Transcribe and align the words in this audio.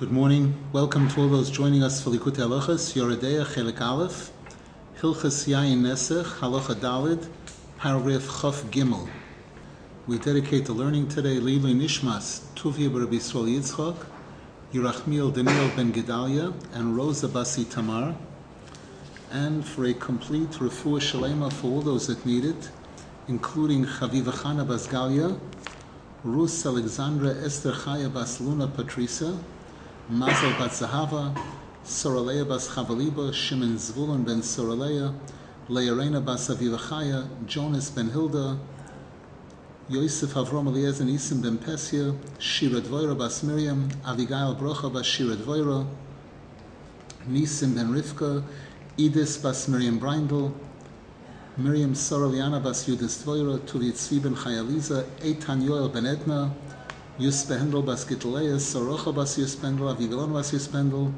Good 0.00 0.12
morning. 0.12 0.56
Welcome 0.72 1.08
to 1.10 1.20
all 1.20 1.28
those 1.28 1.50
joining 1.50 1.82
us 1.82 2.02
for 2.02 2.08
Likutei 2.08 2.36
Halachas, 2.36 2.94
Yoreh 2.96 3.20
Deah 3.20 3.44
Chelik 3.44 3.82
Aleph, 3.82 4.32
Hilchas 4.98 5.46
Yayin 5.46 5.82
Nesech, 5.82 6.24
Halacha 6.38 6.74
Dalid, 6.74 7.28
paragraph 7.76 8.22
Chaf 8.40 8.62
Gimel. 8.70 9.10
We 10.06 10.18
dedicate 10.18 10.64
the 10.64 10.72
learning 10.72 11.08
today 11.08 11.36
Lilu 11.36 11.74
Nishmas, 11.74 12.40
Tuvia 12.54 12.88
Rabbi 12.88 13.16
Yisrael 13.16 13.54
Yitzchok, 13.54 14.06
Yerachmiel 14.72 15.34
Daniel 15.34 15.68
Ben 15.76 15.92
Gedalia, 15.92 16.54
and 16.72 16.96
Rosa 16.96 17.28
Basi 17.28 17.70
Tamar, 17.70 18.16
and 19.30 19.66
for 19.66 19.84
a 19.84 19.92
complete 19.92 20.52
refuah 20.52 20.98
shalema 20.98 21.52
for 21.52 21.66
all 21.66 21.82
those 21.82 22.06
that 22.06 22.24
need 22.24 22.46
it, 22.46 22.70
including 23.28 23.84
Chaviva 23.84 24.32
Chana 24.32 24.66
Basgalia, 24.66 25.38
Rus 26.24 26.64
Alexandra 26.64 27.34
Esther 27.44 27.72
Chaya 27.72 28.10
Bas 28.10 28.40
Luna 28.40 28.66
Patricia, 28.66 29.36
Mazel 30.10 30.50
Bat 30.58 30.72
Zahava, 30.72 31.32
Soraleya 31.84 32.44
Bas 32.44 32.68
Chavaliba, 32.68 33.32
Shimon 33.32 33.76
Zvulun 33.76 34.24
Ben 34.24 34.40
Soraleya, 34.40 35.14
Leirena 35.68 36.24
Bas 36.24 36.48
Aviva 36.48 36.76
Chaya, 36.76 37.28
Jonas 37.46 37.90
Ben 37.90 38.10
Hilda, 38.10 38.58
Yosef 39.88 40.34
Avrom 40.34 40.66
Eliezer 40.66 41.04
Nisim 41.04 41.40
Ben 41.40 41.56
Pesia, 41.58 42.12
Shira 42.40 42.80
Dvoira 42.80 43.16
Bas 43.16 43.44
Miriam, 43.44 43.88
Avigail 44.04 44.58
Brocha 44.58 44.92
Bas 44.92 45.06
Shira 45.06 45.36
Dvoira, 45.36 45.86
Nisim 47.28 47.76
Ben 47.76 47.92
Rivka, 47.92 48.42
Edis 48.98 49.40
Bas 49.40 49.68
Miriam 49.68 50.00
Brindel, 50.00 50.52
Miriam 51.56 51.92
Soroliana 51.92 52.60
Bas 52.60 52.84
Yudis 52.88 53.22
Dvoira, 53.22 53.60
Tuvit 53.60 53.92
Tzvi 53.92 54.20
Ben 54.20 54.34
Chayaliza, 54.34 55.04
Eitan 55.20 55.62
Yoel 55.62 55.88
Ben 55.92 56.04
Edna, 56.04 56.52
Yuspendel 57.20 57.84
bas 57.84 58.06
Gitleas, 58.06 58.60
Sorocha 58.60 59.14
bas 59.14 59.36
Yuspendel, 59.36 59.94
Avigalon 59.94 60.32
bas 60.32 60.52
Yuspendel, 60.52 61.12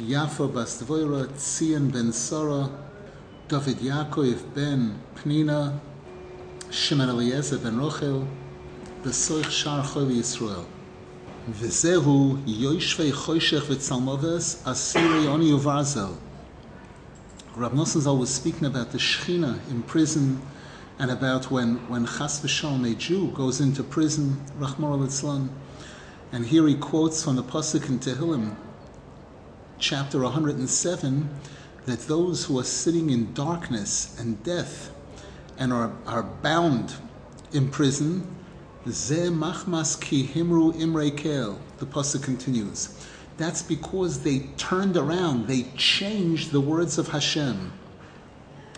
Yafa 0.00 0.52
bas 0.52 0.82
Dvoira, 0.82 1.28
Tzion 1.28 1.92
ben 1.92 2.12
Sora, 2.12 2.68
David 3.48 3.78
Yaakov 3.78 4.54
ben 4.54 4.98
Pnina, 5.14 5.78
Shimon 6.70 7.10
Eliezer 7.10 7.58
ben 7.58 7.78
Rochel, 7.78 8.26
Besoich 9.04 9.50
Shar 9.50 9.84
Chol 9.84 10.10
Yisrael. 10.10 10.64
V'zehu 11.48 12.42
Yoishvei 12.44 13.12
Choshech 13.12 13.60
v'Tzalmoves, 13.60 14.64
Asiri 14.64 15.28
Oni 15.28 15.52
Uvarzel. 15.52 16.16
Rav 17.54 17.72
Nosson 17.72 18.04
always 18.06 18.30
speaking 18.30 18.66
about 18.66 18.90
the 18.90 18.98
Shechina 18.98 19.60
in 19.70 19.82
prison, 19.84 20.40
and 21.02 21.10
about 21.10 21.50
when, 21.50 21.78
when 21.88 22.06
Chas 22.06 22.40
v'shalom, 22.40 22.88
a 22.88 22.94
Jew, 22.94 23.32
goes 23.32 23.60
into 23.60 23.82
prison, 23.82 24.40
Rachmor 24.56 24.96
litzlan. 24.96 25.48
And 26.30 26.46
here 26.46 26.64
he 26.68 26.76
quotes 26.76 27.24
from 27.24 27.34
the 27.34 27.42
Pasuk 27.42 27.88
in 27.88 27.98
Tehillim, 27.98 28.54
chapter 29.80 30.20
107, 30.20 31.28
that 31.86 31.98
those 32.02 32.44
who 32.44 32.56
are 32.56 32.62
sitting 32.62 33.10
in 33.10 33.34
darkness 33.34 34.16
and 34.20 34.40
death 34.44 34.94
and 35.58 35.72
are, 35.72 35.92
are 36.06 36.22
bound 36.22 36.94
in 37.52 37.68
prison, 37.68 38.24
Ze 38.88 39.26
machmas 39.26 40.00
ki 40.00 40.28
himru 40.28 40.72
imrei 40.74 41.16
kel. 41.16 41.58
The 41.78 41.86
pasuk 41.86 42.22
continues. 42.22 42.96
That's 43.38 43.60
because 43.60 44.20
they 44.20 44.50
turned 44.56 44.96
around, 44.96 45.48
they 45.48 45.62
changed 45.76 46.52
the 46.52 46.60
words 46.60 46.96
of 46.96 47.08
Hashem. 47.08 47.72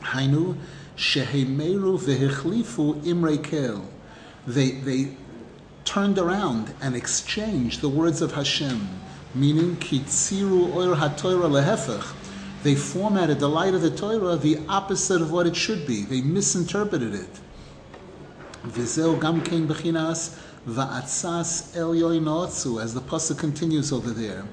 Hainu 0.01 0.57
shehemeru 0.97 1.99
vehechlifu 1.99 3.03
imrei 3.05 3.43
kel. 3.43 3.83
They 4.47 4.73
they 4.73 5.17
turned 5.85 6.19
around 6.19 6.75
and 6.81 6.97
exchanged 6.97 7.81
the 7.81 7.89
words 7.89 8.23
of 8.23 8.33
Hashem, 8.33 8.89
meaning 9.35 9.77
kitziru 9.77 10.75
oir 10.75 10.97
hatoira 10.97 11.51
lehefech. 11.51 12.15
They 12.63 12.75
formatted 12.75 13.41
the 13.41 13.49
light 13.49 13.75
of 13.75 13.83
the 13.83 13.91
Torah 13.91 14.37
the 14.37 14.59
opposite 14.69 15.21
of 15.21 15.31
what 15.31 15.47
it 15.47 15.55
should 15.55 15.87
be. 15.87 16.03
They 16.03 16.23
misinterpreted 16.23 17.15
it. 17.15 17.41
V'zeu 18.67 19.21
gam 19.21 19.43
kein 19.43 19.69
bechinas 19.69 20.39
va'atzas 20.67 21.77
el 21.77 21.93
yoinotzu, 21.93 22.83
as 22.83 22.95
the 22.95 23.03
pasuk 23.03 23.39
continues 23.39 23.93
over 23.93 24.11
there. 24.11 24.47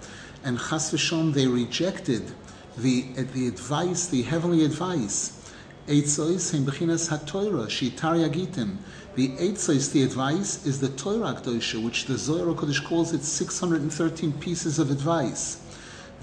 And 0.43 0.59
chas 0.59 0.91
they 0.91 1.47
rejected 1.47 2.33
the, 2.77 3.03
the 3.13 3.47
advice, 3.47 4.07
the 4.07 4.23
heavenly 4.23 4.66
advice. 4.66 5.41
Eitzois 5.87 6.51
hem 6.51 6.63
bechinas 6.63 7.09
ha-Torah, 7.09 7.65
shitar 7.65 8.15
yagitim. 8.15 8.77
The 9.15 9.29
Eitzois, 9.29 9.91
the 9.91 10.03
advice, 10.03 10.63
is 10.63 10.79
the 10.79 10.89
Torah 10.89 11.33
Kedosha, 11.33 11.83
which 11.83 12.05
the 12.05 12.19
Zohar 12.19 12.53
Kodesh 12.53 12.85
calls 12.85 13.13
it 13.13 13.23
613 13.23 14.33
pieces 14.33 14.77
of 14.77 14.91
advice. 14.91 15.57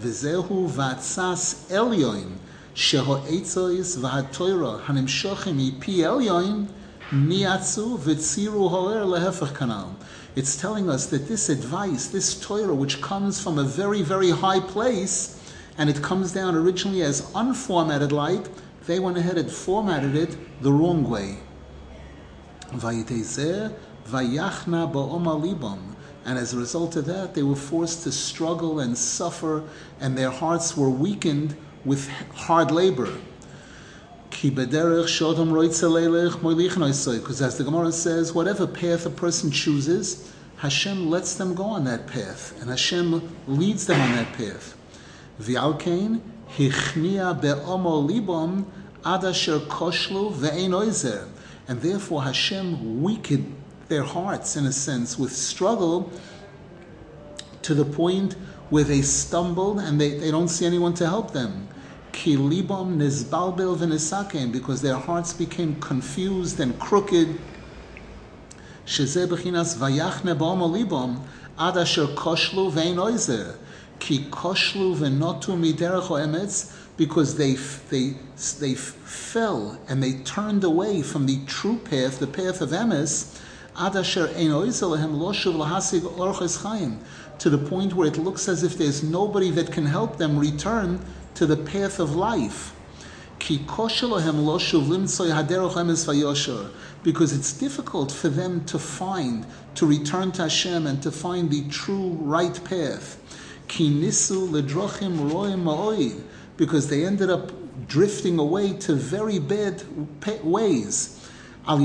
V'zehu 0.00 0.70
va'atzas 0.70 1.72
el 1.72 1.90
yoin, 1.90 2.36
sheho 2.72 3.20
Eitzois 3.26 3.98
v'ha-Torah, 3.98 4.84
hanimshochem 4.84 5.72
ipi 5.72 6.04
el 6.04 6.20
yoin, 6.20 6.68
Niatsu 7.10 7.98
v'tziru 7.98 8.70
ho'er 8.70 9.00
lehefech 9.00 9.54
kanal. 9.54 9.96
It's 10.36 10.54
telling 10.54 10.88
us 10.88 11.06
that 11.06 11.26
this 11.26 11.48
advice, 11.48 12.06
this 12.06 12.40
Torah, 12.40 12.76
which 12.76 13.02
comes 13.02 13.42
from 13.42 13.58
a 13.58 13.64
very, 13.64 14.02
very 14.02 14.30
high 14.30 14.60
place, 14.60 15.34
and 15.76 15.90
it 15.90 16.00
comes 16.00 16.32
down 16.32 16.54
originally 16.54 17.02
as 17.02 17.22
unformatted 17.32 18.12
light, 18.12 18.48
they 18.88 18.98
went 18.98 19.18
ahead 19.18 19.36
and 19.36 19.50
formatted 19.50 20.16
it 20.16 20.62
the 20.62 20.72
wrong 20.72 21.08
way. 21.08 21.36
And 26.24 26.38
as 26.38 26.54
a 26.54 26.56
result 26.56 26.96
of 26.96 27.04
that, 27.04 27.34
they 27.34 27.42
were 27.42 27.54
forced 27.54 28.04
to 28.04 28.12
struggle 28.12 28.80
and 28.80 28.96
suffer, 28.96 29.62
and 30.00 30.16
their 30.16 30.30
hearts 30.30 30.74
were 30.74 30.88
weakened 30.88 31.54
with 31.84 32.08
hard 32.34 32.70
labor. 32.70 33.12
Because 34.30 34.62
as 37.42 37.58
the 37.58 37.64
Gemara 37.64 37.92
says, 37.92 38.32
whatever 38.32 38.66
path 38.66 39.04
a 39.04 39.10
person 39.10 39.50
chooses, 39.50 40.32
Hashem 40.56 41.10
lets 41.10 41.34
them 41.34 41.54
go 41.54 41.64
on 41.64 41.84
that 41.84 42.06
path, 42.06 42.58
and 42.60 42.70
Hashem 42.70 43.36
leads 43.46 43.86
them 43.86 44.00
on 44.00 44.12
that 44.12 44.32
path. 44.32 44.74
Hichnia 46.56 47.40
be'omo 47.40 48.06
libom 48.06 48.64
ad 49.04 49.24
asher 49.24 49.58
koshlu 49.58 50.32
ve'ein 50.32 50.70
oizer. 50.70 51.28
And 51.66 51.82
therefore 51.82 52.22
Hashem 52.22 53.02
weakened 53.02 53.54
their 53.88 54.02
hearts, 54.02 54.56
in 54.56 54.66
a 54.66 54.72
sense, 54.72 55.18
with 55.18 55.32
struggle 55.32 56.10
to 57.62 57.74
the 57.74 57.84
point 57.84 58.34
where 58.70 58.84
they 58.84 59.02
stumbled 59.02 59.80
and 59.80 60.00
they, 60.00 60.18
they 60.18 60.30
don't 60.30 60.48
see 60.48 60.66
anyone 60.66 60.94
to 60.94 61.06
help 61.06 61.32
them. 61.32 61.68
Ki 62.12 62.36
libam 62.36 62.96
nizbalbel 62.96 63.76
v'nisakem, 63.76 64.52
because 64.52 64.82
their 64.82 64.96
hearts 64.96 65.32
became 65.32 65.78
confused 65.80 66.60
and 66.60 66.78
crooked. 66.78 67.38
Shezeh 68.86 69.26
b'chinas 69.26 69.76
vayachne 69.76 70.36
ba'omo 70.36 70.68
libam 70.68 71.20
ad 71.58 71.76
asher 71.76 72.06
koshlu 72.06 72.72
ve'ein 72.72 72.96
oizer. 72.96 73.56
Ki 73.98 74.26
koshlu 74.30 74.96
emetz, 74.96 76.72
because 76.96 77.36
they, 77.36 77.54
they, 77.54 78.14
they 78.58 78.74
fell 78.74 79.78
and 79.88 80.02
they 80.02 80.14
turned 80.24 80.64
away 80.64 81.02
from 81.02 81.26
the 81.26 81.38
true 81.46 81.78
path, 81.78 82.18
the 82.18 82.26
path 82.26 82.60
of 82.60 82.70
emes, 82.70 83.40
ad 83.78 83.96
asher 83.96 84.28
ein 84.36 84.50
oizer 84.50 84.96
lehem 84.96 85.14
lo 85.14 85.32
shuv 85.32 85.54
lahasig 85.54 86.00
orches 86.16 86.62
chayim, 86.62 86.98
to 87.38 87.48
the 87.48 87.58
point 87.58 87.94
where 87.94 88.08
it 88.08 88.18
looks 88.18 88.48
as 88.48 88.64
if 88.64 88.76
there's 88.76 89.02
nobody 89.02 89.50
that 89.50 89.70
can 89.70 89.86
help 89.86 90.16
them 90.18 90.38
return 90.38 91.00
to 91.34 91.46
the 91.46 91.56
path 91.56 92.00
of 92.00 92.16
life. 92.16 92.74
Because 93.38 94.02
it's 97.32 97.52
difficult 97.52 98.10
for 98.10 98.28
them 98.28 98.64
to 98.64 98.78
find, 98.80 99.46
to 99.76 99.86
return 99.86 100.32
to 100.32 100.42
Hashem 100.42 100.86
and 100.88 101.00
to 101.04 101.12
find 101.12 101.48
the 101.48 101.68
true 101.68 102.08
right 102.20 102.64
path. 102.64 103.16
Because 106.56 106.88
they 106.88 107.04
ended 107.04 107.30
up 107.30 107.52
drifting 107.86 108.38
away 108.38 108.72
to 108.72 108.94
very 108.94 109.38
bad 109.38 109.82
ways. 110.42 111.30
As 111.66 111.78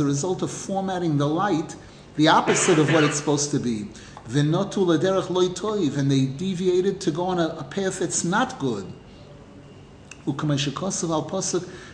a 0.00 0.04
result 0.04 0.42
of 0.42 0.50
formatting 0.50 1.18
the 1.18 1.26
light, 1.26 1.76
the 2.16 2.28
opposite 2.28 2.78
of 2.78 2.92
what 2.92 3.04
it's 3.04 3.16
supposed 3.16 3.50
to 3.50 3.58
be 3.58 3.88
and 4.32 4.54
they 6.10 6.26
deviated 6.26 7.00
to 7.00 7.10
go 7.10 7.24
on 7.24 7.40
a, 7.40 7.48
a 7.48 7.64
path 7.64 7.98
that's 7.98 8.22
not 8.22 8.58
good. 8.60 8.86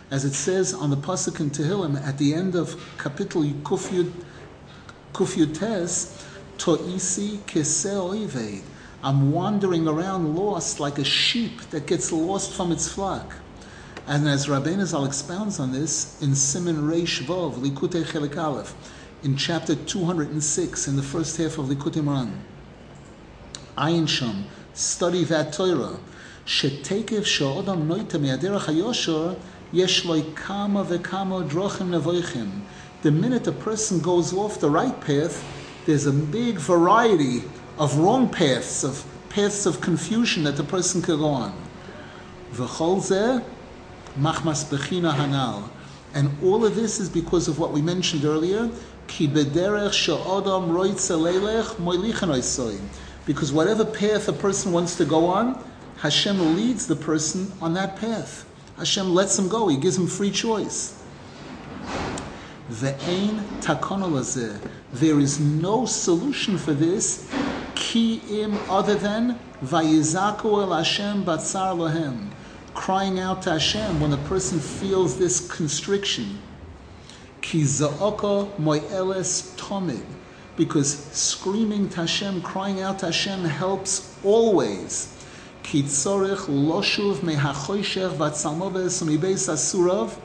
As 0.09 0.23
it 0.23 0.33
says 0.33 0.73
on 0.73 0.89
the 0.89 0.97
pasuk 0.97 1.39
in 1.39 1.49
Tehillim 1.49 2.05
at 2.05 2.17
the 2.17 2.33
end 2.33 2.55
of 2.55 2.75
Kapitel 2.97 3.51
Kufyud 5.13 5.57
Tes, 5.57 6.25
To'isi 6.57 7.37
keseo 7.39 8.15
iveid. 8.25 8.63
I'm 9.03 9.31
wandering 9.31 9.87
around 9.87 10.35
lost 10.35 10.79
like 10.79 10.97
a 10.97 11.03
sheep 11.03 11.61
that 11.69 11.85
gets 11.85 12.11
lost 12.11 12.53
from 12.53 12.71
its 12.71 12.91
flock. 12.91 13.35
And 14.07 14.27
as 14.27 14.47
Rabbeinu 14.47 14.85
Zal 14.85 15.05
expounds 15.05 15.59
on 15.59 15.71
this 15.71 16.21
in 16.21 16.29
Siman 16.31 16.89
Reish 16.89 17.21
Vov, 17.23 17.55
Likutei 17.55 18.03
Chelik 18.03 18.37
Aleph, 18.37 18.73
in 19.23 19.35
chapter 19.35 19.75
206, 19.75 20.87
in 20.87 20.95
the 20.95 21.03
first 21.03 21.37
half 21.37 21.57
of 21.57 21.65
Likutei 21.65 22.01
Moharan, 22.01 22.39
Ayin 23.77 24.07
Shom, 24.07 24.43
study 24.73 25.23
that 25.25 25.53
Torah, 25.53 25.99
שתקף 26.47 27.25
שאודם 27.25 27.87
נויטה 27.87 28.17
מהדרך 28.17 28.69
היושר, 28.69 29.33
יש 29.73 30.05
לו 30.05 30.15
כמה 30.35 30.83
וכמה 30.87 31.39
דרכים 31.41 32.61
The 33.03 33.11
minute 33.11 33.47
a 33.47 33.51
person 33.51 33.99
goes 33.99 34.33
off 34.33 34.59
the 34.59 34.69
right 34.69 34.99
path, 35.01 35.43
there's 35.87 36.05
a 36.05 36.11
big 36.11 36.59
variety 36.59 37.43
of 37.79 37.97
wrong 37.97 38.29
paths, 38.29 38.83
of 38.83 39.05
paths 39.29 39.65
of 39.65 39.79
confusion 39.79 40.43
that 40.43 40.57
the 40.57 40.63
person 40.63 41.01
could 41.01 41.17
go 41.17 41.29
on. 41.29 41.53
V'chol 42.51 42.97
zeh, 42.97 43.43
machmas 44.19 44.65
bechina 44.65 45.13
hanal. 45.13 45.69
And 46.13 46.29
all 46.43 46.65
of 46.65 46.75
this 46.75 46.99
is 46.99 47.09
because 47.09 47.47
of 47.47 47.57
what 47.57 47.71
we 47.71 47.81
mentioned 47.81 48.25
earlier, 48.25 48.69
ki 49.07 49.29
bederech 49.29 49.93
she'odam 49.93 50.71
roitze 50.71 51.17
leilech 51.17 51.75
moilichen 51.75 52.81
Because 53.25 53.53
whatever 53.53 53.85
path 53.85 54.27
a 54.27 54.33
person 54.33 54.73
wants 54.73 54.97
to 54.97 55.05
go 55.05 55.27
on, 55.27 55.63
Hashem 55.99 56.53
leads 56.53 56.85
the 56.87 56.97
person 56.97 57.53
on 57.61 57.73
that 57.75 57.95
path. 57.95 58.45
Hashem 58.77 59.13
lets 59.13 59.39
him 59.39 59.47
go. 59.47 59.69
He 59.69 59.77
gives 59.77 59.97
him 59.97 60.07
free 60.07 60.31
choice. 60.31 61.01
Ve'ein 62.69 63.39
takonolazeh. 63.61 64.59
There 64.99 65.19
is 65.19 65.39
no 65.39 65.85
solution 65.85 66.57
for 66.57 66.73
this 66.73 67.29
ki 67.75 68.19
im 68.41 68.57
other 68.67 68.95
than 68.95 69.39
vayizaku 69.63 70.45
el 70.45 70.73
Hashem 70.73 71.23
batzar 71.23 71.77
lohem. 71.77 72.31
Crying 72.73 73.19
out 73.19 73.43
to 73.43 73.51
Hashem 73.51 73.99
when 73.99 74.11
a 74.11 74.17
person 74.17 74.59
feels 74.59 75.19
this 75.19 75.47
constriction. 75.51 76.39
Ki 77.41 77.61
za'oka 77.61 78.57
mo'eles 78.57 79.55
tomid. 79.55 80.03
Because 80.55 80.97
screaming 81.13 81.89
to 81.89 81.97
Hashem, 81.97 82.41
crying 82.41 82.81
out 82.81 82.97
to 82.99 83.05
Hashem 83.05 83.45
helps 83.45 84.17
always. 84.23 85.13
Ki 85.61 85.83
tzorich 85.83 86.47
loshuv 86.47 87.17
mehachoshech 87.17 88.15
vatzalmoves 88.15 89.03
umibeis 89.03 89.47
asurav. 89.47 90.17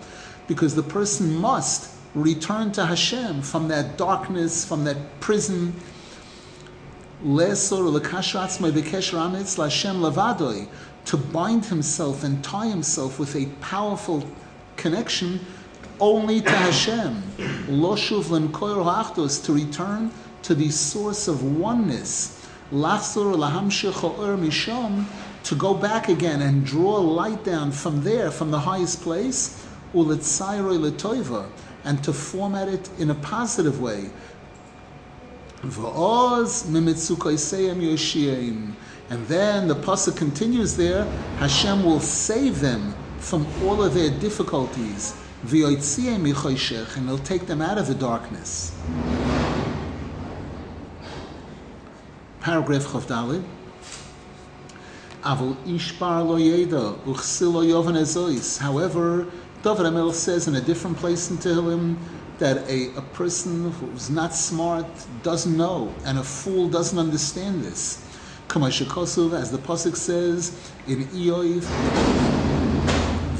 Because 0.48 0.74
the 0.74 0.82
person 0.82 1.36
must 1.36 1.91
return 2.14 2.72
to 2.72 2.84
Hashem 2.86 3.42
from 3.42 3.68
that 3.68 3.96
darkness, 3.96 4.64
from 4.64 4.84
that 4.84 5.20
prison. 5.20 5.74
To 11.06 11.16
bind 11.16 11.64
himself 11.66 12.22
and 12.24 12.42
tie 12.44 12.68
himself 12.68 13.18
with 13.18 13.34
a 13.36 13.46
powerful 13.60 14.24
connection 14.76 15.40
only 16.00 16.40
to 16.40 16.50
Hashem. 16.50 17.22
To 19.42 19.52
return 19.52 20.10
to 20.42 20.54
the 20.54 20.70
source 20.70 21.28
of 21.28 21.42
oneness. 21.44 22.38
To 25.44 25.54
go 25.56 25.74
back 25.74 26.08
again 26.08 26.42
and 26.42 26.64
draw 26.64 26.96
light 26.98 27.44
down 27.44 27.72
from 27.72 28.02
there, 28.02 28.30
from 28.30 28.50
the 28.50 28.60
highest 28.60 29.02
place, 29.02 29.58
and 31.84 32.02
to 32.04 32.12
format 32.12 32.68
it 32.68 32.88
in 32.98 33.10
a 33.10 33.14
positive 33.14 33.80
way. 33.80 34.10
And 39.10 39.26
then 39.26 39.68
the 39.68 39.74
pasuk 39.74 40.16
continues 40.16 40.76
there. 40.76 41.04
Hashem 41.38 41.84
will 41.84 42.00
save 42.00 42.60
them 42.60 42.94
from 43.18 43.46
all 43.62 43.82
of 43.82 43.94
their 43.94 44.10
difficulties, 44.18 45.14
and 45.42 45.52
He'll 47.08 47.18
take 47.18 47.46
them 47.46 47.60
out 47.62 47.78
of 47.78 47.86
the 47.86 47.94
darkness. 47.94 48.72
Paragraph 52.40 52.90
Chaf 52.90 53.06
Dalid. 53.06 53.44
However, 58.58 59.26
David 59.62 59.86
HaMelech 59.86 60.14
says 60.14 60.48
in 60.48 60.56
a 60.56 60.60
different 60.60 60.96
place 60.96 61.30
in 61.30 61.36
Tehillim 61.36 61.96
that 62.38 62.68
a, 62.68 62.92
a 62.96 63.02
person 63.14 63.70
who's 63.70 64.10
not 64.10 64.34
smart 64.34 64.86
doesn't 65.22 65.56
know, 65.56 65.94
and 66.04 66.18
a 66.18 66.24
fool 66.24 66.68
doesn't 66.68 66.98
understand 66.98 67.62
this. 67.62 68.04
As 68.54 68.80
the 68.80 69.58
Pasuk 69.58 69.94
says 69.94 70.72
in 70.88 71.04
Ioiv, 71.04 71.62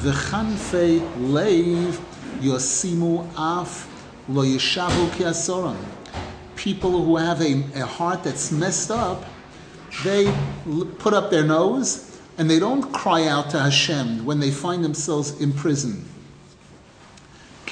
V'chanfei 0.03 1.01
leiv 1.19 2.01
yosimu 2.41 3.29
af 3.37 3.89
lo 4.29 4.45
yeshavu 4.45 5.09
kiasoram. 5.11 5.77
People 6.55 7.05
who 7.05 7.17
have 7.17 7.43
a, 7.43 7.65
a 7.75 7.85
heart 7.85 8.23
that's 8.23 8.53
messed 8.53 8.93
up, 8.93 9.25
they 10.05 10.33
put 11.01 11.15
up 11.15 11.33
their 11.33 11.45
nose 11.45 12.21
and 12.39 12.49
they 12.49 12.61
don't 12.61 12.93
cry 12.93 13.27
out 13.27 13.51
to 13.51 13.59
Hashem 13.59 14.25
when 14.25 14.39
they 14.39 14.53
find 14.53 14.85
themselves 14.85 15.41
in 15.41 15.53
prison. 15.53 16.09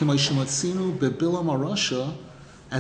As 0.03 0.41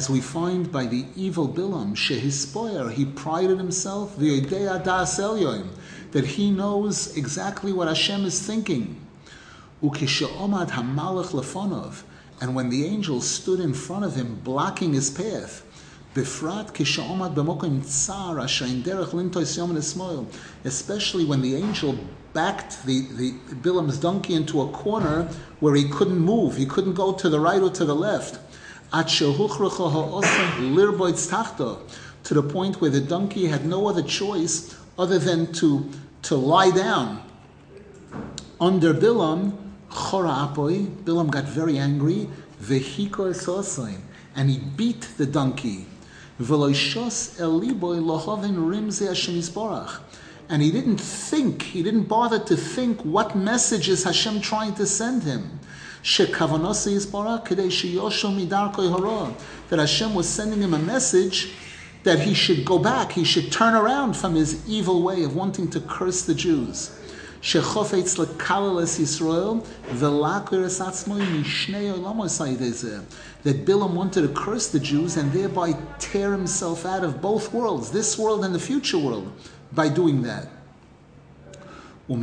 we 0.08 0.20
find 0.20 0.72
by 0.72 0.86
the 0.86 1.04
evil 1.14 1.48
Bilam, 1.48 1.94
Shehispoyer, 1.94 2.90
he 2.92 3.04
prided 3.04 3.58
himself, 3.58 4.16
the 4.16 4.38
idea 4.38 4.82
that 6.12 6.24
he 6.24 6.50
knows 6.50 7.14
exactly 7.18 7.72
what 7.72 7.88
Hashem 7.88 8.24
is 8.24 8.40
thinking. 8.40 8.96
And 9.82 9.92
when 12.54 12.70
the 12.70 12.86
angel 12.86 13.20
stood 13.20 13.60
in 13.60 13.74
front 13.74 14.06
of 14.06 14.14
him, 14.14 14.40
blocking 14.42 14.94
his 14.94 15.10
path, 15.10 15.62
Kisha'omad 16.14 17.34
b'mokim 17.34 17.80
tzara 17.82 18.44
derech 18.82 19.10
lintois 19.10 19.56
yom 19.56 19.74
nesmoil. 19.74 20.26
Especially 20.64 21.24
when 21.24 21.40
the 21.40 21.54
angel 21.54 21.96
backed 22.32 22.84
the, 22.84 23.02
the 23.12 23.32
Bilam's 23.54 23.98
donkey 23.98 24.34
into 24.34 24.60
a 24.60 24.68
corner 24.72 25.28
where 25.60 25.74
he 25.74 25.88
couldn't 25.88 26.18
move. 26.18 26.56
He 26.56 26.66
couldn't 26.66 26.94
go 26.94 27.12
to 27.12 27.28
the 27.28 27.38
right 27.38 27.60
or 27.62 27.70
to 27.70 27.84
the 27.84 27.94
left. 27.94 28.40
At 28.92 29.10
ha'osem 29.10 30.24
tachto. 31.28 31.78
To 32.24 32.34
the 32.34 32.42
point 32.42 32.80
where 32.80 32.90
the 32.90 33.00
donkey 33.00 33.46
had 33.46 33.64
no 33.64 33.88
other 33.88 34.02
choice 34.02 34.76
other 34.98 35.18
than 35.18 35.52
to, 35.54 35.88
to 36.22 36.36
lie 36.36 36.70
down. 36.70 37.22
Under 38.60 38.92
Bilam, 38.92 39.56
chora 39.90 40.52
apoi, 40.52 40.86
Bilam 41.04 41.30
got 41.30 41.44
very 41.44 41.78
angry. 41.78 42.28
Vehiko 42.60 43.30
esosim. 43.32 44.00
And 44.34 44.50
he 44.50 44.58
beat 44.58 45.02
the 45.16 45.26
donkey. 45.26 45.86
And 50.48 50.62
he 50.62 50.70
didn't 50.72 50.98
think, 50.98 51.62
he 51.62 51.82
didn't 51.82 52.08
bother 52.08 52.38
to 52.38 52.56
think 52.56 53.04
what 53.04 53.36
message 53.36 53.88
is 53.88 54.04
Hashem 54.04 54.40
trying 54.40 54.74
to 54.74 54.86
send 54.86 55.22
him. 55.22 55.60
That 59.68 59.78
Hashem 59.78 60.14
was 60.14 60.26
sending 60.26 60.62
him 60.62 60.72
a 60.72 60.78
message 60.78 61.52
that 62.04 62.20
he 62.20 62.32
should 62.34 62.64
go 62.64 62.78
back, 62.78 63.12
he 63.12 63.24
should 63.24 63.52
turn 63.52 63.74
around 63.74 64.16
from 64.16 64.34
his 64.34 64.66
evil 64.66 65.02
way 65.02 65.22
of 65.22 65.36
wanting 65.36 65.68
to 65.70 65.80
curse 65.80 66.22
the 66.22 66.34
Jews 66.34 66.90
that 73.42 73.64
Bilam 73.64 73.94
wanted 73.94 74.22
to 74.22 74.28
curse 74.28 74.68
the 74.68 74.80
Jews 74.80 75.16
and 75.16 75.32
thereby 75.32 75.72
tear 75.98 76.32
himself 76.32 76.84
out 76.84 77.04
of 77.04 77.22
both 77.22 77.52
worlds, 77.52 77.90
this 77.90 78.18
world 78.18 78.44
and 78.44 78.54
the 78.54 78.58
future 78.58 78.98
world, 78.98 79.32
by 79.72 79.88
doing 79.88 80.22
that. 80.22 80.48
And 82.08 82.22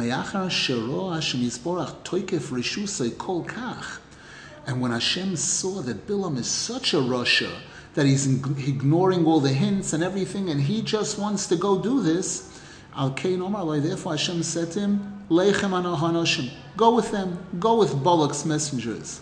when 4.82 4.92
Hashem 4.92 5.36
saw 5.38 5.82
that 5.82 6.08
Bilam 6.08 6.38
is 6.38 6.48
such 6.48 6.94
a 6.94 6.98
rasha 6.98 7.52
that 7.94 8.06
he's 8.06 8.28
ignoring 8.28 9.26
all 9.26 9.40
the 9.40 9.54
hints 9.54 9.94
and 9.94 10.04
everything, 10.04 10.50
and 10.50 10.62
he 10.62 10.84
just 10.84 11.18
wants 11.18 11.48
to 11.48 11.56
go 11.56 11.82
do 11.82 12.04
this, 12.04 12.62
Al 12.96 13.12
Kain 13.12 13.42
Omar, 13.42 13.80
therefore 13.80 14.12
Hashem 14.14 14.44
said 14.44 14.72
to 14.74 14.82
him, 14.82 15.14
Go 15.30 16.96
with 16.96 17.12
them, 17.12 17.46
go 17.60 17.80
with 17.80 17.94
Balak's 17.96 18.46
messengers 18.46 19.22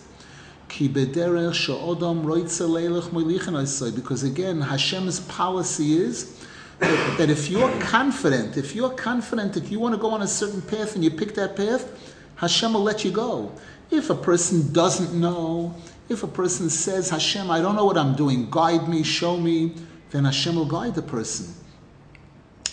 because 3.90 4.22
again, 4.22 4.60
Hashem's 4.60 5.20
policy 5.20 5.96
is 5.96 6.46
that, 6.78 7.18
that 7.18 7.30
if 7.30 7.48
you're 7.48 7.70
confident, 7.80 8.56
if 8.56 8.74
you're 8.74 8.90
confident 8.90 9.52
that 9.54 9.70
you 9.70 9.80
want 9.80 9.94
to 9.94 10.00
go 10.00 10.10
on 10.10 10.22
a 10.22 10.26
certain 10.26 10.62
path 10.62 10.94
and 10.94 11.04
you 11.04 11.10
pick 11.10 11.34
that 11.34 11.56
path, 11.56 11.88
Hashem 12.36 12.74
will 12.74 12.82
let 12.82 13.04
you 13.04 13.10
go. 13.10 13.52
If 13.90 14.10
a 14.10 14.14
person 14.14 14.72
doesn't 14.72 15.18
know, 15.18 15.74
if 16.08 16.22
a 16.22 16.26
person 16.26 16.68
says, 16.68 17.10
Hashem, 17.10 17.50
I 17.50 17.60
don't 17.60 17.76
know 17.76 17.84
what 17.84 17.96
I'm 17.96 18.14
doing, 18.14 18.48
guide 18.50 18.88
me, 18.88 19.02
show 19.02 19.36
me, 19.36 19.74
then 20.10 20.24
Hashem 20.24 20.54
will 20.54 20.66
guide 20.66 20.94
the 20.94 21.02
person. 21.02 21.54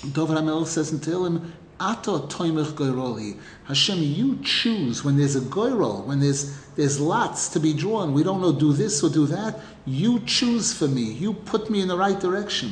David 0.01 0.37
HaMelech 0.37 0.67
says 0.67 0.91
in 0.91 0.99
Tehillim, 0.99 1.51
Ato 1.79 2.27
toimech 2.27 2.73
goyroli. 2.73 3.37
Hashem, 3.65 3.99
you 3.99 4.39
choose 4.43 5.03
when 5.03 5.17
there's 5.17 5.35
a 5.35 5.41
goyrol, 5.41 6.05
when 6.05 6.19
there's 6.19 6.57
there's 6.75 6.99
lots 6.99 7.49
to 7.49 7.59
be 7.59 7.73
drawn. 7.73 8.13
We 8.13 8.23
don't 8.23 8.41
know 8.41 8.51
do 8.51 8.73
this 8.73 9.03
or 9.03 9.09
do 9.09 9.25
that. 9.27 9.59
You 9.85 10.19
choose 10.21 10.73
for 10.73 10.87
me. 10.87 11.03
You 11.03 11.33
put 11.33 11.69
me 11.69 11.81
in 11.81 11.87
the 11.87 11.97
right 11.97 12.19
direction. 12.19 12.71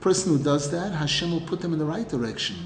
Person 0.00 0.36
who 0.36 0.42
does 0.42 0.70
that, 0.70 0.92
Hashem 0.92 1.30
will 1.30 1.40
put 1.40 1.60
them 1.60 1.72
in 1.72 1.78
the 1.78 1.84
right 1.84 2.08
direction. 2.08 2.56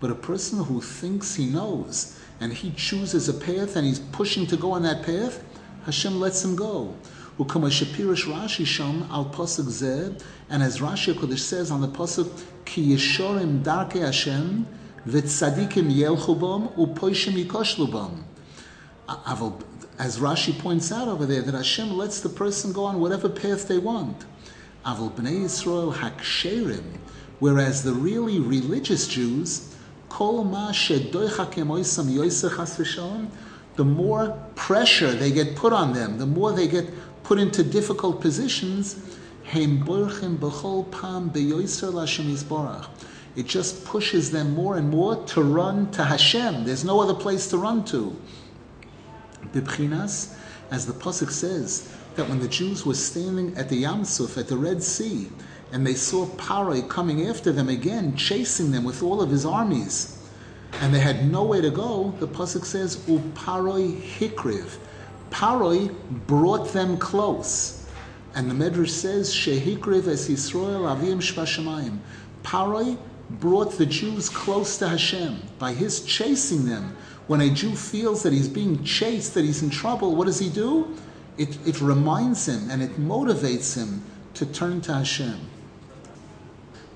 But 0.00 0.10
a 0.10 0.14
person 0.14 0.62
who 0.64 0.80
thinks 0.80 1.34
he 1.34 1.46
knows 1.46 2.18
and 2.40 2.52
he 2.52 2.70
chooses 2.70 3.28
a 3.28 3.34
path 3.34 3.74
and 3.76 3.86
he's 3.86 3.98
pushing 3.98 4.46
to 4.46 4.56
go 4.56 4.72
on 4.72 4.82
that 4.82 5.04
path, 5.04 5.42
Hashem 5.84 6.20
lets 6.20 6.44
him 6.44 6.54
go. 6.54 6.94
And 7.40 7.52
as 7.52 7.76
Rashi 10.78 11.14
Kodesh 11.14 11.38
says 11.38 11.70
on 11.70 11.80
the 11.80 11.88
Pasuk, 11.88 12.42
Ki 12.64 12.94
Yeshorim 12.94 13.62
Darke 13.62 13.92
Hashem, 13.92 14.66
V'tzadikim 15.08 15.90
Yelchu 15.90 16.38
Bom, 16.38 16.68
Upoishim 16.76 17.42
Yikoshlu 17.42 17.90
Bom. 17.90 18.24
As 19.98 20.18
Rashi 20.18 20.58
points 20.58 20.92
out 20.92 21.08
over 21.08 21.24
there, 21.24 21.40
that 21.40 21.54
Hashem 21.54 21.96
lets 21.96 22.20
the 22.20 22.28
person 22.28 22.72
go 22.72 22.84
on 22.84 23.00
whatever 23.00 23.30
path 23.30 23.68
they 23.68 23.78
want. 23.78 24.26
Avol 24.84 25.10
Bnei 25.12 25.44
Yisrael 25.44 25.94
Haksherim, 25.94 26.98
whereas 27.38 27.82
the 27.84 27.92
really 27.92 28.38
religious 28.38 29.08
Jews, 29.08 29.74
Kol 30.10 30.44
Ma 30.44 30.72
Shedoichakem 30.72 31.68
Oisam 31.68 32.06
Yosech 32.06 32.56
Has 32.56 32.76
the 33.76 33.84
more 33.84 34.38
pressure 34.56 35.12
they 35.12 35.32
get 35.32 35.56
put 35.56 35.72
on 35.72 35.94
them, 35.94 36.18
the 36.18 36.26
more 36.26 36.52
they 36.52 36.68
get 36.68 36.86
put 37.22 37.38
into 37.38 37.62
difficult 37.64 38.20
positions, 38.20 38.96
it 43.38 43.46
just 43.46 43.84
pushes 43.84 44.32
them 44.32 44.52
more 44.52 44.78
and 44.78 44.90
more 44.90 45.24
to 45.26 45.42
run 45.44 45.88
to 45.92 46.02
Hashem. 46.02 46.64
There's 46.64 46.84
no 46.84 47.00
other 47.00 47.14
place 47.14 47.48
to 47.50 47.56
run 47.56 47.84
to. 47.84 48.20
Bibchinas, 49.52 50.34
as 50.72 50.86
the 50.86 50.92
Pasuk 50.92 51.30
says, 51.30 51.88
that 52.16 52.28
when 52.28 52.40
the 52.40 52.48
Jews 52.48 52.84
were 52.84 52.94
standing 52.94 53.56
at 53.56 53.68
the 53.68 53.76
Yam 53.76 54.04
Suf, 54.04 54.36
at 54.38 54.48
the 54.48 54.56
Red 54.56 54.82
Sea, 54.82 55.28
and 55.70 55.86
they 55.86 55.94
saw 55.94 56.26
Paroi 56.30 56.88
coming 56.88 57.28
after 57.28 57.52
them 57.52 57.68
again, 57.68 58.16
chasing 58.16 58.72
them 58.72 58.82
with 58.82 59.04
all 59.04 59.22
of 59.22 59.30
his 59.30 59.46
armies, 59.46 60.18
and 60.80 60.92
they 60.92 60.98
had 60.98 61.30
nowhere 61.30 61.62
to 61.62 61.70
go, 61.70 62.12
the 62.18 62.26
Pasuk 62.26 62.64
says, 62.64 62.96
Uparoi 63.06 64.00
hikriv. 64.00 64.78
Paroi 65.30 65.94
brought 66.26 66.72
them 66.72 66.98
close. 66.98 67.86
And 68.34 68.50
the 68.50 68.54
Medrash 68.54 68.90
says, 68.90 69.32
Shehikriv 69.32 70.08
es 70.08 70.28
Yisrael 70.28 70.92
avim 70.92 71.18
shvashamayim. 71.18 71.98
Paroi 72.42 72.98
brought 73.30 73.72
the 73.72 73.86
Jews 73.86 74.28
close 74.28 74.78
to 74.78 74.88
Hashem 74.88 75.40
by 75.58 75.72
his 75.72 76.04
chasing 76.04 76.66
them. 76.66 76.96
When 77.26 77.40
a 77.40 77.50
Jew 77.50 77.74
feels 77.74 78.22
that 78.22 78.32
he's 78.32 78.48
being 78.48 78.82
chased, 78.84 79.34
that 79.34 79.44
he's 79.44 79.62
in 79.62 79.70
trouble, 79.70 80.16
what 80.16 80.26
does 80.26 80.38
he 80.38 80.48
do? 80.48 80.96
It, 81.36 81.58
it 81.66 81.80
reminds 81.80 82.48
him 82.48 82.70
and 82.70 82.82
it 82.82 82.98
motivates 82.98 83.76
him 83.76 84.02
to 84.34 84.46
turn 84.46 84.80
to 84.82 84.94
Hashem. 84.94 85.38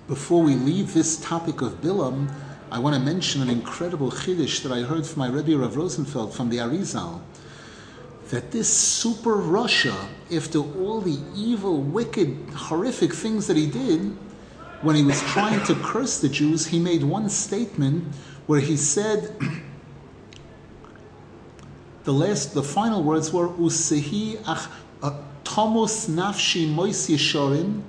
Before 0.08 0.42
we 0.42 0.54
leave 0.54 0.94
this 0.94 1.18
topic 1.18 1.60
of 1.60 1.80
Bilam, 1.80 2.32
I 2.70 2.78
want 2.78 2.96
to 2.96 3.00
mention 3.00 3.42
an 3.42 3.50
incredible 3.50 4.10
chiddush 4.10 4.62
that 4.62 4.72
I 4.72 4.80
heard 4.80 5.06
from 5.06 5.20
my 5.20 5.28
Rebbe 5.28 5.56
Rav 5.56 5.76
Rosenfeld 5.76 6.34
from 6.34 6.48
the 6.48 6.56
Arizal 6.56 7.20
that 8.30 8.50
this 8.50 8.72
super 8.72 9.36
rasha, 9.36 9.94
after 10.34 10.58
all 10.58 11.02
the 11.02 11.18
evil, 11.36 11.82
wicked, 11.82 12.34
horrific 12.54 13.12
things 13.12 13.46
that 13.46 13.58
he 13.58 13.66
did, 13.66 14.16
when 14.82 14.96
he 14.96 15.04
was 15.04 15.22
trying 15.22 15.64
to 15.64 15.74
curse 15.76 16.20
the 16.20 16.28
Jews, 16.28 16.66
he 16.66 16.78
made 16.78 17.02
one 17.04 17.28
statement 17.28 18.04
where 18.46 18.60
he 18.60 18.76
said, 18.76 19.36
the 22.04 22.12
last, 22.12 22.52
the 22.52 22.62
final 22.62 23.02
words 23.04 23.32
were, 23.32 23.48
Usehi 23.48 24.40
ach 24.46 24.68
uh, 25.02 25.16
Thomas 25.44 26.08
nafshi 26.08 26.68
mois 26.68 27.08
yeshorim, 27.08 27.82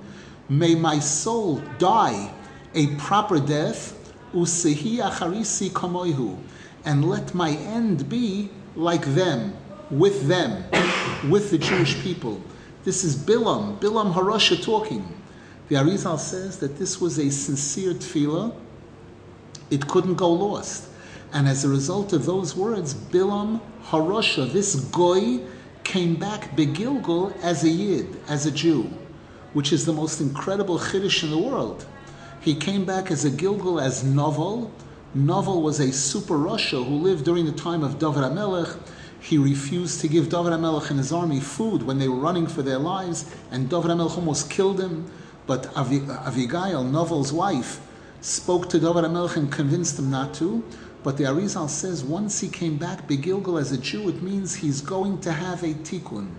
may 0.48 0.74
my 0.76 1.00
soul 1.00 1.62
die 1.78 2.32
a 2.74 2.94
proper 2.96 3.40
death, 3.40 4.12
Usehi 4.32 4.98
acharisi 4.98 5.70
kamoihu, 5.70 6.38
and 6.84 7.08
let 7.08 7.34
my 7.34 7.50
end 7.50 8.08
be 8.08 8.50
like 8.76 9.04
them 9.14 9.56
with 9.90 10.28
them, 10.28 10.64
with 11.28 11.50
the 11.50 11.58
Jewish 11.58 12.00
people. 12.02 12.40
This 12.84 13.02
is 13.02 13.16
Bilam, 13.16 13.78
Bilam 13.78 14.12
Harasha 14.12 14.62
talking. 14.62 15.08
The 15.68 15.76
Arizal 15.76 16.18
says 16.18 16.58
that 16.58 16.78
this 16.78 17.00
was 17.00 17.18
a 17.18 17.30
sincere 17.30 17.94
tefillah. 17.94 18.54
It 19.70 19.88
couldn't 19.88 20.14
go 20.14 20.30
lost. 20.30 20.88
And 21.32 21.48
as 21.48 21.64
a 21.64 21.68
result 21.68 22.12
of 22.12 22.26
those 22.26 22.54
words, 22.54 22.94
Bilam 22.94 23.60
Harasha, 23.86 24.52
this 24.52 24.74
goy, 24.76 25.40
came 25.82 26.16
back 26.16 26.56
begilgul 26.56 27.36
as 27.42 27.64
a 27.64 27.68
yid, 27.68 28.16
as 28.28 28.46
a 28.46 28.50
Jew, 28.50 28.90
which 29.52 29.72
is 29.72 29.84
the 29.84 29.92
most 29.92 30.20
incredible 30.20 30.78
chiddush 30.78 31.22
in 31.24 31.30
the 31.30 31.38
world. 31.38 31.86
He 32.40 32.54
came 32.54 32.84
back 32.84 33.10
as 33.10 33.24
a 33.24 33.30
gilgul, 33.30 33.82
as 33.82 34.04
Novel. 34.04 34.70
Novel 35.14 35.62
was 35.62 35.80
a 35.80 35.92
super 35.92 36.34
rasha 36.34 36.84
who 36.84 36.96
lived 36.96 37.24
during 37.24 37.46
the 37.46 37.52
time 37.52 37.82
of 37.82 37.98
David 37.98 38.22
HaMelech 38.22 38.78
he 39.24 39.38
refused 39.38 40.02
to 40.02 40.08
give 40.08 40.28
David 40.28 40.52
HaMelech 40.52 40.90
and 40.90 40.98
his 40.98 41.10
army 41.10 41.40
food 41.40 41.82
when 41.82 41.98
they 41.98 42.08
were 42.08 42.18
running 42.18 42.46
for 42.46 42.60
their 42.60 42.78
lives, 42.78 43.24
and 43.50 43.70
David 43.70 43.90
HaMelech 43.90 44.18
almost 44.18 44.50
killed 44.50 44.78
him. 44.78 45.10
But 45.46 45.76
Avi, 45.76 46.00
Avigail, 46.00 46.90
Novel's 46.90 47.32
wife, 47.32 47.80
spoke 48.20 48.68
to 48.70 48.78
David 48.78 49.04
HaMelech 49.04 49.36
and 49.36 49.52
convinced 49.52 49.98
him 49.98 50.10
not 50.10 50.34
to. 50.34 50.64
But 51.02 51.18
the 51.18 51.24
Arizal 51.24 51.68
says 51.68 52.02
once 52.02 52.40
he 52.40 52.48
came 52.48 52.78
back 52.78 53.06
Begilgal 53.06 53.60
as 53.60 53.72
a 53.72 53.78
Jew, 53.78 54.08
it 54.08 54.22
means 54.22 54.54
he's 54.54 54.80
going 54.80 55.20
to 55.20 55.32
have 55.32 55.62
a 55.62 55.74
tikkun. 55.74 56.30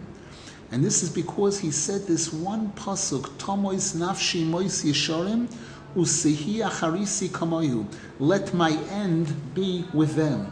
And 0.71 0.83
this 0.83 1.03
is 1.03 1.09
because 1.09 1.59
he 1.59 1.69
said 1.69 2.07
this 2.07 2.33
one 2.33 2.71
pasuk, 2.71 3.27
Tomois 3.37 3.95
nafshi 3.95 4.43
mois 4.43 4.83
yeshorim, 4.83 5.47
usehi 5.95 6.67
acharisi 6.67 7.29
kamoyu. 7.29 7.85
Let 8.19 8.55
my 8.55 8.71
end 8.89 9.53
be 9.53 9.85
with 9.93 10.15
them. 10.15 10.51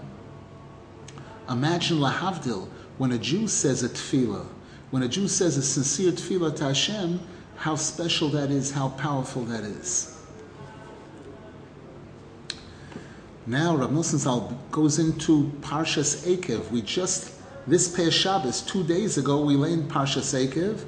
Imagine 1.49 1.97
lahavdil 1.97 2.67
when 2.99 3.11
a 3.11 3.17
Jew 3.17 3.47
says 3.47 3.81
a 3.81 3.89
tefillah, 3.89 4.45
when 4.91 5.01
a 5.01 5.07
Jew 5.07 5.27
says 5.27 5.57
a 5.57 5.63
sincere 5.63 6.11
tefillah 6.11 6.55
to 6.57 6.65
Hashem, 6.65 7.19
how 7.57 7.75
special 7.75 8.29
that 8.29 8.49
is, 8.49 8.71
how 8.71 8.89
powerful 8.89 9.43
that 9.45 9.63
is. 9.63 10.17
Now 13.45 13.75
Rav 13.75 13.91
Nosson 13.91 14.19
Zal 14.19 14.57
goes 14.71 14.99
into 14.99 15.51
Parshas 15.61 16.25
Ekev. 16.25 16.71
We 16.71 16.81
just 16.81 17.31
this 17.67 17.93
past 17.93 18.13
Shabbos, 18.13 18.61
two 18.61 18.83
days 18.83 19.17
ago, 19.17 19.41
we 19.41 19.55
in 19.71 19.87
Parshas 19.87 20.33
Ekev. 20.33 20.85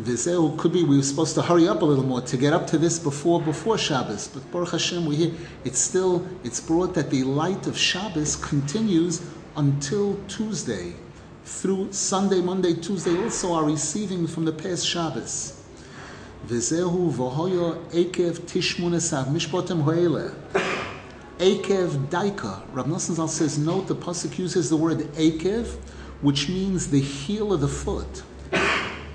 Vizeu 0.00 0.56
could 0.56 0.72
be 0.72 0.84
we 0.84 0.96
were 0.96 1.02
supposed 1.02 1.34
to 1.34 1.42
hurry 1.42 1.66
up 1.66 1.82
a 1.82 1.84
little 1.84 2.04
more 2.04 2.20
to 2.20 2.36
get 2.36 2.52
up 2.52 2.66
to 2.68 2.78
this 2.78 2.98
before 2.98 3.40
before 3.40 3.76
Shabbos, 3.76 4.28
but 4.28 4.48
Baruch 4.52 4.70
Hashem, 4.70 5.04
we 5.04 5.16
hear 5.16 5.32
it's 5.64 5.80
still 5.80 6.24
it's 6.44 6.60
brought 6.60 6.94
that 6.94 7.10
the 7.10 7.24
light 7.24 7.66
of 7.66 7.76
Shabbos 7.76 8.36
continues 8.36 9.22
until 9.56 10.16
Tuesday, 10.28 10.94
through 11.48 11.90
Sunday, 11.92 12.42
Monday, 12.42 12.74
Tuesday, 12.74 13.16
also 13.22 13.54
are 13.54 13.64
receiving 13.64 14.26
from 14.26 14.44
the 14.44 14.52
past 14.52 14.86
Shabbos. 14.86 15.58
V'zehu 16.46 17.10
v'hoyo 17.10 17.82
ekev 17.90 18.40
tishmunesav 18.40 19.26
mishpotem 19.28 19.82
ho'ele. 19.82 20.30
Ekev 21.38 22.08
daika. 22.10 22.62
Rav 22.74 22.86
Nosson 22.86 23.28
says, 23.28 23.58
note 23.58 23.88
the 23.88 23.96
pasuk 23.96 24.38
uses 24.38 24.68
the 24.68 24.76
word 24.76 24.98
ekev, 25.14 25.66
which 26.20 26.50
means 26.50 26.90
the 26.90 27.00
heel 27.00 27.54
of 27.54 27.62
the 27.62 27.68
foot. 27.68 28.22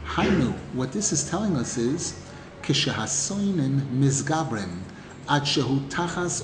Hainu, 0.06 0.54
what 0.74 0.92
this 0.92 1.12
is 1.12 1.30
telling 1.30 1.56
us 1.56 1.78
is, 1.78 2.20
kishahasoinim 2.64 3.82
mizgabrem, 4.00 4.80
at 5.30 5.44
shehu 5.44 5.88
tachas 5.90 6.44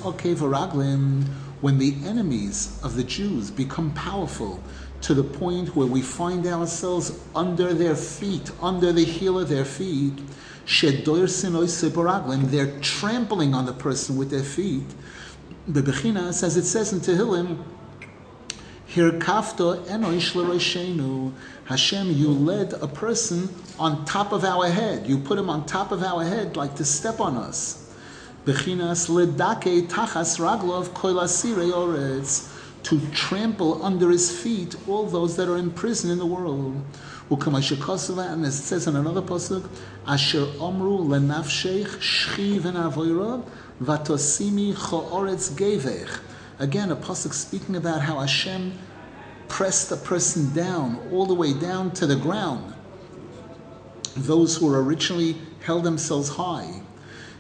when 1.62 1.78
the 1.78 1.96
enemies 2.06 2.80
of 2.84 2.96
the 2.96 3.04
Jews 3.04 3.52
become 3.52 3.92
powerful 3.94 4.64
to 5.02 5.14
the 5.14 5.24
point 5.24 5.76
where 5.76 5.88
we 5.88 6.02
find 6.02 6.46
ourselves 6.46 7.20
under 7.36 7.74
their 7.74 7.96
feet, 7.96 8.52
under 8.62 8.92
the 8.92 9.04
heel 9.06 9.40
of 9.40 9.50
their 9.50 9.66
feet, 9.66 10.18
they're 10.82 12.80
trampling 12.82 13.54
on 13.54 13.66
the 13.66 13.76
person 13.78 14.18
with 14.18 14.30
their 14.30 14.44
feet. 14.44 14.86
The 15.68 15.82
Bechinas, 15.82 16.44
as 16.44 16.58
it 16.58 16.66
says 16.66 16.94
in 16.94 17.00
Tehillim, 17.00 17.64
Hirkafto 18.90 19.86
enoish 19.86 20.34
l'roshenu. 20.34 21.32
Hashem, 21.66 22.12
you 22.12 22.30
led 22.30 22.74
a 22.74 22.88
person 22.88 23.50
on 23.78 24.04
top 24.06 24.32
of 24.32 24.44
our 24.44 24.68
head. 24.68 25.06
You 25.06 25.20
put 25.20 25.38
him 25.38 25.48
on 25.48 25.68
top 25.68 25.92
of 25.92 26.02
our 26.02 26.24
head 26.24 26.58
like 26.58 26.76
to 26.78 26.86
step 26.86 27.20
on 27.20 27.38
us. 27.38 27.94
Bechinas 28.46 29.08
ledake 29.08 29.88
tachas 29.88 30.40
raglov 30.40 30.88
koilasire 30.90 31.72
oretz 31.72 32.59
to 32.84 33.00
trample 33.12 33.84
under 33.84 34.10
his 34.10 34.32
feet 34.42 34.76
all 34.88 35.06
those 35.06 35.36
that 35.36 35.50
are 35.50 35.58
in 35.58 35.72
prison 35.72 36.10
in 36.12 36.18
the 36.18 36.26
world. 36.26 36.82
And 37.32 38.46
as 38.46 38.60
it 38.60 38.64
says 38.64 38.88
in 38.88 38.96
another 38.96 39.22
pasuk, 39.22 39.70
Asher 40.08 40.46
omru 40.58 41.06
lenafshech 41.06 42.00
shchi 42.00 42.60
v'navoira 42.60 43.44
Vatosimi 43.82 44.74
cho'oretz 44.74 45.52
gevech. 45.52 46.20
Again, 46.58 46.92
a 46.92 46.96
pasuk 46.96 47.34
speaking 47.34 47.76
about 47.76 48.02
how 48.02 48.20
Hashem 48.20 48.74
pressed 49.48 49.92
a 49.92 49.96
person 49.96 50.54
down, 50.54 51.00
all 51.12 51.26
the 51.26 51.34
way 51.34 51.54
down 51.54 51.92
to 51.92 52.06
the 52.06 52.16
ground. 52.16 52.74
Those 54.16 54.58
who 54.58 54.66
were 54.68 54.84
originally 54.84 55.38
held 55.62 55.84
themselves 55.84 56.30
high. 56.30 56.82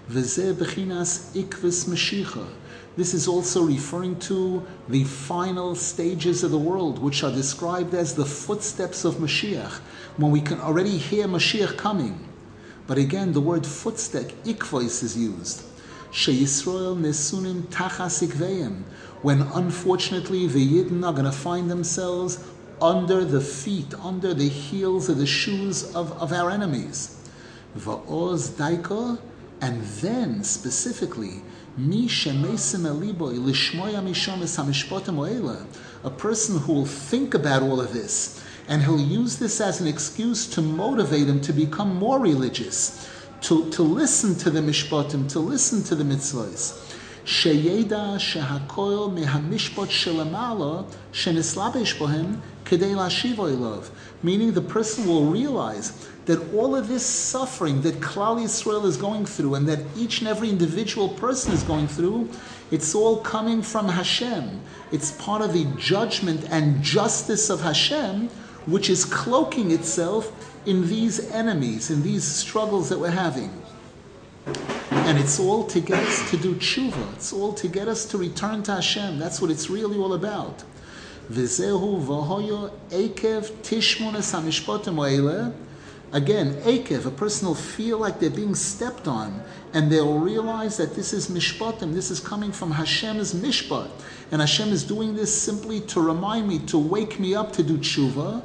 V'zeh 0.09 0.53
bechinas 0.53 1.31
ikvis 1.35 1.85
mashicha. 1.89 2.47
This 2.95 3.13
is 3.13 3.27
also 3.27 3.63
referring 3.63 4.19
to 4.21 4.65
the 4.87 5.03
final 5.03 5.75
stages 5.75 6.43
of 6.43 6.51
the 6.51 6.57
world, 6.57 6.99
which 6.99 7.23
are 7.23 7.31
described 7.31 7.93
as 7.93 8.15
the 8.15 8.25
footsteps 8.25 9.05
of 9.05 9.15
Mashiach, 9.15 9.79
when 10.17 10.31
we 10.31 10.41
can 10.41 10.59
already 10.59 10.97
hear 10.97 11.27
Mashiach 11.27 11.77
coming. 11.77 12.27
But 12.87 12.97
again, 12.97 13.33
the 13.33 13.41
word 13.41 13.65
footstep, 13.65 14.31
ikvois, 14.43 15.03
is 15.03 15.15
used. 15.15 15.63
Sheyisrael 16.11 16.97
nesunim 16.97 17.61
tachas 17.67 18.27
ikveim, 18.27 18.81
when 19.21 19.43
unfortunately 19.43 20.47
the 20.47 20.67
Yidden 20.67 21.05
are 21.05 21.13
going 21.13 21.25
to 21.25 21.31
find 21.31 21.69
themselves 21.69 22.43
under 22.81 23.23
the 23.23 23.41
feet, 23.41 23.93
under 24.03 24.33
the 24.33 24.49
heels 24.49 25.07
of 25.07 25.17
the 25.17 25.25
shoes 25.25 25.95
of, 25.95 26.11
of 26.13 26.33
our 26.33 26.49
enemies. 26.49 27.15
Va'oz 27.77 28.49
daika, 28.51 29.19
and 29.61 29.83
then 30.01 30.43
specifically, 30.43 31.43
Mi 31.77 32.07
shemesim 32.07 32.85
elibo 32.85 33.31
ilishmoya 33.33 34.01
mishomis. 34.01 34.57
A 36.03 36.09
person 36.09 36.59
who 36.59 36.73
will 36.73 36.85
think 36.85 37.33
about 37.33 37.61
all 37.61 37.79
of 37.79 37.93
this 37.93 38.43
and 38.69 38.83
he'll 38.83 39.01
use 39.01 39.37
this 39.37 39.59
as 39.59 39.81
an 39.81 39.87
excuse 39.87 40.45
to 40.45 40.61
motivate 40.61 41.27
him 41.27 41.41
to 41.41 41.51
become 41.51 41.95
more 41.95 42.19
religious, 42.19 43.09
to, 43.41 43.69
to 43.71 43.81
listen 43.81 44.35
to 44.35 44.51
the 44.51 44.59
mishpotim, 44.59 45.27
to 45.31 45.39
listen 45.39 45.81
to 45.83 45.95
the 45.95 46.03
mitzvahs. 46.03 46.95
Sheyeda 47.25 48.17
shehakoil 48.19 49.11
mehamishpot 49.17 49.87
shelamala 49.87 50.85
shenislabesh 51.11 51.97
bohem 51.97 52.39
kedei 52.63 52.93
lashivoilov. 52.93 53.89
Meaning 54.21 54.53
the 54.53 54.61
person 54.61 55.07
will 55.07 55.25
realize 55.25 56.07
that 56.29 56.53
all 56.53 56.75
of 56.75 56.87
this 56.87 57.03
suffering 57.03 57.81
that 57.81 57.95
Klal 58.01 58.39
Yisrael 58.39 58.85
is 58.85 58.97
going 58.97 59.25
through 59.25 59.55
and 59.55 59.67
that 59.67 59.79
each 59.97 60.19
and 60.19 60.27
every 60.27 60.47
individual 60.47 61.09
person 61.09 61.51
is 61.51 61.63
going 61.63 61.87
through, 61.87 62.29
it's 62.69 62.93
all 62.93 63.17
coming 63.21 63.63
from 63.63 63.89
Hashem. 63.89 64.61
It's 64.91 65.11
part 65.13 65.41
of 65.41 65.53
the 65.53 65.65
judgment 65.79 66.45
and 66.51 66.83
justice 66.83 67.49
of 67.49 67.61
Hashem, 67.61 68.27
which 68.67 68.91
is 68.91 69.05
cloaking 69.05 69.71
itself 69.71 70.53
in 70.67 70.87
these 70.87 71.31
enemies, 71.31 71.89
in 71.89 72.03
these 72.03 72.25
struggles 72.25 72.89
that 72.89 72.99
we're 72.99 73.09
having. 73.09 73.51
And 74.91 75.17
it's 75.17 75.39
all 75.39 75.63
to 75.65 75.79
get 75.79 76.03
us 76.03 76.29
to 76.29 76.37
do 76.37 76.53
tshuva. 76.53 77.13
It's 77.15 77.33
all 77.33 77.53
to 77.53 77.67
get 77.67 77.87
us 77.87 78.05
to 78.05 78.19
return 78.19 78.61
to 78.63 78.73
Hashem. 78.75 79.17
That's 79.17 79.41
what 79.41 79.49
it's 79.49 79.71
really 79.71 79.97
all 79.97 80.13
about. 80.13 80.63
V'hoyo 81.31 82.69
ekev. 82.91 83.49
Again, 86.11 86.55
akev, 86.61 87.05
a 87.05 87.11
person 87.11 87.47
will 87.47 87.55
feel 87.55 87.99
like 87.99 88.19
they're 88.19 88.31
being 88.31 88.55
stepped 88.55 89.07
on, 89.07 89.43
and 89.73 89.91
they'll 89.91 90.17
realize 90.17 90.77
that 90.77 90.95
this 90.95 91.13
is 91.13 91.27
mishpatim, 91.27 91.93
this 91.93 92.09
is 92.09 92.19
coming 92.19 92.51
from 92.51 92.71
Hashem's 92.71 93.35
mishpat. 93.35 93.91
And 94.31 94.41
Hashem 94.41 94.69
is 94.69 94.83
doing 94.83 95.15
this 95.15 95.31
simply 95.39 95.81
to 95.81 96.01
remind 96.01 96.47
me, 96.47 96.59
to 96.59 96.79
wake 96.79 97.19
me 97.19 97.35
up 97.35 97.51
to 97.53 97.63
do 97.63 97.77
tshuva. 97.77 98.41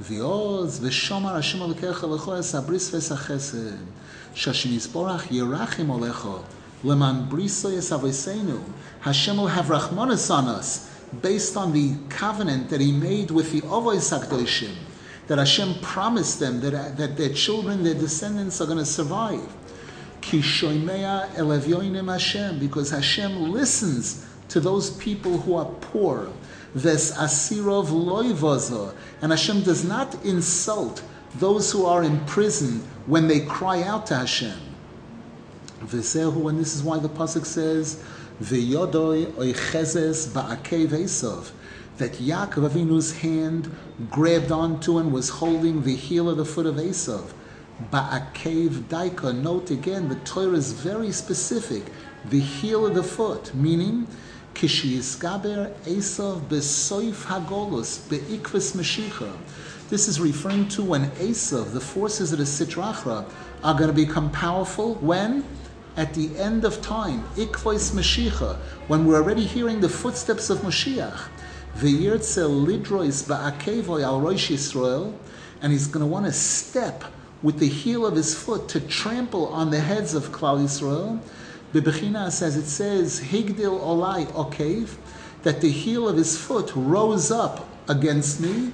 Es 0.00 0.10
abris 2.52 2.90
v'esachesed. 2.90 3.78
Shashim 4.34 4.72
yisborach 4.72 5.28
yerachim 5.28 5.86
olecho. 5.86 6.44
Leman 6.82 7.28
briso 7.28 7.70
yesavoseinu. 7.70 8.62
Hashem 9.00 9.36
will 9.36 9.46
have 9.46 9.66
rachmanis 9.66 10.30
on 10.30 10.48
us 10.48 10.90
based 11.20 11.56
on 11.56 11.72
the 11.72 11.94
covenant 12.08 12.70
that 12.70 12.80
He 12.80 12.90
made 12.92 13.30
with 13.30 13.52
the 13.52 13.60
Ovois 13.62 14.10
Hakdoshim, 14.10 14.74
that 15.28 15.38
Hashem 15.38 15.74
promised 15.80 16.40
them 16.40 16.60
that, 16.60 16.74
uh, 16.74 16.90
that 16.96 17.16
their 17.16 17.30
children, 17.30 17.82
their 17.82 17.94
descendants 17.94 18.60
are 18.60 18.66
going 18.66 18.78
to 18.78 18.84
survive. 18.84 19.40
Hashem, 22.08 22.58
because 22.58 22.90
Hashem 22.90 23.50
listens 23.50 24.26
to 24.48 24.60
those 24.60 24.90
people 24.90 25.38
who 25.38 25.54
are 25.56 25.66
poor. 25.80 26.30
Ves 26.74 27.12
asirov 27.12 27.86
loivazo, 27.86 28.94
and 29.20 29.32
Hashem 29.32 29.62
does 29.62 29.84
not 29.84 30.14
insult 30.24 31.02
those 31.36 31.72
who 31.72 31.86
are 31.86 32.02
in 32.02 32.20
prison 32.26 32.82
when 33.06 33.28
they 33.28 33.40
cry 33.40 33.82
out 33.82 34.06
to 34.06 34.16
Hashem. 34.16 34.58
Vesehu, 35.84 36.48
and 36.48 36.58
this 36.58 36.74
is 36.74 36.82
why 36.82 36.98
the 36.98 37.08
pasuk 37.08 37.44
says, 37.44 38.02
that 42.02 42.14
Yaakov 42.14 42.68
Avinu's 42.68 43.18
hand 43.18 43.70
grabbed 44.10 44.50
onto 44.50 44.98
and 44.98 45.12
was 45.12 45.28
holding 45.28 45.84
the 45.84 45.94
heel 45.94 46.28
of 46.28 46.36
the 46.36 46.44
foot 46.44 46.66
of 46.66 46.74
Esav. 46.74 47.30
Ba'akev 47.92 48.70
daika. 48.88 49.32
Note 49.32 49.70
again, 49.70 50.08
the 50.08 50.16
Torah 50.16 50.56
is 50.56 50.72
very 50.72 51.12
specific. 51.12 51.84
The 52.28 52.40
heel 52.40 52.86
of 52.86 52.96
the 52.96 53.04
foot, 53.04 53.54
meaning 53.54 54.08
kishiyiskaber 54.54 55.72
Esav 55.82 56.40
besoif 56.48 57.24
hagolus 57.26 58.00
beikvis 58.08 58.74
meshicha. 58.74 59.32
This 59.88 60.08
is 60.08 60.20
referring 60.20 60.66
to 60.70 60.82
when 60.82 61.08
Esav, 61.12 61.72
the 61.72 61.80
forces 61.80 62.32
of 62.32 62.38
the 62.40 62.44
Sitra 62.44 62.94
Achra, 62.94 63.30
are 63.62 63.74
going 63.74 63.94
to 63.94 63.94
become 63.94 64.28
powerful. 64.32 64.96
When? 64.96 65.44
at 65.96 66.14
the 66.14 66.34
end 66.38 66.64
of 66.64 66.80
time, 66.80 67.22
Ikvois 67.36 67.92
Mashiach, 67.92 68.56
when 68.88 69.04
we're 69.04 69.16
already 69.16 69.44
hearing 69.44 69.80
the 69.80 69.88
footsteps 69.90 70.48
of 70.48 70.58
Mashiach, 70.60 71.28
V'yirtzel 71.76 72.66
lidrois 72.66 73.26
ba'akevoy 73.26 74.02
al 74.02 74.20
roish 74.20 74.50
Yisrael, 74.50 75.14
and 75.60 75.72
he's 75.72 75.86
going 75.86 76.04
to 76.04 76.06
want 76.06 76.26
to 76.26 76.32
step 76.32 77.04
with 77.42 77.58
the 77.58 77.68
heel 77.68 78.06
of 78.06 78.14
his 78.14 78.34
foot 78.34 78.68
to 78.68 78.80
trample 78.80 79.46
on 79.48 79.70
the 79.70 79.80
heads 79.80 80.14
of 80.14 80.30
Klal 80.30 80.60
Yisrael. 80.60 81.20
Bibechinas, 81.72 82.42
as 82.42 82.56
it 82.56 82.66
says, 82.66 83.20
Higdil 83.20 83.80
olai 83.80 84.26
okev, 84.32 84.96
that 85.42 85.60
the 85.60 85.70
heel 85.70 86.08
of 86.08 86.16
his 86.16 86.36
foot 86.36 86.70
rose 86.76 87.30
up 87.30 87.68
against 87.88 88.40
me. 88.40 88.72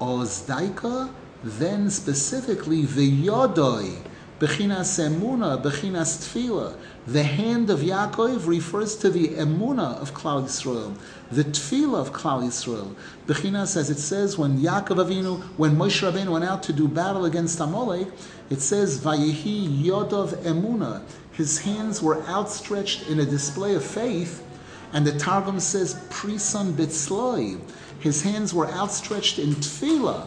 Ozdaika, 0.00 1.12
then 1.42 1.88
specifically 1.88 2.82
V'yodoi, 2.82 4.02
Bechinas 4.40 4.98
emuna, 4.98 5.62
bechinas 5.62 6.18
tefillah. 6.18 6.76
The 7.08 7.22
hand 7.22 7.70
of 7.70 7.78
Yaakov 7.78 8.46
refers 8.46 8.94
to 8.96 9.08
the 9.08 9.28
emuna 9.28 9.98
of 9.98 10.12
Klal 10.12 10.42
Yisrael, 10.42 10.94
the 11.32 11.42
tefillah 11.42 12.00
of 12.00 12.12
Klal 12.12 12.42
Yisrael. 12.42 12.94
Bechinas, 13.26 13.78
as 13.78 13.88
it 13.88 13.98
says, 13.98 14.36
when 14.36 14.58
Yaakov 14.58 15.06
Avinu, 15.06 15.40
when 15.56 15.74
Moshe 15.74 16.02
Rabbeinu 16.02 16.32
went 16.32 16.44
out 16.44 16.62
to 16.64 16.72
do 16.74 16.86
battle 16.86 17.24
against 17.24 17.60
Amalek, 17.60 18.08
it 18.50 18.60
says, 18.60 19.00
Vayehi 19.00 19.84
yodov 19.84 20.34
emuna. 20.42 21.00
His 21.32 21.60
hands 21.60 22.02
were 22.02 22.22
outstretched 22.24 23.08
in 23.08 23.20
a 23.20 23.24
display 23.24 23.74
of 23.74 23.82
faith, 23.82 24.44
and 24.92 25.06
the 25.06 25.18
Targum 25.18 25.60
says, 25.60 25.94
prisan 26.10 26.72
bitzloi. 26.72 27.58
His 28.00 28.20
hands 28.20 28.52
were 28.52 28.68
outstretched 28.68 29.38
in 29.38 29.54
tefillah. 29.54 30.26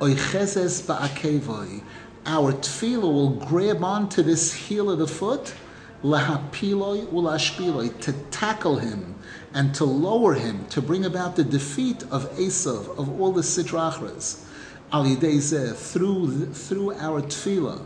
Oichezes 0.00 0.80
ba'akevoi 0.86 1.82
our 2.26 2.52
tefillah 2.52 3.02
will 3.02 3.30
grab 3.30 3.84
onto 3.84 4.22
this 4.22 4.52
heel 4.52 4.90
of 4.90 4.98
the 4.98 5.06
foot, 5.06 5.54
lahapiloi 6.02 7.06
ulashpiloi, 7.06 8.00
to 8.00 8.12
tackle 8.30 8.76
him 8.76 9.14
and 9.52 9.74
to 9.74 9.84
lower 9.84 10.34
him, 10.34 10.66
to 10.66 10.80
bring 10.80 11.04
about 11.04 11.36
the 11.36 11.44
defeat 11.44 12.02
of 12.04 12.30
Esav, 12.36 12.98
of 12.98 13.20
all 13.20 13.32
the 13.32 13.42
Sitra 13.42 13.92
Achras, 13.92 14.42
al 14.92 15.04
through, 15.74 16.46
through 16.52 16.92
our 16.94 17.20
tefillah. 17.22 17.82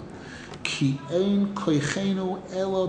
Ki 0.63 1.01
ein 1.11 1.55
koichenu 1.55 2.41
elo. 2.55 2.87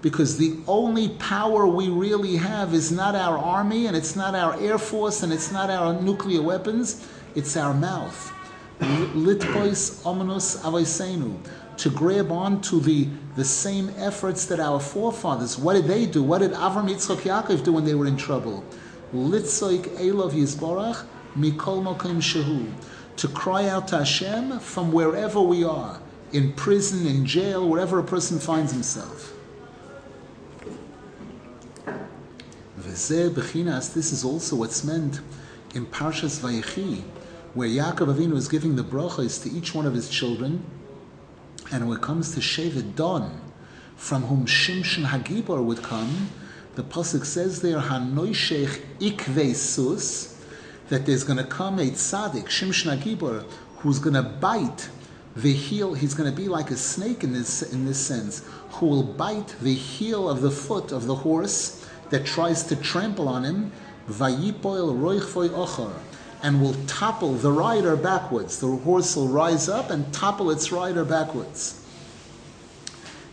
Because 0.00 0.38
the 0.38 0.56
only 0.68 1.08
power 1.08 1.66
we 1.66 1.88
really 1.88 2.36
have 2.36 2.72
is 2.72 2.92
not 2.92 3.16
our 3.16 3.36
army, 3.36 3.86
and 3.86 3.96
it's 3.96 4.14
not 4.14 4.34
our 4.34 4.58
air 4.60 4.78
force, 4.78 5.22
and 5.24 5.32
it's 5.32 5.50
not 5.50 5.70
our 5.70 6.00
nuclear 6.00 6.42
weapons, 6.42 7.06
it's 7.34 7.56
our 7.56 7.74
mouth 7.74 8.32
litpois 8.80 10.02
ominous 10.04 10.56
avaisenu, 10.62 11.38
to 11.78 11.90
grab 11.90 12.32
on 12.32 12.60
to 12.60 12.80
the, 12.80 13.08
the 13.36 13.44
same 13.44 13.90
efforts 13.96 14.44
that 14.46 14.60
our 14.60 14.80
forefathers, 14.80 15.56
what 15.56 15.74
did 15.74 15.84
they 15.84 16.06
do? 16.06 16.22
What 16.22 16.38
did 16.38 16.52
Avram 16.52 16.88
Yitzchak 16.88 17.22
Yaakov 17.22 17.62
do 17.64 17.72
when 17.72 17.84
they 17.84 17.94
were 17.94 18.06
in 18.06 18.16
trouble? 18.16 18.64
Litzoik 19.14 19.84
Elov 19.98 20.32
Yisborach 20.32 21.04
mikol 21.36 21.82
mokim 21.82 22.18
shehu, 22.18 22.70
to 23.16 23.28
cry 23.28 23.68
out 23.68 23.88
to 23.88 23.98
Hashem 23.98 24.58
from 24.60 24.92
wherever 24.92 25.40
we 25.40 25.64
are, 25.64 26.00
in 26.32 26.52
prison, 26.52 27.06
in 27.06 27.24
jail, 27.24 27.68
wherever 27.68 27.98
a 27.98 28.04
person 28.04 28.38
finds 28.38 28.72
himself. 28.72 29.34
This 32.76 33.10
is 33.10 34.24
also 34.24 34.56
what's 34.56 34.82
meant 34.82 35.20
in 35.74 35.86
Parshas 35.86 36.40
Vayechi, 36.40 37.02
where 37.58 37.68
Yaakov 37.68 38.14
Avinu 38.14 38.36
is 38.36 38.46
giving 38.46 38.76
the 38.76 38.84
brachas 38.84 39.42
to 39.42 39.50
each 39.50 39.74
one 39.74 39.84
of 39.84 39.92
his 39.92 40.08
children, 40.08 40.64
and 41.72 41.88
when 41.88 41.98
it 41.98 42.00
comes 42.00 42.32
to 42.32 42.40
Shevet 42.40 42.94
Don, 42.94 43.40
from 43.96 44.22
whom 44.22 44.46
Shimshon 44.46 45.06
Hagibor 45.06 45.64
would 45.64 45.82
come, 45.82 46.30
the 46.76 46.84
pasuk 46.84 47.24
says 47.24 47.60
there 47.60 47.80
Hanoishech 47.80 48.80
Ikve 49.00 49.56
Sus, 49.56 50.40
that 50.88 51.04
there's 51.04 51.24
going 51.24 51.38
to 51.38 51.44
come 51.44 51.80
a 51.80 51.86
tzaddik 51.90 52.44
Shimshon 52.44 52.96
Hagibor 52.96 53.44
who's 53.78 53.98
going 53.98 54.14
to 54.14 54.22
bite 54.22 54.88
the 55.34 55.52
heel. 55.52 55.94
He's 55.94 56.14
going 56.14 56.30
to 56.30 56.36
be 56.36 56.46
like 56.46 56.70
a 56.70 56.76
snake 56.76 57.24
in 57.24 57.32
this 57.32 57.62
in 57.72 57.84
this 57.84 57.98
sense, 57.98 58.48
who 58.70 58.86
will 58.86 59.02
bite 59.02 59.56
the 59.60 59.74
heel 59.74 60.28
of 60.28 60.42
the 60.42 60.52
foot 60.52 60.92
of 60.92 61.06
the 61.06 61.14
horse 61.16 61.84
that 62.10 62.24
tries 62.24 62.62
to 62.66 62.76
trample 62.76 63.26
on 63.26 63.42
him. 63.44 63.72
Vayipoil 64.08 64.96
roichvoy 64.96 65.48
ochar 65.48 65.92
and 66.42 66.60
will 66.60 66.74
topple 66.86 67.34
the 67.34 67.50
rider 67.50 67.96
backwards. 67.96 68.60
The 68.60 68.68
horse 68.68 69.16
will 69.16 69.28
rise 69.28 69.68
up 69.68 69.90
and 69.90 70.12
topple 70.12 70.50
its 70.50 70.70
rider 70.70 71.04
backwards. 71.04 71.84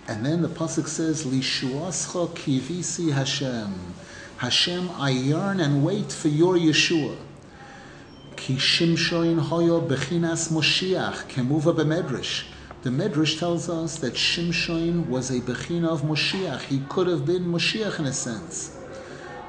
And 0.08 0.26
then 0.26 0.41
the 0.41 0.48
pasuk 0.48 0.88
says, 0.88 1.24
"Lishuascha 1.24 2.30
kivisi 2.30 3.12
Hashem." 3.12 3.74
Hashem, 4.38 4.89
I 4.98 5.12
yearn 5.12 5.60
and 5.60 5.84
wait 5.84 6.12
for 6.12 6.28
your 6.28 6.56
Yeshua. 6.56 7.15
Ki 8.36 8.56
Shimshon 8.58 9.39
hoyo 9.50 9.88
bechinas 9.88 10.50
Moshiach 10.50 11.28
kemuva 11.30 11.74
b'medrash. 11.74 12.44
The 12.84 12.91
Medrash 12.91 13.39
tells 13.39 13.68
us 13.68 13.98
that 14.00 14.13
Shimshoin 14.13 15.08
was 15.08 15.32
a 15.32 15.39
bechina 15.39 15.88
of 15.88 16.04
Moshiach. 16.04 16.62
He 16.63 16.82
could 16.88 17.08
have 17.08 17.26
been 17.26 17.46
Moshiach 17.46 17.98
in 17.98 18.06
a 18.06 18.13
sense. 18.13 18.78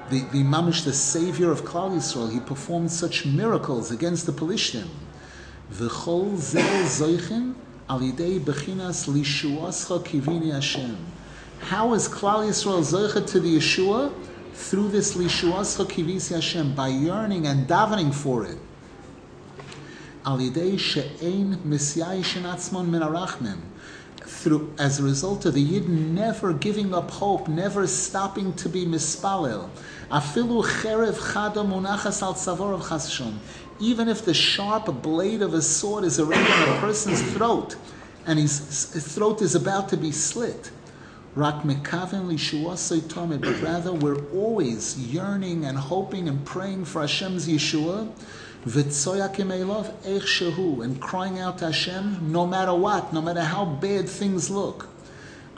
The, 0.09 0.21
the 0.21 0.45
Mamish, 0.45 0.85
the 0.85 0.93
savior 0.93 1.51
of 1.51 1.63
Klal 1.63 1.91
Yisrael, 1.91 2.33
he 2.33 2.39
performed 2.39 2.93
such 2.93 3.27
miracles 3.27 3.91
against 3.91 4.27
the 4.27 4.33
Pelishtim. 4.33 4.87
V'chol 5.73 6.37
zel 6.37 6.63
zoichin 6.85 7.55
alidei 7.91 8.39
bechinas 8.39 9.09
lishuascha 9.09 10.05
kivini 10.05 10.53
Hashem. 10.53 10.97
How 11.59 11.93
is 11.95 12.09
Klal 12.09 12.47
Yisrael 12.47 12.85
zoichet 12.85 13.27
to 13.27 13.41
the 13.41 13.57
Yeshua? 13.57 14.13
Through 14.53 14.91
this 14.91 15.17
lishuascha 15.17 15.87
kivisi 15.87 16.37
Hashem, 16.37 16.77
by 16.77 16.87
yearning 16.87 17.49
and 17.49 17.67
davening 17.67 18.15
for 18.15 18.45
it. 18.45 18.59
Alidei 20.25 20.79
she'ein 20.79 21.57
misyayish 21.67 22.41
atzmon 22.43 22.91
min 22.91 23.03
arachmim 23.03 23.59
through 24.27 24.73
as 24.79 25.01
a 25.01 25.03
result 25.03 25.45
of 25.45 25.55
the 25.55 25.61
Yid 25.61 25.89
never 25.89 26.53
giving 26.53 26.95
up 26.95 27.11
hope, 27.11 27.49
never 27.49 27.87
stopping 27.87 28.53
to 28.55 28.69
be 28.69 28.85
mispalel. 28.85 29.71
Afilu 30.11 30.65
cherev 30.65 31.15
munachas 31.67 32.23
al 32.23 32.35
tzavor 32.35 32.75
of. 32.75 33.41
Even 33.81 34.09
if 34.09 34.25
the 34.25 34.35
sharp 34.35 35.03
blade 35.03 35.43
of 35.43 35.53
a 35.53 35.63
sword 35.63 36.05
is 36.05 36.21
already 36.21 36.51
on 36.51 36.77
a 36.77 36.81
person's 36.81 37.21
throat, 37.33 37.77
and 38.27 38.39
his, 38.39 38.93
his 38.93 39.15
throat 39.15 39.43
is 39.43 39.55
about 39.55 39.89
to 39.89 39.97
be 39.97 40.13
slit. 40.13 40.71
Rak 41.35 41.65
mekaven 41.65 42.29
lishuasei 42.29 43.41
but 43.41 43.61
rather 43.61 43.93
we're 43.93 44.25
always 44.33 44.99
yearning 44.99 45.67
and 45.67 45.77
hoping 45.77 46.29
and 46.29 46.45
praying 46.47 46.87
for 46.87 47.03
Hashem's 47.03 47.47
Yeshua 47.47 48.09
and 50.83 51.01
crying 51.01 51.39
out 51.39 51.59
to 51.59 51.67
Hashem 51.67 52.33
no 52.33 52.47
matter 52.47 52.75
what, 52.75 53.13
no 53.13 53.21
matter 53.21 53.43
how 53.43 53.65
bad 53.65 54.09
things 54.09 54.51
look. 54.51 54.89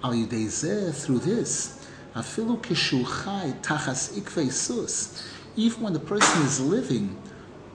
Al 0.03 0.13
through 0.13 1.19
this, 1.21 1.78
afilu 2.19 2.61
tachas 3.63 4.13
even 5.57 5.83
when 5.83 5.93
the 5.93 6.01
person 6.01 6.43
is 6.43 6.61
living 6.61 7.17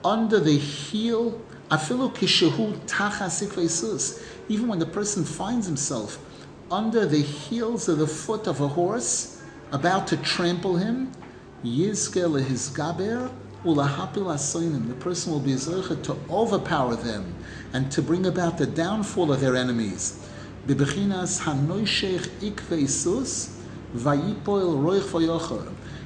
under 0.04 0.40
the 0.40 0.58
heel, 0.58 1.42
afilu 1.72 2.14
kishuhu 2.14 2.78
tachas 2.86 4.22
even 4.50 4.68
when 4.68 4.80
the 4.80 4.86
person 4.86 5.24
finds 5.24 5.66
himself 5.66 6.20
under 6.70 7.06
the 7.06 7.22
heels 7.22 7.88
of 7.88 8.00
the 8.00 8.08
foot 8.08 8.48
of 8.48 8.60
a 8.60 8.68
horse, 8.68 9.42
about 9.72 10.08
to 10.08 10.18
trample 10.18 10.76
him, 10.76 11.12
yizke 11.64 12.44
his 12.46 12.70
gaber 12.70 13.32
the 13.64 14.96
person 15.00 15.32
will 15.32 15.40
be 15.40 15.54
zeichet 15.54 16.04
to 16.04 16.18
overpower 16.30 16.98
them 16.98 17.34
and 17.72 17.90
to 17.90 18.02
bring 18.02 18.26
about 18.26 18.58
the 18.58 18.66
downfall 18.66 19.32
of 19.32 19.40
their 19.40 19.56
enemies. 19.56 20.28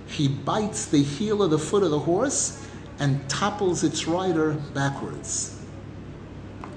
He 0.08 0.28
bites 0.28 0.86
the 0.86 1.04
heel 1.04 1.44
of 1.44 1.52
the 1.52 1.60
foot 1.60 1.84
of 1.84 1.92
the 1.92 2.00
horse 2.00 2.68
and 3.00 3.30
topples 3.30 3.84
its 3.84 4.08
rider 4.08 4.54
backwards. 4.74 5.60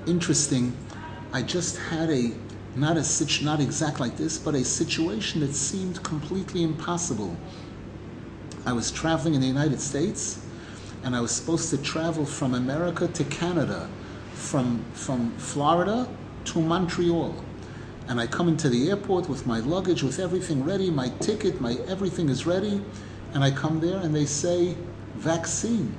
Interesting. 0.06 0.76
I 1.32 1.42
just 1.42 1.76
had 1.78 2.10
a 2.10 2.32
not 2.76 2.96
a 2.96 3.44
not 3.44 3.60
exact 3.60 3.98
like 3.98 4.16
this, 4.16 4.38
but 4.38 4.54
a 4.54 4.64
situation 4.64 5.40
that 5.40 5.54
seemed 5.54 6.02
completely 6.02 6.62
impossible. 6.62 7.36
I 8.64 8.72
was 8.72 8.90
traveling 8.90 9.34
in 9.34 9.40
the 9.40 9.46
United 9.46 9.80
States 9.80 10.44
and 11.02 11.16
I 11.16 11.20
was 11.20 11.32
supposed 11.32 11.70
to 11.70 11.78
travel 11.78 12.24
from 12.24 12.54
America 12.54 13.08
to 13.08 13.24
Canada, 13.24 13.88
from, 14.34 14.84
from 14.92 15.32
Florida 15.32 16.08
to 16.44 16.60
Montreal. 16.60 17.34
And 18.10 18.20
I 18.20 18.26
come 18.26 18.48
into 18.48 18.68
the 18.68 18.90
airport 18.90 19.28
with 19.28 19.46
my 19.46 19.60
luggage, 19.60 20.02
with 20.02 20.18
everything 20.18 20.64
ready, 20.64 20.90
my 20.90 21.10
ticket, 21.20 21.60
my 21.60 21.74
everything 21.86 22.28
is 22.28 22.44
ready. 22.44 22.82
And 23.34 23.44
I 23.44 23.52
come 23.52 23.78
there 23.78 23.98
and 23.98 24.12
they 24.12 24.26
say, 24.26 24.76
vaccine. 25.14 25.94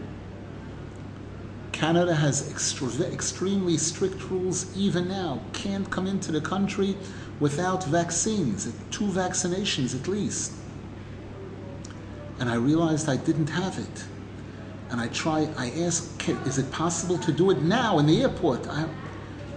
Canada 1.71 2.13
has 2.13 2.51
extra, 2.51 2.89
extremely 3.05 3.77
strict 3.77 4.29
rules 4.29 4.75
even 4.75 5.07
now. 5.07 5.41
Can't 5.53 5.89
come 5.89 6.05
into 6.05 6.33
the 6.33 6.41
country 6.41 6.97
without 7.39 7.85
vaccines, 7.85 8.65
two 8.91 9.05
vaccinations 9.05 9.97
at 9.97 10.09
least. 10.09 10.51
And 12.41 12.49
I 12.49 12.55
realized 12.55 13.07
I 13.07 13.15
didn't 13.15 13.51
have 13.51 13.79
it 13.79 14.03
and 14.89 14.99
I 14.99 15.07
try, 15.07 15.47
I 15.57 15.69
ask, 15.79 16.27
is 16.45 16.57
it 16.57 16.69
possible 16.71 17.17
to 17.19 17.31
do 17.31 17.51
it 17.51 17.61
now 17.61 17.99
in 17.99 18.05
the 18.05 18.21
airport? 18.21 18.67
I, 18.67 18.85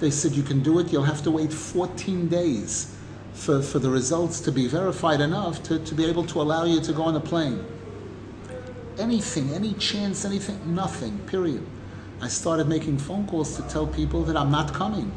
they 0.05 0.11
said, 0.11 0.33
you 0.33 0.43
can 0.43 0.63
do 0.63 0.79
it, 0.81 0.93
you'll 0.93 1.03
have 1.03 1.23
to 1.23 1.31
wait 1.31 1.51
14 1.51 2.29
days 2.29 2.95
for, 3.33 3.63
for 3.63 3.79
the 3.79 3.89
results 3.89 4.39
to 4.41 4.53
be 4.53 4.67
verified 4.67 5.23
enough 5.23 5.63
to, 5.63 5.79
to 5.79 5.95
be 5.95 6.05
able 6.05 6.27
to 6.27 6.43
allow 6.43 6.65
you 6.65 6.79
to 6.83 6.93
go 6.93 7.05
on 7.05 7.17
a 7.17 7.21
plane. 7.21 7.65
Anything, 8.99 9.51
any 9.55 9.73
chance, 9.75 10.27
anything, 10.27 10.75
nothing, 10.75 11.19
period. 11.21 11.67
I 12.21 12.29
started 12.29 12.69
making 12.69 12.99
phone 12.99 13.27
calls 13.27 13.57
to 13.57 13.63
tell 13.63 13.87
people 13.87 14.23
that 14.25 14.37
I'm 14.37 14.51
not 14.51 14.75
coming. 14.75 15.11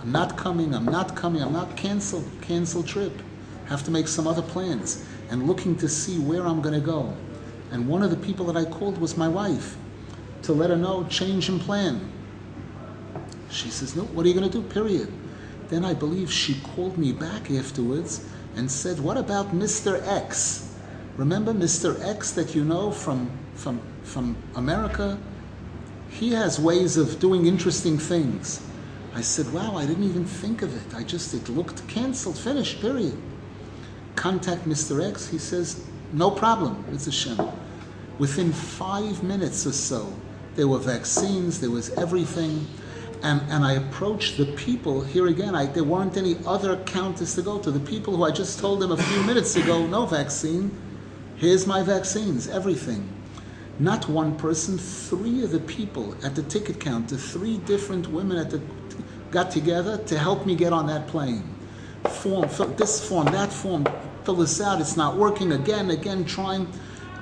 I'm 0.00 0.12
not 0.12 0.36
coming, 0.36 0.72
I'm 0.72 0.84
not 0.84 1.16
coming, 1.16 1.42
I'm 1.42 1.52
not 1.52 1.76
cancel, 1.76 2.24
cancel 2.40 2.84
trip. 2.84 3.12
Have 3.66 3.82
to 3.84 3.90
make 3.90 4.06
some 4.06 4.28
other 4.28 4.42
plans 4.42 5.04
and 5.30 5.48
looking 5.48 5.76
to 5.78 5.88
see 5.88 6.20
where 6.20 6.46
I'm 6.46 6.62
going 6.62 6.74
to 6.74 6.86
go. 6.86 7.12
And 7.72 7.88
one 7.88 8.04
of 8.04 8.10
the 8.10 8.16
people 8.16 8.46
that 8.46 8.56
I 8.56 8.70
called 8.70 8.98
was 8.98 9.16
my 9.16 9.28
wife 9.28 9.76
to 10.42 10.52
let 10.52 10.70
her 10.70 10.76
know 10.76 11.04
change 11.10 11.48
in 11.48 11.58
plan. 11.58 12.12
She 13.50 13.70
says, 13.70 13.96
No, 13.96 14.02
what 14.04 14.24
are 14.24 14.28
you 14.28 14.34
going 14.34 14.50
to 14.50 14.62
do? 14.62 14.66
Period. 14.68 15.12
Then 15.68 15.84
I 15.84 15.94
believe 15.94 16.32
she 16.32 16.60
called 16.60 16.96
me 16.96 17.12
back 17.12 17.50
afterwards 17.50 18.26
and 18.56 18.70
said, 18.70 19.00
What 19.00 19.16
about 19.16 19.54
Mr. 19.54 20.04
X? 20.06 20.74
Remember 21.16 21.52
Mr. 21.52 22.00
X 22.04 22.32
that 22.32 22.54
you 22.54 22.64
know 22.64 22.90
from, 22.90 23.30
from, 23.54 23.80
from 24.02 24.36
America? 24.54 25.18
He 26.10 26.32
has 26.32 26.58
ways 26.58 26.96
of 26.96 27.18
doing 27.20 27.46
interesting 27.46 27.98
things. 27.98 28.64
I 29.14 29.20
said, 29.20 29.52
Wow, 29.52 29.76
I 29.76 29.86
didn't 29.86 30.04
even 30.04 30.24
think 30.24 30.62
of 30.62 30.74
it. 30.74 30.94
I 30.94 31.02
just, 31.02 31.34
it 31.34 31.48
looked 31.48 31.86
canceled, 31.88 32.38
finished, 32.38 32.80
period. 32.80 33.16
Contact 34.14 34.64
Mr. 34.64 35.06
X. 35.06 35.28
He 35.28 35.38
says, 35.38 35.84
no 36.12 36.30
problem. 36.30 36.84
It's 36.92 37.06
a 37.06 37.12
Shem. 37.12 37.38
Within 38.18 38.52
five 38.52 39.22
minutes 39.22 39.66
or 39.66 39.72
so, 39.72 40.12
there 40.54 40.66
were 40.66 40.78
vaccines, 40.78 41.60
there 41.60 41.70
was 41.70 41.90
everything. 41.90 42.66
And, 43.22 43.40
and 43.50 43.64
I 43.64 43.72
approached 43.74 44.36
the 44.36 44.46
people, 44.46 45.02
here 45.02 45.26
again, 45.26 45.54
I, 45.54 45.66
there 45.66 45.84
weren't 45.84 46.16
any 46.16 46.36
other 46.46 46.76
counters 46.84 47.34
to 47.34 47.42
go 47.42 47.58
to. 47.58 47.70
The 47.70 47.80
people 47.80 48.16
who 48.16 48.24
I 48.24 48.30
just 48.30 48.58
told 48.58 48.80
them 48.80 48.92
a 48.92 48.96
few 48.96 49.22
minutes 49.24 49.56
ago, 49.56 49.86
no 49.86 50.06
vaccine, 50.06 50.70
here's 51.36 51.66
my 51.66 51.82
vaccines, 51.82 52.48
everything. 52.48 53.08
Not 53.80 54.08
one 54.08 54.36
person, 54.36 54.78
three 54.78 55.42
of 55.42 55.50
the 55.50 55.60
people 55.60 56.16
at 56.24 56.34
the 56.34 56.42
ticket 56.42 56.80
counter, 56.80 57.16
three 57.16 57.58
different 57.58 58.08
women 58.08 58.36
at 58.36 58.50
the, 58.50 58.60
got 59.30 59.50
together 59.50 59.98
to 59.98 60.18
help 60.18 60.46
me 60.46 60.54
get 60.54 60.72
on 60.72 60.86
that 60.86 61.06
plane. 61.08 61.42
Form, 62.08 62.48
fill, 62.48 62.68
this 62.68 63.06
form, 63.08 63.26
that 63.26 63.52
form, 63.52 63.86
fill 64.24 64.36
this 64.36 64.60
out. 64.60 64.80
It's 64.80 64.96
not 64.96 65.16
working. 65.16 65.52
Again, 65.52 65.90
again, 65.90 66.24
trying. 66.24 66.68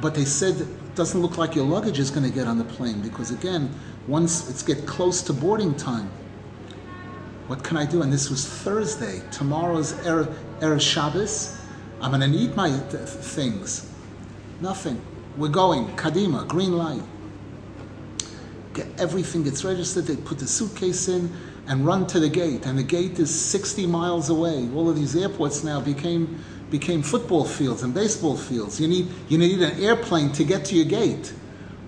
But 0.01 0.15
they 0.15 0.25
said 0.27 0.67
doesn't 0.95 1.21
look 1.21 1.37
like 1.37 1.55
your 1.55 1.67
luggage 1.67 1.99
is 1.99 2.11
going 2.11 2.25
to 2.25 2.35
get 2.35 2.47
on 2.47 2.59
the 2.59 2.65
plane 2.65 3.01
because, 3.01 3.31
again, 3.31 3.73
once 4.09 4.49
it's 4.49 4.63
get 4.63 4.87
close 4.87 5.23
to 5.23 5.33
boarding 5.33 5.75
time, 5.75 6.11
what 7.47 7.63
can 7.63 7.77
I 7.77 7.87
do? 7.87 8.03
And 8.03 8.13
this 8.13 8.29
was 8.29 8.47
Thursday. 8.47 9.23
Tomorrow's 9.31 9.93
Erev, 9.93 10.35
Erev 10.61 10.81
Shabbos. 10.81 11.59
I'm 12.01 12.11
going 12.11 12.21
to 12.21 12.29
need 12.29 12.57
my 12.57 12.69
th- 12.69 13.09
things. 13.09 13.91
Nothing. 14.61 15.01
We're 15.37 15.49
going. 15.49 15.87
Kadima, 15.97 16.47
green 16.49 16.77
light. 16.77 17.03
Get 18.75 18.89
everything 18.99 19.45
gets 19.45 19.65
registered. 19.65 20.05
They 20.07 20.17
put 20.17 20.39
the 20.39 20.47
suitcase 20.47 21.09
in. 21.09 21.33
and 21.69 21.85
run 21.85 22.07
to 22.07 22.21
the 22.21 22.29
gate, 22.29 22.65
and 22.67 22.79
the 22.79 22.83
gate 22.83 23.19
is 23.19 23.33
60 23.35 23.87
miles 23.87 24.31
away. 24.31 24.69
All 24.75 24.89
of 24.89 24.97
these 24.97 25.17
airports 25.17 25.65
now 25.65 25.81
became 25.81 26.43
became 26.71 27.01
football 27.03 27.45
fields 27.45 27.83
and 27.83 27.95
baseball 27.95 28.37
fields. 28.37 28.81
You 28.81 28.89
need 28.89 29.09
you 29.29 29.39
need 29.39 29.61
an 29.63 29.83
airplane 29.83 30.33
to 30.33 30.45
get 30.45 30.65
to 30.67 30.77
your 30.77 30.85
gate. 30.85 31.33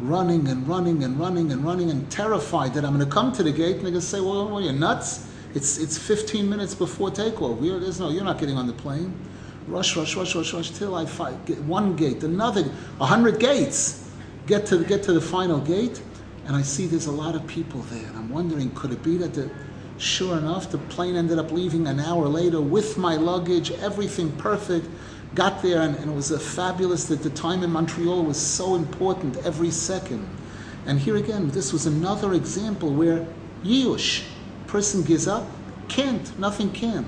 Running 0.00 0.48
and 0.48 0.66
running 0.68 1.02
and 1.02 1.18
running 1.18 1.50
and 1.52 1.64
running 1.64 1.90
and 1.90 2.10
terrified 2.10 2.74
that 2.74 2.84
I'm 2.84 2.94
going 2.94 3.04
to 3.04 3.12
come 3.12 3.32
to 3.32 3.42
the 3.42 3.52
gate 3.52 3.76
and 3.76 3.84
they're 3.84 3.90
going 3.90 3.94
to 3.94 4.00
say, 4.00 4.20
"Well, 4.20 4.48
well 4.48 4.60
you're 4.60 4.72
nuts. 4.72 5.26
It's 5.54 5.78
it's 5.78 5.98
15 5.98 6.48
minutes 6.48 6.74
before 6.74 7.10
takeoff. 7.10 7.58
We're, 7.58 7.78
there's 7.78 7.98
no, 7.98 8.10
you're 8.10 8.24
not 8.24 8.38
getting 8.38 8.56
on 8.56 8.66
the 8.66 8.72
plane." 8.72 9.14
Rush, 9.66 9.96
rush, 9.96 10.16
rush, 10.16 10.34
rush, 10.34 10.54
rush 10.54 10.70
till 10.70 10.94
I 10.94 11.04
fight. 11.04 11.44
Get 11.44 11.60
one 11.64 11.94
gate, 11.94 12.22
another, 12.22 12.64
a 13.00 13.06
hundred 13.06 13.38
gates. 13.38 14.08
Get 14.46 14.64
to 14.66 14.84
get 14.84 15.02
to 15.04 15.12
the 15.12 15.20
final 15.20 15.60
gate, 15.60 16.00
and 16.46 16.56
I 16.56 16.62
see 16.62 16.86
there's 16.86 17.06
a 17.06 17.12
lot 17.12 17.34
of 17.34 17.46
people 17.46 17.80
there. 17.90 18.06
And 18.06 18.16
I'm 18.16 18.30
wondering, 18.30 18.70
could 18.74 18.92
it 18.92 19.02
be 19.02 19.18
that 19.18 19.34
the 19.34 19.50
Sure 19.98 20.38
enough, 20.38 20.70
the 20.70 20.78
plane 20.78 21.16
ended 21.16 21.40
up 21.40 21.50
leaving 21.50 21.88
an 21.88 21.98
hour 21.98 22.28
later 22.28 22.60
with 22.60 22.96
my 22.96 23.16
luggage, 23.16 23.72
everything 23.72 24.30
perfect. 24.32 24.86
Got 25.38 25.62
there, 25.62 25.82
and, 25.82 25.94
and 25.94 26.10
it 26.10 26.14
was 26.16 26.32
a 26.32 26.38
fabulous 26.40 27.04
that 27.04 27.22
the 27.22 27.30
time 27.30 27.62
in 27.62 27.70
Montreal 27.70 28.24
was 28.24 28.36
so 28.36 28.74
important 28.74 29.36
every 29.46 29.70
second. 29.70 30.28
And 30.84 30.98
here 30.98 31.14
again, 31.14 31.46
this 31.50 31.72
was 31.72 31.86
another 31.86 32.34
example 32.34 32.92
where 32.92 33.24
Yush, 33.62 34.24
person 34.66 35.04
gives 35.04 35.28
up, 35.28 35.46
can't, 35.86 36.36
nothing 36.40 36.72
can. 36.72 37.04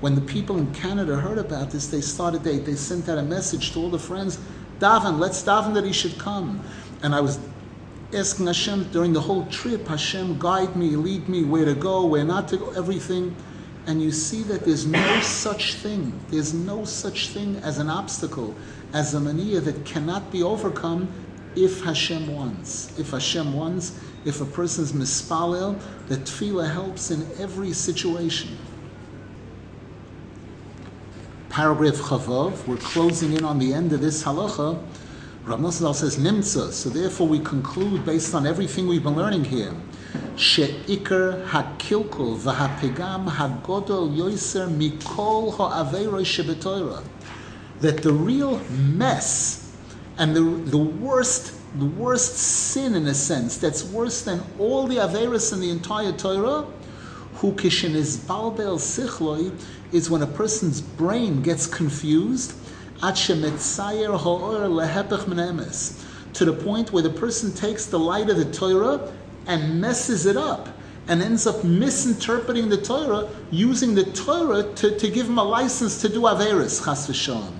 When 0.00 0.14
the 0.14 0.22
people 0.22 0.56
in 0.56 0.72
Canada 0.72 1.16
heard 1.16 1.36
about 1.36 1.72
this, 1.72 1.88
they 1.88 2.00
started, 2.00 2.42
they, 2.42 2.56
they 2.56 2.74
sent 2.74 3.06
out 3.10 3.18
a 3.18 3.22
message 3.22 3.72
to 3.72 3.80
all 3.80 3.90
the 3.90 3.98
friends, 3.98 4.38
Daven, 4.78 5.18
let's 5.18 5.42
daven 5.42 5.74
that 5.74 5.84
he 5.84 5.92
should 5.92 6.18
come. 6.18 6.64
And 7.02 7.14
I 7.14 7.20
was 7.20 7.38
asking 8.14 8.46
Hashem 8.46 8.92
during 8.92 9.12
the 9.12 9.20
whole 9.20 9.44
trip, 9.48 9.86
Hashem, 9.88 10.38
guide 10.38 10.74
me, 10.74 10.96
lead 10.96 11.28
me, 11.28 11.44
where 11.44 11.66
to 11.66 11.74
go, 11.74 12.06
where 12.06 12.24
not 12.24 12.48
to 12.48 12.56
go, 12.56 12.70
everything. 12.70 13.36
And 13.86 14.02
you 14.02 14.12
see 14.12 14.42
that 14.44 14.64
there's 14.64 14.86
no 14.86 15.20
such 15.20 15.74
thing, 15.74 16.18
there's 16.30 16.54
no 16.54 16.84
such 16.84 17.28
thing 17.28 17.56
as 17.56 17.78
an 17.78 17.90
obstacle, 17.90 18.54
as 18.94 19.12
a 19.14 19.20
mania 19.20 19.60
that 19.60 19.84
cannot 19.84 20.32
be 20.32 20.42
overcome 20.42 21.08
if 21.54 21.82
Hashem 21.82 22.34
wants. 22.34 22.98
If 22.98 23.10
Hashem 23.10 23.52
wants, 23.52 24.00
if 24.24 24.40
a 24.40 24.46
person's 24.46 24.92
mispalel, 24.92 25.78
the 26.08 26.16
tefillah 26.16 26.72
helps 26.72 27.10
in 27.10 27.26
every 27.38 27.72
situation. 27.72 28.56
Paragraph 31.50 31.94
Chavav, 31.94 32.66
we're 32.66 32.76
closing 32.78 33.34
in 33.34 33.44
on 33.44 33.58
the 33.58 33.72
end 33.72 33.92
of 33.92 34.00
this 34.00 34.24
halacha. 34.24 34.82
Rav 35.44 35.60
Nosson 35.60 35.94
says 35.94 36.16
nimtza. 36.16 36.72
So 36.72 36.88
therefore, 36.88 37.28
we 37.28 37.38
conclude 37.38 38.04
based 38.04 38.34
on 38.34 38.46
everything 38.46 38.88
we've 38.88 39.02
been 39.02 39.14
learning 39.14 39.44
here. 39.44 39.72
Sheikar 40.36 41.48
hakilkul 41.48 42.38
v'hapegam 42.38 43.30
hagodol 43.30 44.16
yoiser 44.16 44.68
mikol 44.68 45.56
ha'aveiroi 45.56 46.24
shebetoira. 46.24 47.02
That 47.80 48.02
the 48.02 48.12
real 48.12 48.60
mess 48.70 49.72
and 50.16 50.36
the, 50.36 50.42
the 50.42 50.78
worst 50.78 51.52
the 51.76 51.84
worst 51.84 52.36
sin 52.36 52.94
in 52.94 53.04
a 53.08 53.14
sense 53.14 53.58
that's 53.58 53.82
worse 53.82 54.22
than 54.22 54.40
all 54.60 54.86
the 54.86 54.94
averis 54.96 55.52
in 55.52 55.60
the 55.60 55.70
entire 55.70 56.12
Torah, 56.12 56.66
who 57.34 57.52
kishin 57.54 57.96
is 57.96 58.16
balbel 58.16 58.78
sichloi, 58.78 59.50
is 59.90 60.08
when 60.08 60.22
a 60.22 60.26
person's 60.26 60.80
brain 60.80 61.42
gets 61.42 61.66
confused 61.66 62.54
to 63.00 63.06
the 66.44 66.52
point 66.64 66.92
where 66.92 67.02
the 67.02 67.10
person 67.10 67.52
takes 67.52 67.86
the 67.86 67.98
light 67.98 68.30
of 68.30 68.36
the 68.36 68.44
Torah 68.44 69.12
and 69.46 69.80
messes 69.80 70.26
it 70.26 70.36
up 70.36 70.68
and 71.06 71.22
ends 71.22 71.46
up 71.46 71.62
misinterpreting 71.64 72.68
the 72.70 72.78
Torah, 72.78 73.28
using 73.50 73.94
the 73.94 74.04
Torah 74.04 74.62
to, 74.74 74.98
to 74.98 75.10
give 75.10 75.26
him 75.26 75.38
a 75.38 75.44
license 75.44 76.00
to 76.00 76.08
do 76.08 76.22
Averis, 76.22 76.84
chas 76.84 77.06
v'shalom. 77.06 77.52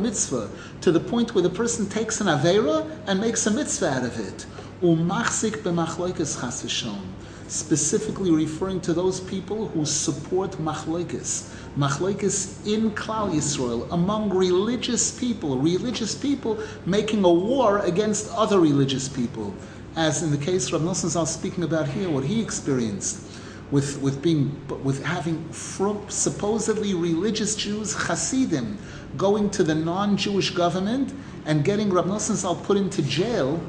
mitzvah, 0.00 0.50
to 0.80 0.92
the 0.92 1.00
point 1.00 1.34
where 1.34 1.42
the 1.42 1.50
person 1.50 1.88
takes 1.88 2.20
an 2.20 2.28
Avera 2.28 2.88
and 3.06 3.20
makes 3.20 3.46
a 3.46 3.50
mitzvah 3.50 3.88
out 3.88 4.04
of 4.04 4.18
it. 4.18 4.46
Umachzik 4.82 5.62
b'machloikes 5.62 6.40
chas 6.40 6.62
v'shalom 6.62 7.19
specifically 7.50 8.30
referring 8.30 8.80
to 8.80 8.92
those 8.92 9.18
people 9.20 9.66
who 9.68 9.84
support 9.84 10.52
machlokes, 10.52 11.52
machlokes 11.76 12.64
in 12.64 12.92
Klal 12.92 13.32
Yisrael 13.32 13.90
among 13.90 14.30
religious 14.30 15.18
people, 15.18 15.58
religious 15.58 16.14
people 16.14 16.62
making 16.86 17.24
a 17.24 17.32
war 17.32 17.78
against 17.80 18.30
other 18.30 18.60
religious 18.60 19.08
people, 19.08 19.52
as 19.96 20.22
in 20.22 20.30
the 20.30 20.38
case 20.38 20.72
Rav 20.72 20.82
Nosson 20.82 21.08
Zal 21.08 21.26
speaking 21.26 21.64
about 21.64 21.88
here, 21.88 22.08
what 22.08 22.24
he 22.24 22.40
experienced. 22.40 23.26
With, 23.70 24.02
with 24.02 24.20
being 24.20 24.60
with 24.82 25.04
having 25.04 25.46
supposedly 25.52 26.92
religious 26.92 27.54
Jews 27.54 27.94
Hasidim 27.94 28.78
going 29.16 29.48
to 29.50 29.62
the 29.62 29.76
non-Jewish 29.76 30.50
government 30.50 31.14
and 31.46 31.64
getting 31.64 31.88
Rav 31.88 32.06
Nosson 32.06 32.34
Zal 32.34 32.56
put 32.56 32.76
into 32.76 33.00
jail 33.02 33.60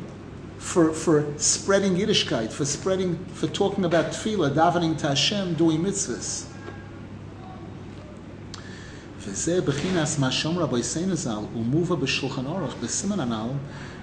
for, 0.62 0.94
for 0.94 1.26
spreading 1.38 1.96
Yiddishkeit, 1.96 2.54
for 2.54 2.66
spreading, 2.66 3.18
for 3.34 3.48
talking 3.48 3.84
about 3.84 4.12
tefillah, 4.14 4.54
davening 4.54 4.98
to 5.00 5.08
Hashem, 5.08 5.56
doing 5.56 5.82
mitzvahs. 5.82 6.46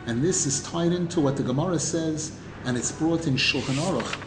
And 0.06 0.22
this 0.22 0.46
is 0.46 0.62
tied 0.62 0.92
into 0.92 1.20
what 1.20 1.36
the 1.36 1.42
Gemara 1.42 1.78
says, 1.78 2.32
and 2.64 2.76
it's 2.76 2.92
brought 2.92 3.26
in 3.26 3.36
Shulchan 3.36 3.76
Aruch. 3.76 4.20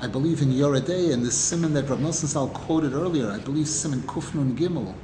I 0.00 0.06
believe 0.06 0.40
in 0.42 0.48
Yoredei, 0.48 1.12
and 1.12 1.24
the 1.24 1.30
simon 1.30 1.74
that 1.74 1.88
Rav 1.88 1.98
Nosson 1.98 2.26
Zal 2.26 2.48
quoted 2.48 2.94
earlier, 2.94 3.30
I 3.30 3.38
believe 3.38 3.68
simon 3.68 4.00
Kufnun 4.02 4.56
Gimel, 4.56 4.94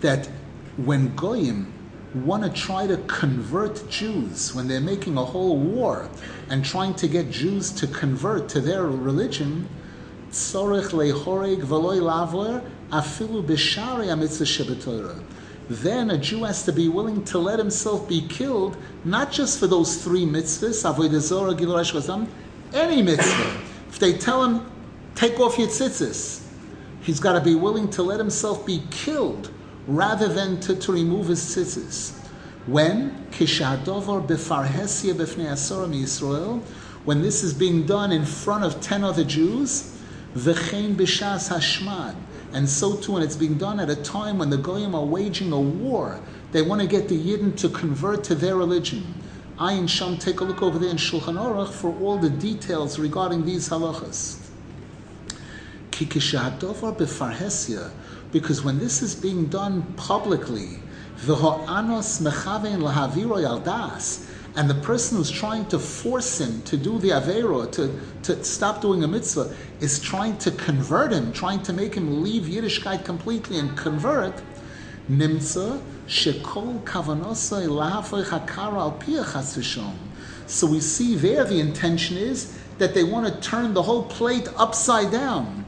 that 0.00 0.28
when 0.76 1.14
Goyim 1.16 1.72
want 2.14 2.42
to 2.42 2.50
try 2.50 2.86
to 2.86 2.96
convert 3.06 3.88
Jews 3.90 4.54
when 4.54 4.66
they're 4.66 4.80
making 4.80 5.16
a 5.18 5.24
whole 5.24 5.58
war 5.58 6.08
and 6.48 6.64
trying 6.64 6.94
to 6.94 7.08
get 7.08 7.30
Jews 7.30 7.70
to 7.72 7.86
convert 7.86 8.48
to 8.50 8.60
their 8.60 8.86
religion, 8.86 9.68
then 15.70 16.10
a 16.10 16.18
Jew 16.18 16.44
has 16.44 16.62
to 16.64 16.72
be 16.72 16.88
willing 16.88 17.24
to 17.24 17.38
let 17.38 17.58
himself 17.58 18.08
be 18.08 18.26
killed, 18.28 18.76
not 19.04 19.30
just 19.30 19.58
for 19.58 19.66
those 19.66 20.02
three 20.02 20.24
mitzvahs, 20.24 20.82
any 22.74 23.02
mitzvah. 23.02 23.60
If 23.88 23.98
they 23.98 24.12
tell 24.14 24.44
him, 24.44 24.70
take 25.14 25.38
off 25.40 25.58
your 25.58 25.68
tzitzis, 25.68 26.42
he's 27.02 27.20
got 27.20 27.32
to 27.34 27.40
be 27.40 27.54
willing 27.54 27.90
to 27.90 28.02
let 28.02 28.18
himself 28.18 28.64
be 28.64 28.82
killed 28.90 29.50
rather 29.88 30.28
than 30.28 30.60
to, 30.60 30.76
to 30.76 30.92
remove 30.92 31.28
his 31.28 31.40
tzitzis. 31.40 32.12
When 32.66 33.26
kishadovar 33.30 34.28
befarhesia 34.28 35.14
b'fnei 35.14 35.50
asorim 35.50 35.94
Yisrael, 35.94 36.62
when 37.04 37.22
this 37.22 37.42
is 37.42 37.54
being 37.54 37.86
done 37.86 38.12
in 38.12 38.26
front 38.26 38.64
of 38.64 38.80
ten 38.82 39.02
other 39.02 39.24
Jews, 39.24 39.96
v'chein 40.34 40.94
b'shas 40.94 41.48
hashmad, 41.48 42.14
and 42.52 42.68
so 42.68 42.96
too 42.96 43.12
when 43.12 43.22
it's 43.22 43.36
being 43.36 43.56
done 43.56 43.80
at 43.80 43.88
a 43.88 43.96
time 43.96 44.38
when 44.38 44.50
the 44.50 44.58
goyim 44.58 44.94
are 44.94 45.04
waging 45.04 45.52
a 45.52 45.60
war, 45.60 46.20
they 46.52 46.60
want 46.60 46.82
to 46.82 46.86
get 46.86 47.08
the 47.08 47.18
yidden 47.18 47.56
to 47.56 47.70
convert 47.70 48.22
to 48.24 48.34
their 48.34 48.56
religion. 48.56 49.14
Ayin 49.58 49.88
Sham, 49.88 50.18
take 50.18 50.40
a 50.40 50.44
look 50.44 50.62
over 50.62 50.78
there 50.78 50.90
in 50.90 50.96
Shulchan 50.96 51.34
Aruch 51.34 51.72
for 51.72 51.92
all 52.00 52.18
the 52.18 52.30
details 52.30 52.98
regarding 52.98 53.44
these 53.44 53.68
halachas. 53.70 54.38
Kikishadovar 55.90 56.96
befarhesia, 56.96 57.90
because 58.32 58.62
when 58.62 58.78
this 58.78 59.02
is 59.02 59.14
being 59.14 59.46
done 59.46 59.82
publicly, 59.96 60.78
and 64.56 64.68
the 64.68 64.80
person 64.82 65.18
who's 65.18 65.30
trying 65.30 65.66
to 65.66 65.78
force 65.78 66.40
him 66.40 66.62
to 66.62 66.76
do 66.76 66.98
the 66.98 67.10
avero, 67.10 67.70
to, 67.72 68.00
to 68.22 68.44
stop 68.44 68.80
doing 68.80 69.02
a 69.04 69.08
mitzvah, 69.08 69.54
is 69.80 70.00
trying 70.00 70.36
to 70.38 70.50
convert 70.52 71.12
him, 71.12 71.32
trying 71.32 71.62
to 71.62 71.72
make 71.72 71.94
him 71.94 72.22
leave 72.22 72.44
Yiddishkeit 72.44 73.04
completely 73.04 73.58
and 73.58 73.76
convert, 73.76 74.40
So 80.46 80.66
we 80.66 80.80
see 80.80 81.14
there 81.14 81.44
the 81.44 81.60
intention 81.60 82.16
is 82.16 82.58
that 82.78 82.94
they 82.94 83.04
want 83.04 83.26
to 83.26 83.40
turn 83.40 83.74
the 83.74 83.82
whole 83.82 84.04
plate 84.04 84.48
upside 84.56 85.10
down 85.10 85.64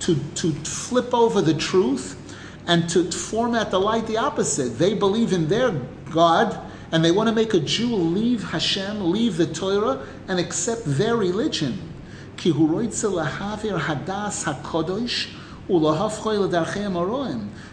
to, 0.00 0.14
to 0.34 0.52
flip 0.64 1.14
over 1.14 1.40
the 1.40 1.54
truth 1.54 2.16
and 2.66 2.88
to 2.90 3.10
format 3.10 3.70
the 3.70 3.80
light 3.80 4.06
the 4.06 4.18
opposite. 4.18 4.78
They 4.78 4.94
believe 4.94 5.32
in 5.32 5.48
their 5.48 5.70
God 6.10 6.70
and 6.92 7.04
they 7.04 7.10
want 7.10 7.28
to 7.28 7.34
make 7.34 7.54
a 7.54 7.60
Jew 7.60 7.94
leave 7.94 8.42
Hashem, 8.42 9.10
leave 9.10 9.36
the 9.36 9.46
Torah, 9.46 10.06
and 10.28 10.40
accept 10.40 10.82
their 10.84 11.16
religion. 11.16 11.78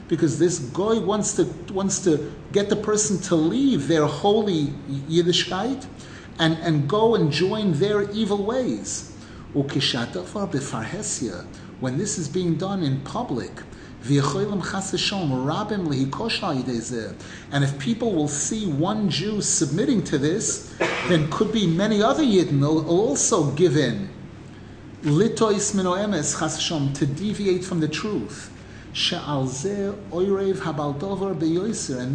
because 0.07 0.39
this 0.39 0.59
guy 0.59 0.99
wants 0.99 1.33
to 1.35 1.45
wants 1.73 1.99
to 2.03 2.31
get 2.51 2.69
the 2.69 2.75
person 2.75 3.19
to 3.19 3.35
leave 3.35 3.87
their 3.87 4.05
holy 4.05 4.67
Yiddishkeit 5.09 5.87
and, 6.37 6.57
and 6.59 6.87
go 6.87 7.15
and 7.15 7.31
join 7.31 7.73
their 7.73 8.09
evil 8.11 8.43
ways. 8.43 9.16
When 11.79 11.97
this 11.97 12.19
is 12.19 12.27
being 12.27 12.55
done 12.55 12.83
in 12.83 13.01
public, 13.01 13.51
and 14.09 14.17
if 17.63 17.79
people 17.79 18.13
will 18.13 18.27
see 18.27 18.67
one 18.67 19.09
Jew 19.09 19.41
submitting 19.41 20.03
to 20.03 20.19
this, 20.19 20.75
then 21.07 21.31
could 21.31 21.51
be 21.51 21.65
many 21.65 22.03
other 22.03 22.23
Yidden 22.23 22.59
will 22.59 22.87
also 22.87 23.49
give 23.51 23.75
in. 23.75 24.09
To 25.03 27.05
deviate 27.05 27.63
from 27.63 27.79
the 27.79 27.87
truth. 27.87 28.51
And 28.93 29.41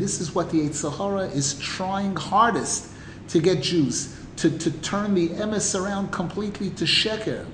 this 0.01 0.21
is 0.21 0.35
what 0.35 0.51
the 0.51 0.61
Yetzer 0.61 0.97
Hara 0.97 1.27
is 1.27 1.55
trying 1.59 2.17
hardest 2.17 2.89
to 3.29 3.41
get 3.41 3.63
Jews 3.63 4.22
to, 4.37 4.51
to 4.59 4.71
turn 4.71 5.15
the 5.15 5.29
emes 5.31 5.79
around 5.79 6.11
completely 6.11 6.71
to 6.71 6.85
sheker. 6.85 7.47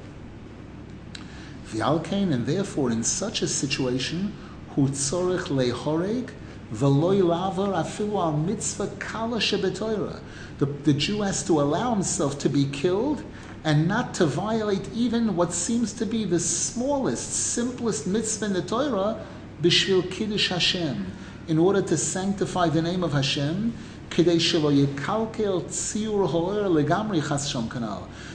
V'alkein, 1.67 2.33
and 2.33 2.47
therefore 2.47 2.91
in 2.91 3.05
such 3.05 3.43
a 3.43 3.49
situation, 3.49 4.33
hu 4.71 4.89
tzorich 4.89 5.49
lehoreg 5.49 6.31
v'loy 6.73 7.23
laver 7.23 7.73
afilu 7.73 8.15
al 8.15 8.33
mitzvah 8.33 8.91
kala 8.99 9.39
shebetoira. 9.39 10.21
The, 10.59 10.67
the 10.67 10.93
Jew 10.95 11.23
has 11.23 11.45
to 11.47 11.61
allow 11.61 11.93
himself 11.95 12.39
to 12.41 12.49
be 12.49 12.67
killed 12.67 13.23
and 13.65 13.87
not 13.87 14.15
to 14.15 14.27
violate 14.27 14.89
even 14.95 15.37
what 15.37 15.53
seems 15.53 15.93
to 15.95 16.07
be 16.07 16.25
the 16.25 16.41
smallest, 16.41 17.33
simplest 17.33 18.07
mitzvah 18.07 18.47
in 18.47 18.53
the 18.53 18.63
Torah, 18.63 19.25
b'shvil 19.63 20.11
kiddush 20.11 20.49
Hashem, 20.49 21.11
in 21.49 21.59
order 21.59 21.83
to 21.83 21.97
sanctify 21.97 22.69
the 22.69 22.83
name 22.83 23.03
of 23.03 23.13
Hashem, 23.13 23.75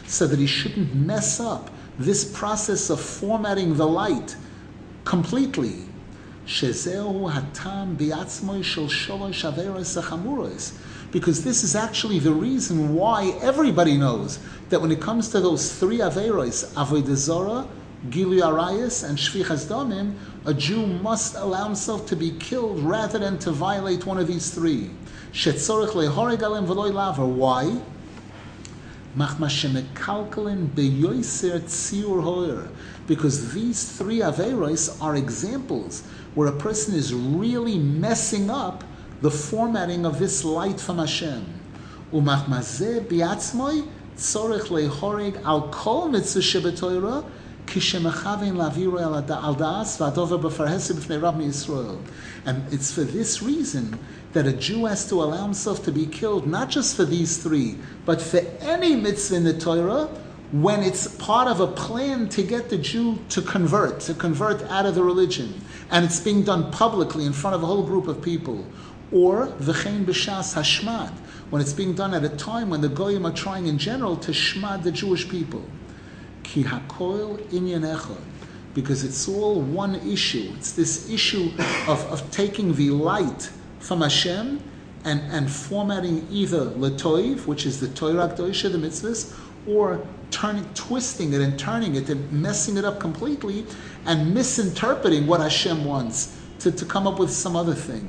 so 0.08 0.28
that 0.28 0.40
he 0.40 0.48
shouldn't 0.48 0.96
mess 0.96 1.40
up 1.40 1.70
this 1.98 2.26
process 2.38 2.90
of 2.90 3.00
formatting 3.00 3.76
the 3.76 3.88
light 3.88 4.36
completely. 5.06 5.86
Because 11.12 11.44
this 11.44 11.64
is 11.64 11.76
actually 11.76 12.20
the 12.20 12.32
reason 12.32 12.96
why 12.96 13.38
everybody 13.42 13.98
knows 13.98 14.40
that 14.70 14.82
when 14.82 14.92
it 14.92 15.00
comes 15.00 15.30
to 15.30 15.40
those 15.40 15.74
three 15.80 16.00
Averos, 16.00 16.74
Avodah 16.74 17.68
Gilu 18.10 18.42
Arayas, 18.42 19.08
and 19.08 19.18
Shvichas 19.18 19.68
Damim, 19.68 20.16
a 20.46 20.54
Jew 20.54 20.86
must 20.86 21.36
allow 21.36 21.66
himself 21.66 22.06
to 22.08 22.18
be 22.18 22.32
killed 22.32 22.80
rather 22.80 23.18
than 23.18 23.38
to 23.40 23.52
violate 23.52 24.06
one 24.06 24.18
of 24.18 24.28
these 24.28 24.54
three. 24.54 24.90
Shetzorich 25.34 25.96
alem 25.96 26.68
v'loy 26.68 26.94
laver. 26.94 27.26
Why? 27.26 27.82
Because 33.08 33.54
these 33.54 33.98
three 33.98 34.20
Averos 34.20 35.02
are 35.02 35.16
examples 35.16 36.04
where 36.36 36.48
a 36.48 36.52
person 36.52 36.96
is 36.96 37.14
really 37.14 37.78
messing 37.78 38.50
up 38.50 38.84
the 39.22 39.32
formatting 39.32 40.06
of 40.06 40.20
this 40.20 40.44
light 40.44 40.80
from 40.80 40.98
Hashem. 40.98 41.46
Umachmazeh 42.12 43.06
biatzmoi 43.06 43.88
tzorich 44.18 44.68
lehoreg 44.68 45.44
al 45.44 45.70
kol 45.70 46.10
mitzvah 46.10 46.42
kishemechavein 46.42 47.26
And 52.46 52.74
it's 52.74 52.92
for 52.92 53.04
this 53.04 53.42
reason 53.42 54.00
that 54.34 54.48
a 54.48 54.54
Jew 54.54 54.86
has 54.86 55.08
to 55.10 55.16
allow 55.16 55.44
himself 55.44 55.84
to 55.86 55.92
be 55.92 56.06
killed, 56.06 56.48
not 56.48 56.70
just 56.70 56.96
for 56.96 57.06
these 57.06 57.38
three, 57.38 57.78
but 58.06 58.22
for 58.22 58.42
any 58.62 58.96
mitzvah 58.96 59.36
in 59.36 59.44
the 59.44 59.58
Torah, 59.58 60.10
when 60.52 60.84
it's 60.84 61.08
part 61.08 61.48
of 61.48 61.60
a 61.60 61.68
plan 61.68 62.30
to 62.30 62.44
get 62.44 62.70
the 62.70 62.78
Jew 62.78 63.18
to 63.30 63.42
convert, 63.42 64.00
to 64.02 64.14
convert 64.14 64.62
out 64.64 64.86
of 64.86 64.94
the 64.94 65.04
religion, 65.04 65.62
and 65.90 66.06
it's 66.06 66.20
being 66.20 66.44
done 66.44 66.72
publicly 66.72 67.26
in 67.26 67.34
front 67.34 67.56
of 67.56 67.64
a 67.64 67.66
whole 67.66 67.84
group 67.84 68.08
of 68.08 68.22
people. 68.22 68.66
Or 69.12 69.48
v'chein 69.48 70.06
b'shas 70.06 70.54
hashmad, 70.54 71.12
when 71.50 71.62
it's 71.62 71.74
being 71.74 71.94
done 71.94 72.14
at 72.14 72.24
a 72.24 72.30
time 72.30 72.70
when 72.70 72.82
the 72.82 72.90
goyim 72.90 73.26
are 73.26 73.34
trying 73.34 73.66
in 73.68 73.78
general 73.80 74.16
to 74.18 74.32
shmad 74.32 74.84
the 74.84 74.92
Jewish 74.92 75.28
people. 75.28 75.64
Ki 76.44 76.64
hakoil 76.64 77.40
inyan 77.52 77.82
echad 77.82 78.22
because 78.74 79.04
it's 79.04 79.28
all 79.28 79.62
one 79.62 79.96
issue. 79.96 80.52
It's 80.58 80.72
this 80.72 81.10
issue 81.10 81.52
of, 81.88 82.04
of 82.12 82.30
taking 82.32 82.74
the 82.74 82.90
light 82.90 83.52
from 83.80 84.02
Hashem 84.02 84.62
and, 85.06 85.22
and 85.32 85.52
formatting 85.52 86.28
either 86.32 86.66
letoiv, 86.72 87.46
which 87.46 87.66
is 87.66 87.80
the 87.80 87.90
Torah 87.90 88.30
K'dosha, 88.30 88.72
the 88.72 88.78
mitzvahs, 88.78 89.38
or 89.68 90.06
turning, 90.32 90.66
twisting 90.74 91.34
it 91.34 91.42
and 91.42 91.58
turning 91.60 91.96
it 91.96 92.10
and 92.10 92.32
messing 92.32 92.78
it 92.78 92.86
up 92.86 93.00
completely 93.00 93.66
and 94.06 94.34
misinterpreting 94.34 95.28
what 95.28 95.42
Hashem 95.42 95.86
wants 95.86 96.36
to, 96.60 96.72
to 96.72 96.86
come 96.86 97.06
up 97.06 97.20
with 97.20 97.30
some 97.30 97.56
other 97.56 97.76
thing. 97.76 98.08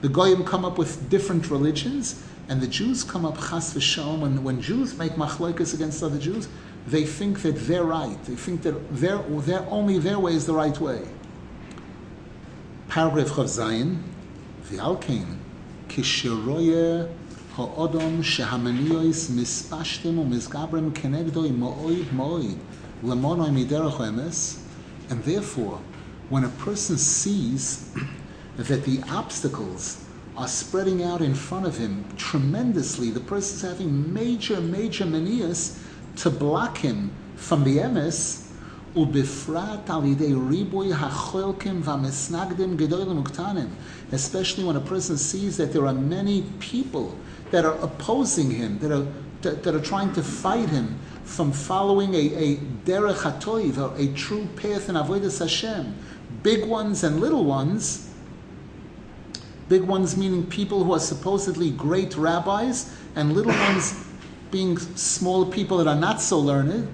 The 0.00 0.08
Goyim 0.08 0.44
come 0.44 0.64
up 0.64 0.78
with 0.78 1.08
different 1.10 1.50
religions, 1.50 2.22
and 2.48 2.60
the 2.60 2.66
Jews 2.66 3.02
come 3.02 3.24
up 3.24 3.36
chas 3.36 3.74
v'shalom. 3.74 4.20
When, 4.20 4.44
when 4.44 4.60
Jews 4.60 4.96
make 4.96 5.12
machlokes 5.12 5.74
against 5.74 6.02
other 6.02 6.18
Jews, 6.18 6.48
they 6.86 7.04
think 7.04 7.42
that 7.42 7.56
they're 7.66 7.84
right. 7.84 8.22
They 8.24 8.36
think 8.36 8.62
that 8.62 8.94
their, 8.94 9.18
their, 9.18 9.66
only 9.68 9.98
their 9.98 10.18
way 10.18 10.34
is 10.34 10.46
the 10.46 10.54
right 10.54 10.78
way. 10.78 11.02
Paragraph 12.88 13.48
Zion, 13.48 14.04
the 14.70 14.76
V'alkein, 14.76 15.36
Kishiroye 15.88 17.10
ha'odom 17.54 18.22
shehamaniois 18.22 19.30
mispashtim 19.30 20.16
u'mizgabrem 20.16 20.92
kenegdoi 20.92 21.56
mo'oid 21.56 22.06
mo'oid 22.12 22.58
lemonoi 23.02 23.50
miderach. 23.50 24.60
And 25.10 25.24
therefore, 25.24 25.80
when 26.28 26.44
a 26.44 26.48
person 26.50 26.96
sees 26.98 27.92
that 28.56 28.84
the 28.84 29.02
obstacles 29.10 30.04
are 30.36 30.48
spreading 30.48 31.02
out 31.02 31.22
in 31.22 31.34
front 31.34 31.66
of 31.66 31.78
him 31.78 32.04
tremendously, 32.16 33.10
the 33.10 33.20
person 33.20 33.56
is 33.56 33.62
having 33.62 34.12
major, 34.12 34.60
major 34.60 35.06
manias, 35.06 35.82
to 36.17 36.29
block 36.29 36.77
him 36.77 37.11
from 37.35 37.63
the 37.63 37.77
emes, 37.77 38.41
ובפרט 38.95 39.89
על 39.89 40.05
ידי 40.05 40.33
ריבוי 40.49 40.93
החולקים 40.93 41.81
והמסנגדים 41.83 42.77
גדולים 42.77 43.17
וקטנים, 43.19 43.67
especially 44.11 44.63
when 44.63 44.75
a 44.75 44.81
person 44.81 45.17
sees 45.17 45.57
that 45.57 45.71
there 45.71 45.87
are 45.87 45.93
many 45.93 46.43
people 46.59 47.15
that 47.51 47.63
are 47.63 47.77
opposing 47.81 48.51
him, 48.51 48.79
that 48.79 48.91
are, 48.91 49.07
that, 49.41 49.63
that 49.63 49.73
are 49.73 49.81
trying 49.81 50.11
to 50.13 50.21
fight 50.21 50.69
him 50.69 50.99
from 51.23 51.51
following 51.53 52.13
a, 52.13 52.33
a 52.35 52.55
derech 52.85 53.21
hatoiv, 53.25 53.77
a, 53.77 54.03
a 54.03 54.07
true 54.13 54.47
path 54.57 54.89
in 54.89 54.95
avodas 54.95 55.39
Hashem, 55.39 55.95
big 56.43 56.65
ones 56.65 57.03
and 57.05 57.21
little 57.21 57.45
ones, 57.45 58.09
big 59.69 59.83
ones 59.83 60.17
meaning 60.17 60.45
people 60.47 60.83
who 60.83 60.93
are 60.93 60.99
supposedly 60.99 61.71
great 61.71 62.17
rabbis, 62.17 62.93
and 63.15 63.33
little 63.33 63.53
ones 63.53 63.93
being 64.56 64.78
small 64.78 65.44
people 65.44 65.76
that 65.76 65.86
are 65.86 66.00
not 66.00 66.18
so 66.18 66.38
learned, 66.38 66.88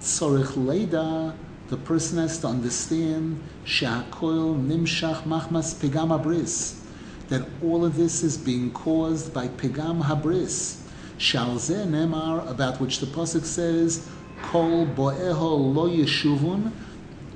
tzorich 0.00 0.54
leida, 0.54 1.32
the 1.68 1.76
person 1.76 2.18
has 2.18 2.36
to 2.40 2.48
understand 2.48 3.40
she'akoil 3.62 4.60
nimshach 4.60 5.22
machmas 5.22 5.72
pegam 5.76 6.08
habris, 6.08 6.80
that 7.28 7.46
all 7.62 7.84
of 7.84 7.94
this 7.96 8.24
is 8.24 8.36
being 8.36 8.72
caused 8.72 9.32
by 9.32 9.46
pegam 9.46 10.02
habris. 10.02 10.80
Shalze 11.16 11.86
nemar, 11.86 12.50
about 12.50 12.80
which 12.80 12.98
the 12.98 13.06
pasuk 13.06 13.44
says, 13.44 14.08
kol 14.42 14.84
boeho 14.84 15.74
lo 15.76 15.88
yeshuvun 15.88 16.72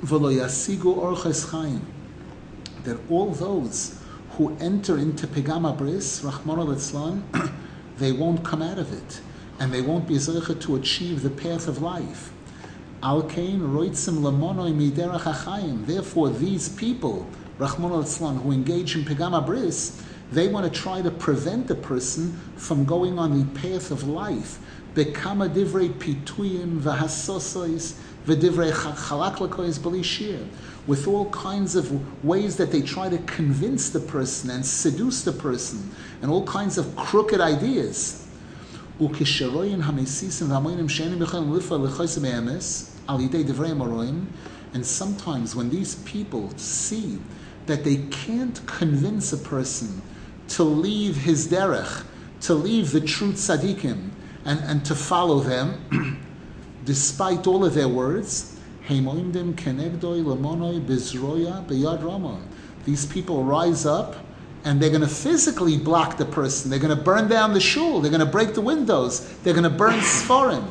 v'lo 0.03 0.35
yasigu 0.35 0.99
orches 0.99 1.49
chaim. 1.53 1.87
That 2.83 2.99
all 3.09 3.31
those 3.31 4.01
who 4.31 4.57
enter 4.59 4.99
into 4.99 5.29
pegam 5.29 5.63
habris, 5.63 6.29
rachmana 6.29 6.67
litzlan, 6.67 7.53
they 7.99 8.11
won't 8.11 8.45
come 8.45 8.63
out 8.63 8.81
of 8.81 8.93
it, 8.93 9.21
and 9.61 9.73
they 9.73 9.83
won't 9.83 10.09
be 10.09 10.14
zeicha 10.14 10.59
to 10.62 10.75
achieve 10.75 11.23
the 11.23 11.31
path 11.31 11.68
of 11.68 11.83
life. 11.83 12.33
Alkein 13.03 13.61
roitzim 13.61 14.18
lamonoi 14.20 14.75
miderach 14.75 15.23
achayim. 15.23 15.87
Therefore, 15.87 16.31
these 16.31 16.70
people, 16.70 17.27
Rahman 17.59 17.92
al 17.92 18.03
who 18.03 18.53
engage 18.53 18.96
in 18.96 19.05
pegama 19.05 19.45
bris, 19.45 20.03
they 20.32 20.49
want 20.49 20.72
to 20.72 20.80
try 20.80 21.03
to 21.03 21.11
prevent 21.11 21.66
the 21.66 21.74
person 21.74 22.41
from 22.57 22.85
going 22.85 23.18
on 23.18 23.39
the 23.39 23.61
path 23.61 23.91
of 23.91 24.09
life. 24.09 24.59
Bekama 24.95 25.49
divrei 25.53 25.93
pituyim 25.93 26.80
v'hasosois 26.80 27.95
v'divrei 28.26 28.72
chalaklakois 28.72 29.78
b'lishir. 29.78 30.47
With 30.87 31.07
all 31.07 31.30
kinds 31.30 31.76
of 31.76 32.24
ways 32.24 32.57
that 32.57 32.72
they 32.72 32.80
try 32.80 33.11
to 33.11 33.18
convince 33.18 33.91
the 33.91 34.01
person 34.01 34.51
and 34.51 34.64
seduce 34.64 35.22
the 35.22 35.32
person, 35.32 35.91
and 36.22 36.30
all 36.30 36.47
kinds 36.47 36.78
of 36.78 36.97
crooked 36.97 37.41
ideas. 37.41 38.20
וכשרואים 39.01 39.82
המסיסים 39.82 40.51
והמוינים 40.51 40.89
שאינם 40.89 41.22
יכולים 41.22 41.53
לפעול 41.56 41.84
לחוסם 41.84 42.26
האמס, 42.26 42.91
and 43.08 44.86
sometimes 44.86 45.56
when 45.56 45.70
these 45.70 45.95
people 46.06 46.49
see 46.58 47.20
that 47.68 47.84
they 47.84 47.97
can't 48.10 48.66
convince 48.66 49.32
a 49.32 49.38
person 49.38 50.01
to 50.47 50.64
leave 50.64 51.18
his 51.18 51.47
derech, 51.47 52.03
to 52.41 52.53
leave 52.53 52.91
the 52.91 53.01
true 53.01 53.32
tzaddikim, 53.32 54.10
and, 54.45 54.60
and 54.60 54.86
to 54.86 54.95
follow 54.95 55.39
them, 55.39 56.20
despite 56.84 57.47
all 57.47 57.64
of 57.66 57.74
their 57.74 57.88
words. 57.88 58.58
These 62.88 63.06
people 63.08 63.43
rise 63.43 63.86
up 63.86 64.16
and 64.65 64.81
they're 64.81 64.91
going 64.91 65.01
to 65.01 65.09
physically 65.09 65.79
block 65.79 66.19
the 66.19 66.25
person. 66.25 66.71
They're 66.71 66.79
going 66.79 66.97
to 66.97 67.03
burn 67.03 67.29
down 67.29 67.55
the 67.55 67.61
shul. 67.61 68.01
They're 68.01 68.11
going 68.11 68.25
to 68.25 68.31
break 68.31 68.55
the 68.55 68.61
windows. 68.61 69.37
They're 69.39 69.55
going 69.55 69.65
to 69.65 69.71
burn 69.71 69.95
sforim. 70.01 70.67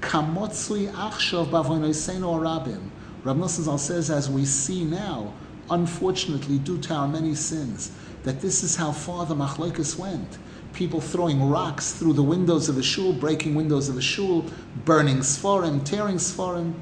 Kamotsui 0.00 0.92
achshov 0.92 1.46
bavonoseinu 1.46 2.40
rabim. 2.40 2.90
Rav 3.24 3.36
Nosson 3.36 3.78
says, 3.78 4.10
as 4.10 4.30
we 4.30 4.44
see 4.44 4.84
now, 4.84 5.32
unfortunately, 5.70 6.58
due 6.58 6.78
to 6.78 6.94
our 6.94 7.08
many 7.08 7.34
sins, 7.34 7.90
that 8.22 8.40
this 8.40 8.62
is 8.62 8.76
how 8.76 8.92
far 8.92 9.26
the 9.26 9.34
machlokes 9.34 9.98
went. 9.98 10.38
People 10.74 11.00
throwing 11.00 11.48
rocks 11.48 11.92
through 11.92 12.12
the 12.12 12.22
windows 12.22 12.68
of 12.68 12.74
the 12.74 12.82
shul, 12.82 13.12
breaking 13.12 13.54
windows 13.54 13.88
of 13.88 13.94
the 13.94 14.02
shul, 14.02 14.44
burning 14.84 15.18
sforim, 15.18 15.84
tearing 15.84 16.16
sforim. 16.16 16.74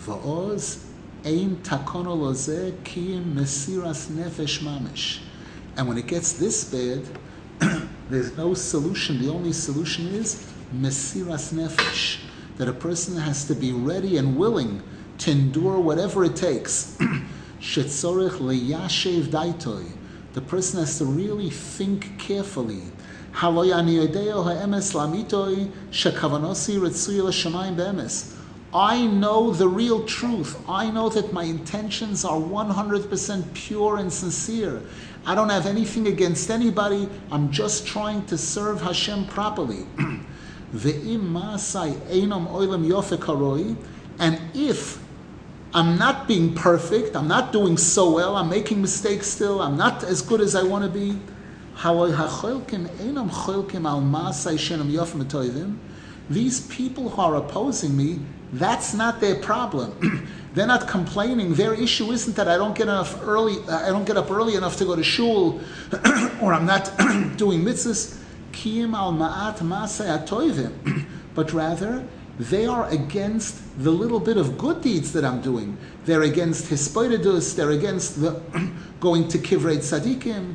Va'oz 0.00 0.85
ein 1.26 1.56
mesiras 3.34 4.08
nefesh 4.08 4.60
mamish. 4.60 5.18
And 5.76 5.88
when 5.88 5.98
it 5.98 6.06
gets 6.06 6.34
this 6.34 6.64
bad, 6.64 7.02
there's 8.08 8.36
no 8.36 8.54
solution. 8.54 9.20
The 9.20 9.32
only 9.32 9.52
solution 9.52 10.06
is 10.06 10.48
mesiras 10.72 11.52
nefesh, 11.52 12.20
that 12.58 12.68
a 12.68 12.72
person 12.72 13.16
has 13.16 13.44
to 13.46 13.56
be 13.56 13.72
ready 13.72 14.18
and 14.18 14.36
willing 14.36 14.82
to 15.18 15.32
endure 15.32 15.80
whatever 15.80 16.24
it 16.24 16.36
takes. 16.36 16.96
Shetzorich 17.60 18.38
leyashev 18.38 19.24
daitoi. 19.24 19.90
The 20.34 20.42
person 20.42 20.78
has 20.78 20.98
to 20.98 21.06
really 21.06 21.50
think 21.50 22.20
carefully. 22.20 22.82
I 28.74 29.06
know 29.06 29.52
the 29.52 29.68
real 29.68 30.04
truth. 30.04 30.56
I 30.68 30.90
know 30.90 31.08
that 31.08 31.32
my 31.32 31.44
intentions 31.44 32.24
are 32.24 32.38
100% 32.38 33.54
pure 33.54 33.98
and 33.98 34.12
sincere. 34.12 34.82
I 35.24 35.34
don't 35.34 35.48
have 35.48 35.66
anything 35.66 36.06
against 36.08 36.50
anybody. 36.50 37.08
I'm 37.30 37.50
just 37.50 37.86
trying 37.86 38.26
to 38.26 38.38
serve 38.38 38.82
Hashem 38.82 39.26
properly. 39.26 39.86
And 44.18 44.40
if 44.54 44.98
I'm 45.74 45.98
not 45.98 46.26
being 46.26 46.54
perfect, 46.54 47.16
I'm 47.16 47.28
not 47.28 47.52
doing 47.52 47.76
so 47.76 48.10
well, 48.10 48.36
I'm 48.36 48.48
making 48.48 48.80
mistakes 48.80 49.26
still, 49.26 49.60
I'm 49.60 49.76
not 49.76 50.02
as 50.04 50.22
good 50.22 50.40
as 50.40 50.54
I 50.54 50.62
want 50.62 50.84
to 50.84 50.90
be, 50.90 51.18
these 56.30 56.60
people 56.62 57.08
who 57.10 57.22
are 57.22 57.36
opposing 57.36 57.96
me, 57.96 58.20
that's 58.52 58.94
not 58.94 59.20
their 59.20 59.36
problem. 59.36 60.28
They're 60.54 60.66
not 60.66 60.88
complaining. 60.88 61.54
Their 61.54 61.74
issue 61.74 62.12
isn't 62.12 62.34
that 62.36 62.48
I 62.48 62.56
don't 62.56 62.74
get 62.74 62.84
enough 62.84 63.20
early. 63.22 63.56
I 63.68 63.88
don't 63.88 64.06
get 64.06 64.16
up 64.16 64.30
early 64.30 64.54
enough 64.54 64.76
to 64.78 64.86
go 64.86 64.96
to 64.96 65.02
shul, 65.02 65.60
or 66.40 66.54
I'm 66.54 66.64
not 66.64 66.90
doing 67.36 67.62
mitzvahs. 67.62 68.18
al 68.94 69.12
ma'at 69.12 71.06
But 71.34 71.52
rather, 71.52 72.08
they 72.38 72.66
are 72.66 72.88
against 72.88 73.82
the 73.82 73.90
little 73.90 74.20
bit 74.20 74.38
of 74.38 74.56
good 74.56 74.80
deeds 74.80 75.12
that 75.12 75.24
I'm 75.24 75.42
doing. 75.42 75.76
They're 76.06 76.22
against 76.22 76.66
hispoidedus. 76.70 77.54
They're 77.54 77.72
against 77.72 78.20
the 78.22 78.40
going 79.00 79.28
to 79.28 79.38
kivrei 79.38 79.76
tzadikim. 79.76 80.54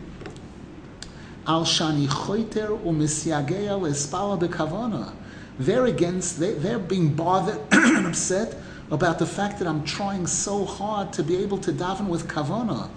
Al 1.48 1.64
shani 1.64 2.08
choiter 2.08 2.70
u'misyageya 2.84 3.80
l'espala 3.80 4.40
bekavana. 4.40 5.14
They're 5.60 5.86
against, 5.86 6.40
they, 6.40 6.54
they're 6.54 6.80
being 6.80 7.14
bothered 7.14 7.62
and 7.72 8.08
upset 8.08 8.56
about 8.90 9.20
the 9.20 9.26
fact 9.26 9.60
that 9.60 9.68
I'm 9.68 9.84
trying 9.84 10.28
so 10.28 10.66
hard 10.66 11.14
to 11.14 11.24
be 11.24 11.38
able 11.38 11.58
to 11.60 11.72
daven 11.72 12.08
with 12.08 12.28
kavana, 12.28 12.90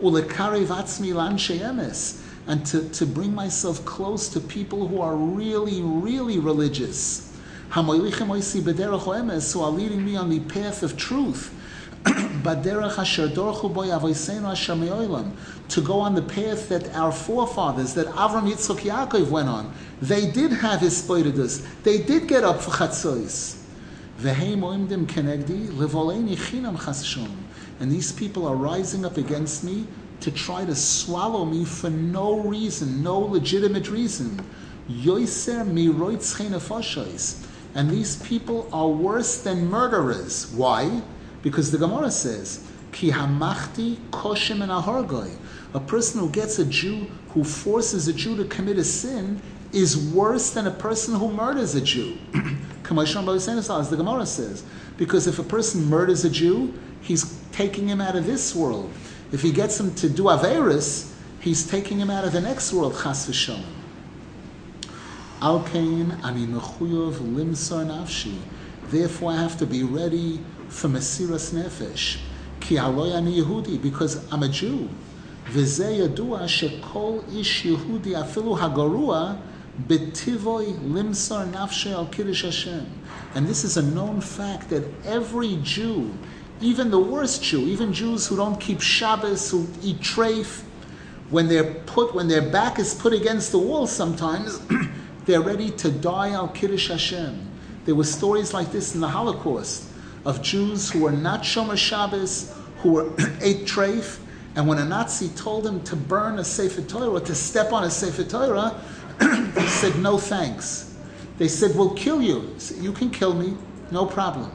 ulekari 0.00 0.64
vatzmi 0.66 1.14
lan 1.14 1.38
and 2.46 2.66
to, 2.66 2.88
to 2.88 3.06
bring 3.06 3.34
myself 3.34 3.84
close 3.84 4.28
to 4.30 4.40
people 4.40 4.88
who 4.88 5.00
are 5.00 5.14
really, 5.14 5.80
really 5.82 6.38
religious. 6.38 7.28
Who 7.70 7.80
are 7.80 7.94
leading 9.70 10.04
me 10.04 10.16
on 10.16 10.28
the 10.28 10.40
path 10.40 10.82
of 10.82 10.96
truth. 10.96 11.54
to 15.68 15.80
go 15.80 16.00
on 16.00 16.14
the 16.14 16.22
path 16.22 16.68
that 16.68 16.94
our 16.94 17.12
forefathers, 17.12 17.94
that 17.94 18.06
Avram 18.08 18.50
Yitzchok 18.50 18.80
Yaakov 18.80 19.30
went 19.30 19.48
on. 19.48 19.72
They 20.00 20.30
did 20.30 20.52
have 20.52 20.80
hispoidedus. 20.80 21.64
They 21.84 21.98
did 22.02 22.26
get 22.26 22.42
up 22.44 22.60
for 22.60 22.70
chatzos. 22.70 23.58
And 27.80 27.90
these 27.90 28.12
people 28.12 28.46
are 28.46 28.56
rising 28.56 29.04
up 29.04 29.16
against 29.16 29.64
me 29.64 29.86
to 30.20 30.30
try 30.30 30.64
to 30.64 30.74
swallow 30.74 31.44
me 31.44 31.64
for 31.64 31.90
no 31.90 32.38
reason, 32.40 33.02
no 33.02 33.18
legitimate 33.18 33.88
reason. 33.88 34.40
And 37.74 37.90
these 37.90 38.16
people 38.22 38.68
are 38.72 38.88
worse 38.88 39.42
than 39.42 39.66
murderers. 39.66 40.52
Why? 40.52 41.02
Because 41.42 41.70
the 41.70 41.78
Gemara 41.78 42.10
says, 42.10 42.66
Ki 42.92 43.10
hamachti 43.10 43.96
koshim 44.10 44.62
and 44.62 45.38
A 45.74 45.80
person 45.80 46.20
who 46.20 46.30
gets 46.30 46.58
a 46.58 46.64
Jew, 46.64 47.06
who 47.30 47.42
forces 47.44 48.06
a 48.08 48.12
Jew 48.12 48.36
to 48.36 48.44
commit 48.44 48.78
a 48.78 48.84
sin, 48.84 49.40
is 49.72 49.96
worse 50.12 50.50
than 50.50 50.66
a 50.66 50.70
person 50.70 51.14
who 51.14 51.32
murders 51.32 51.74
a 51.74 51.80
Jew. 51.80 52.16
as 52.34 53.90
the 53.90 53.96
Gemara 53.96 54.26
says. 54.26 54.64
Because 54.98 55.26
if 55.26 55.38
a 55.38 55.42
person 55.42 55.86
murders 55.86 56.24
a 56.24 56.30
Jew, 56.30 56.74
he's 57.00 57.40
taking 57.52 57.88
him 57.88 58.00
out 58.00 58.16
of 58.16 58.26
this 58.26 58.54
world. 58.54 58.90
If 59.32 59.40
he 59.40 59.50
gets 59.50 59.80
him 59.80 59.94
to 59.96 60.10
do 60.10 60.24
Averis, 60.24 61.12
he's 61.40 61.66
taking 61.66 61.98
him 61.98 62.10
out 62.10 62.24
of 62.24 62.32
the 62.32 62.40
next 62.40 62.72
world, 62.72 62.98
Chas 63.02 63.28
v'shalom. 63.28 63.64
Alkain 65.40 66.22
ani 66.22 66.46
mechuyov 66.46 67.14
limsar 67.14 67.86
nafshi. 67.86 68.36
Therefore, 68.90 69.32
I 69.32 69.36
have 69.36 69.56
to 69.58 69.66
be 69.66 69.82
ready 69.82 70.40
for 70.72 70.88
Mesiras 70.88 71.52
Nefesh. 71.52 72.18
Ki 72.60 72.76
aloy 72.76 73.14
ani 73.14 73.40
Yehudi, 73.40 73.80
because 73.80 74.26
I'm 74.32 74.42
a 74.42 74.48
Jew. 74.48 74.88
V'zeh 75.50 76.08
yadua 76.08 76.44
shekol 76.44 77.22
ish 77.36 77.64
Yehudi 77.64 78.14
afilu 78.14 78.58
hagarua 78.58 79.38
betivoy 79.86 80.72
limsar 80.80 81.50
nafshe 81.52 81.92
al 81.92 82.06
kiddush 82.06 82.42
Hashem. 82.42 82.86
And 83.34 83.46
this 83.46 83.64
is 83.64 83.76
a 83.76 83.82
known 83.82 84.20
fact 84.20 84.70
that 84.70 84.84
every 85.04 85.58
Jew, 85.62 86.12
even 86.60 86.90
the 86.90 86.98
worst 86.98 87.42
Jew, 87.42 87.60
even 87.60 87.92
Jews 87.92 88.26
who 88.26 88.36
don't 88.36 88.58
keep 88.58 88.80
Shabbos, 88.80 89.50
who 89.50 89.66
eat 89.82 90.00
treif, 90.00 90.62
when 91.30 91.48
they're 91.48 91.74
put, 91.86 92.14
when 92.14 92.28
their 92.28 92.42
back 92.50 92.78
is 92.78 92.94
put 92.94 93.12
against 93.12 93.52
the 93.52 93.58
wall, 93.58 93.86
sometimes 93.86 94.60
they're 95.26 95.40
ready 95.40 95.70
to 95.70 95.90
die 95.90 96.30
al 96.30 96.48
kiddush 96.48 96.88
Hashem. 96.88 97.48
There 97.84 97.94
were 97.94 98.04
stories 98.04 98.54
like 98.54 98.70
this 98.70 98.94
in 98.94 99.00
the 99.00 99.08
Holocaust 99.08 99.91
of 100.24 100.42
Jews 100.42 100.90
who 100.90 101.00
were 101.00 101.12
not 101.12 101.42
Shomer 101.42 101.76
Shabbos, 101.76 102.54
who 102.78 102.92
were 102.92 103.12
ate 103.40 103.66
treif, 103.66 104.18
and 104.54 104.68
when 104.68 104.78
a 104.78 104.84
Nazi 104.84 105.28
told 105.30 105.64
them 105.64 105.82
to 105.84 105.96
burn 105.96 106.38
a 106.38 106.44
Sefer 106.44 106.82
Torah, 106.82 107.20
to 107.20 107.34
step 107.34 107.72
on 107.72 107.84
a 107.84 107.90
Sefer 107.90 108.24
Torah, 108.24 108.80
they 109.18 109.66
said, 109.66 109.98
no 109.98 110.18
thanks. 110.18 110.96
They 111.38 111.48
said, 111.48 111.74
we'll 111.74 111.94
kill 111.94 112.20
you. 112.20 112.54
You 112.78 112.92
can 112.92 113.10
kill 113.10 113.34
me, 113.34 113.56
no 113.90 114.04
problem. 114.04 114.50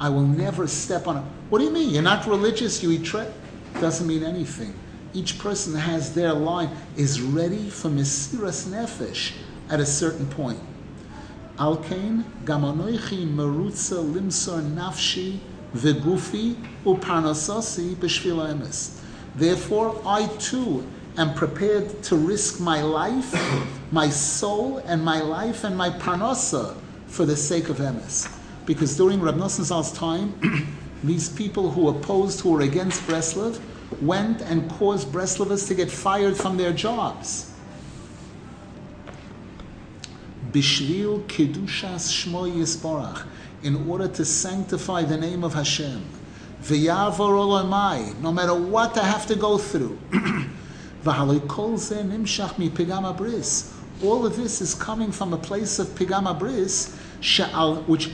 I 0.00 0.08
will 0.08 0.26
never 0.26 0.66
step 0.66 1.06
on 1.06 1.18
it. 1.18 1.24
What 1.48 1.60
do 1.60 1.64
you 1.64 1.70
mean? 1.70 1.90
You're 1.90 2.02
not 2.02 2.26
religious, 2.26 2.82
you 2.82 2.90
eat 2.90 3.02
treif? 3.02 3.32
Doesn't 3.80 4.06
mean 4.06 4.24
anything. 4.24 4.74
Each 5.14 5.38
person 5.38 5.74
has 5.74 6.14
their 6.14 6.32
line, 6.32 6.70
is 6.96 7.20
ready 7.20 7.70
for 7.70 7.88
Mesiras 7.88 8.66
Nefesh 8.66 9.32
at 9.70 9.80
a 9.80 9.86
certain 9.86 10.26
point. 10.26 10.60
Alkain, 11.58 12.22
gamanoichi 12.44 13.26
merutza 13.26 13.96
limsor 13.96 14.60
nafshi 14.62 15.38
vegufi 15.74 16.54
uparnasasi 16.84 17.94
b'shvil 17.94 18.54
emes. 18.54 19.00
Therefore, 19.34 20.02
I 20.04 20.26
too 20.38 20.86
am 21.16 21.32
prepared 21.34 22.02
to 22.04 22.16
risk 22.16 22.60
my 22.60 22.82
life, 22.82 23.34
my 23.90 24.10
soul, 24.10 24.78
and 24.84 25.02
my 25.02 25.22
life 25.22 25.64
and 25.64 25.78
my 25.78 25.88
parnasa 25.88 26.76
for 27.06 27.24
the 27.24 27.36
sake 27.36 27.70
of 27.70 27.78
emes. 27.78 28.30
Because 28.66 28.94
during 28.94 29.22
Rab 29.22 29.36
Nosson 29.36 29.96
time, 29.96 30.34
these 31.04 31.30
people 31.30 31.70
who 31.70 31.88
opposed, 31.88 32.40
who 32.40 32.50
were 32.50 32.60
against 32.60 33.00
Breslov, 33.06 33.60
went 34.02 34.42
and 34.42 34.70
caused 34.72 35.08
Breslovers 35.08 35.66
to 35.68 35.74
get 35.74 35.90
fired 35.90 36.36
from 36.36 36.58
their 36.58 36.74
jobs. 36.74 37.55
Bishvil 40.56 41.20
Kedushas 41.26 42.08
Shmo 42.08 42.50
Yisborach, 42.50 43.26
in 43.62 43.86
order 43.86 44.08
to 44.08 44.24
sanctify 44.24 45.02
the 45.02 45.18
name 45.18 45.44
of 45.44 45.52
Hashem. 45.52 46.02
V'yavor 46.62 47.12
olamai, 47.12 48.18
no 48.22 48.32
matter 48.32 48.54
what 48.54 48.96
I 48.96 49.04
have 49.04 49.26
to 49.26 49.34
go 49.34 49.58
through. 49.58 49.98
All 54.02 54.26
of 54.26 54.36
this 54.36 54.60
is 54.62 54.74
coming 54.74 55.12
from 55.12 55.34
a 55.34 55.36
place 55.36 55.78
of 55.78 55.88
pigama 55.88 56.38
bris, 56.38 56.96
which 57.86 58.06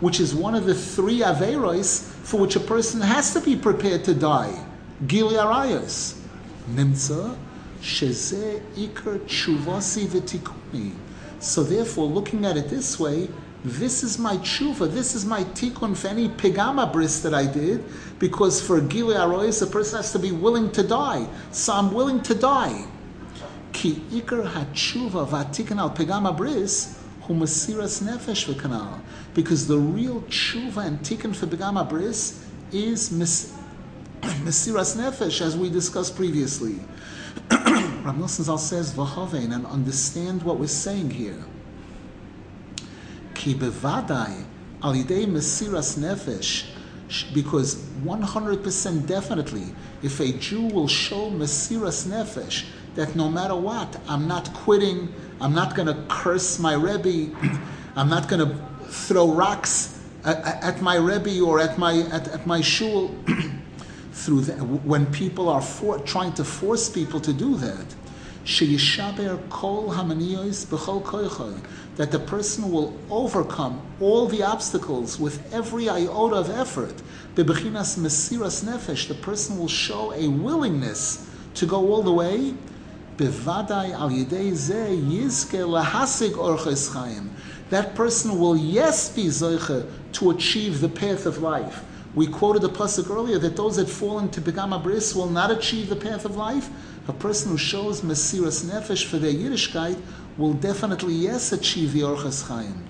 which 0.00 0.20
is 0.20 0.34
one 0.34 0.54
of 0.54 0.64
the 0.64 0.74
three 0.74 1.20
averos 1.20 2.02
for 2.02 2.40
which 2.40 2.54
a 2.54 2.60
person 2.60 3.00
has 3.00 3.32
to 3.32 3.40
be 3.40 3.56
prepared 3.56 4.04
to 4.04 4.14
die. 4.14 4.64
Gili 5.08 5.34
arayos. 5.34 6.14
V'tikuni. 10.08 10.92
So 11.38 11.62
therefore, 11.62 12.06
looking 12.06 12.44
at 12.44 12.56
it 12.56 12.68
this 12.68 12.98
way, 12.98 13.28
this 13.64 14.02
is 14.02 14.18
my 14.18 14.36
tshuva, 14.36 14.92
this 14.92 15.14
is 15.14 15.24
my 15.24 15.42
tikkun 15.44 15.96
for 15.96 16.08
any 16.08 16.28
pigama 16.28 16.92
bris 16.92 17.20
that 17.22 17.34
I 17.34 17.46
did, 17.46 17.84
because 18.18 18.60
for 18.60 18.80
Gili 18.80 19.14
Arois, 19.14 19.60
a 19.62 19.66
person 19.66 19.96
has 19.96 20.12
to 20.12 20.18
be 20.18 20.30
willing 20.30 20.70
to 20.72 20.82
die. 20.82 21.26
So 21.50 21.72
I'm 21.72 21.92
willing 21.92 22.22
to 22.22 22.34
die. 22.34 22.86
Ki 23.72 24.02
ikar 24.12 24.50
hatshuva 24.52 25.28
vatikan 25.28 25.78
al 25.78 25.90
pigama 25.90 26.36
bris 26.36 26.98
hu 27.22 27.34
masiras 27.34 28.02
nefesh 28.02 28.46
v'kanal. 28.52 29.00
Because 29.34 29.66
the 29.66 29.78
real 29.78 30.20
tshuva 30.22 30.86
and 30.86 31.00
tikkun 31.00 31.34
for 31.34 31.46
pigama 31.46 31.88
bris 31.88 32.46
is 32.72 33.10
masiras 33.10 34.96
nefesh, 35.02 35.40
as 35.40 35.56
we 35.56 35.70
discussed 35.70 36.14
previously. 36.14 36.78
Rav 37.50 38.14
Nosson 38.16 38.44
Zal 38.44 38.58
says 38.58 38.92
v'hovein 38.92 39.54
and 39.54 39.66
understand 39.66 40.42
what 40.42 40.58
we're 40.58 40.66
saying 40.66 41.10
here. 41.10 41.44
Ki 43.34 43.54
bevadai 43.54 44.44
al 44.82 44.94
yidei 44.94 45.26
masiras 45.26 45.98
nefesh 45.98 46.66
because 47.32 47.76
100% 48.04 49.06
definitely, 49.06 49.64
if 50.02 50.20
a 50.20 50.32
Jew 50.32 50.62
will 50.62 50.88
show 50.88 51.30
Mesiras 51.30 52.06
Nefesh, 52.06 52.64
that 52.94 53.14
no 53.14 53.28
matter 53.28 53.54
what, 53.54 54.00
I'm 54.08 54.26
not 54.26 54.52
quitting, 54.52 55.14
I'm 55.40 55.54
not 55.54 55.76
going 55.76 55.86
to 55.86 56.02
curse 56.08 56.58
my 56.58 56.74
Rebbe, 56.74 57.34
I'm 57.96 58.08
not 58.08 58.28
going 58.28 58.48
to 58.48 58.56
throw 58.88 59.30
rocks 59.30 60.02
at, 60.24 60.44
at, 60.64 60.82
my 60.82 60.96
Rebbe 60.96 61.40
or 61.44 61.60
at 61.60 61.78
my, 61.78 62.00
at, 62.12 62.28
at 62.28 62.46
my 62.46 62.60
shul, 62.60 63.14
through 64.16 64.40
the, 64.40 64.52
when 64.54 65.06
people 65.06 65.48
are 65.48 65.60
for, 65.60 65.98
trying 66.00 66.32
to 66.32 66.44
force 66.44 66.88
people 66.88 67.20
to 67.20 67.32
do 67.32 67.54
that, 67.56 67.94
that 71.96 72.10
the 72.10 72.18
person 72.18 72.70
will 72.70 72.96
overcome 73.10 73.80
all 74.00 74.26
the 74.26 74.42
obstacles 74.42 75.20
with 75.20 75.52
every 75.52 75.88
iota 75.88 76.36
of 76.36 76.48
effort. 76.50 77.02
The 77.34 77.44
person 79.20 79.58
will 79.58 79.68
show 79.68 80.12
a 80.12 80.28
willingness 80.28 81.26
to 81.54 81.66
go 81.66 81.92
all 81.92 82.02
the 82.02 82.12
way. 82.12 82.54
That 87.70 87.94
person 87.94 88.38
will 88.38 88.56
yes 88.56 89.08
be 89.10 89.26
zoiche 89.26 89.84
to 90.12 90.30
achieve 90.30 90.80
the 90.80 90.88
path 90.88 91.26
of 91.26 91.42
life. 91.42 91.82
We 92.16 92.26
quoted 92.26 92.62
the 92.62 92.70
pasuk 92.70 93.14
earlier 93.14 93.38
that 93.38 93.56
those 93.56 93.76
that 93.76 93.90
fall 93.90 94.18
into 94.18 94.40
Begama 94.40 94.82
Bris 94.82 95.14
will 95.14 95.28
not 95.28 95.50
achieve 95.50 95.90
the 95.90 95.96
path 95.96 96.24
of 96.24 96.34
life. 96.34 96.70
A 97.08 97.12
person 97.12 97.50
who 97.50 97.58
shows 97.58 98.00
Mesiras 98.00 98.64
Nefesh 98.64 99.04
for 99.04 99.18
their 99.18 99.34
Yiddishkeit 99.34 100.00
will 100.38 100.54
definitely, 100.54 101.12
yes, 101.12 101.52
achieve 101.52 101.92
the 101.92 102.00
Orchas 102.00 102.48
Chaim. 102.48 102.86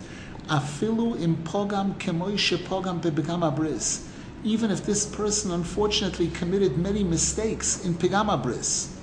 Afilu 0.47 1.21
im 1.21 1.39
pogam 1.39 1.99
kemoishe 1.99 2.57
pogam 2.57 3.03
bebegama 3.03 3.55
bris. 3.55 4.09
Even 4.45 4.71
if 4.71 4.87
this 4.87 5.05
person 5.05 5.51
unfortunately 5.51 6.29
committed 6.29 6.79
many 6.79 7.03
mistakes 7.03 7.85
in 7.85 7.95
pigama 7.95 8.41
bris. 8.41 8.97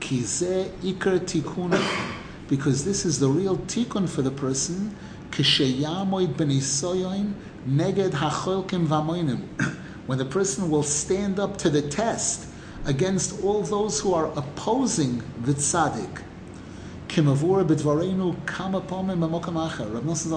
Kize 0.00 0.72
ikar 0.82 1.20
tikuna. 1.20 1.80
Because 2.48 2.84
this 2.84 3.04
is 3.04 3.20
the 3.20 3.28
real 3.28 3.58
tikkun 3.58 4.08
for 4.08 4.22
the 4.22 4.30
person. 4.32 4.96
When 5.36 5.44
the 10.18 10.24
person 10.24 10.70
will 10.70 10.82
stand 10.82 11.38
up 11.38 11.58
to 11.58 11.68
the 11.68 11.82
test 11.82 12.48
against 12.86 13.42
all 13.42 13.62
those 13.62 14.00
who 14.00 14.14
are 14.14 14.32
opposing 14.34 15.22
the 15.42 15.52
tzaddik. 15.52 16.22
Rav 17.18 17.42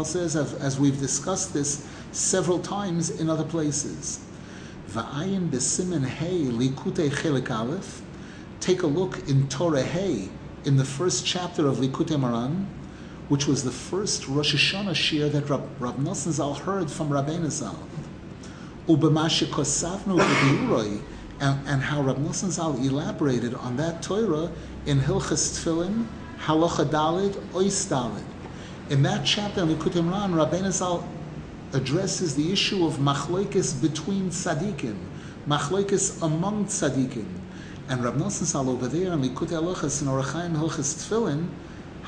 says, 0.07 0.35
as 0.35 0.79
we've 0.79 0.99
discussed 0.99 1.53
this 1.53 1.87
several 2.11 2.59
times 2.59 3.09
in 3.09 3.29
other 3.29 3.45
places. 3.45 4.19
Take 8.59 8.83
a 8.83 8.87
look 8.87 9.29
in 9.29 9.47
Torah 9.47 9.81
Hey, 9.81 10.29
in 10.65 10.75
the 10.75 10.83
first 10.83 11.25
chapter 11.25 11.67
of 11.67 11.77
Likutei 11.77 12.17
Moharan, 12.17 12.65
which 13.29 13.47
was 13.47 13.63
the 13.63 13.71
first 13.71 14.27
Rosh 14.27 14.55
Hashanah 14.55 14.95
shir 14.95 15.29
that 15.29 15.47
Rab, 15.49 15.69
Rab 15.79 15.97
Nosson 15.97 16.31
Zal 16.31 16.55
heard 16.55 16.89
from 16.91 17.09
Rabbeinu 17.09 17.51
Zal. 17.51 17.77
Kosavnu 18.87 20.19
and 21.39 21.81
how 21.83 22.01
Rab 22.01 22.17
Nosson 22.17 22.49
Zal 22.49 22.75
elaborated 22.83 23.53
on 23.53 23.77
that 23.77 24.01
Torah 24.01 24.51
in 24.87 24.99
Hilchas 25.01 25.53
Tfilin, 25.55 26.07
Halacha 26.41 26.85
Dalid, 26.85 27.35
Ois 27.53 27.87
Dalid. 27.87 28.25
In 28.89 29.03
that 29.03 29.23
chapter 29.25 29.61
in 29.61 29.69
Likutei 29.69 30.01
Moharan, 30.01 30.33
Rabbeinu 30.33 30.71
Zal 30.71 31.07
addresses 31.71 32.35
the 32.35 32.51
issue 32.51 32.83
of 32.83 32.95
machlokes 32.95 33.79
between 33.79 34.31
tzaddikim, 34.31 34.97
machlokes 35.47 36.19
among 36.23 36.65
tzaddikim. 36.65 37.27
And 37.87 38.03
Rab 38.03 38.15
Nosson 38.15 38.45
Zal 38.45 38.67
over 38.71 38.87
there 38.87 39.13
in 39.13 39.21
Halachas 39.21 40.01
in 40.01 40.07
Orachaim 40.07 40.55
Hilchas 40.57 40.95
Tfilin, 40.97 41.47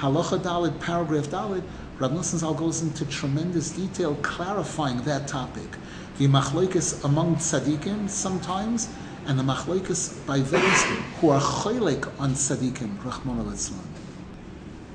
Halacha 0.02 0.42
Dalid, 0.42 0.80
paragraph 0.80 1.28
Dalid, 1.28 1.62
Rab 2.00 2.14
Nosson 2.14 2.40
Zal 2.40 2.56
goes 2.56 2.82
into 2.82 3.06
tremendous 3.06 3.70
detail 3.70 4.16
clarifying 4.24 5.04
that 5.04 5.28
topic. 5.28 5.78
The 6.18 6.28
machlokes 6.28 7.06
among 7.06 7.36
tzaddikim 7.36 8.10
sometimes, 8.10 8.90
and 9.28 9.38
the 9.38 9.44
machlokes 9.44 10.26
by 10.26 10.40
those 10.40 10.86
who 11.20 11.30
are 11.30 11.40
choylek 11.40 12.12
on 12.20 12.34
tzaddikim, 12.34 12.98
Rahman 13.06 13.46
al 13.46 13.54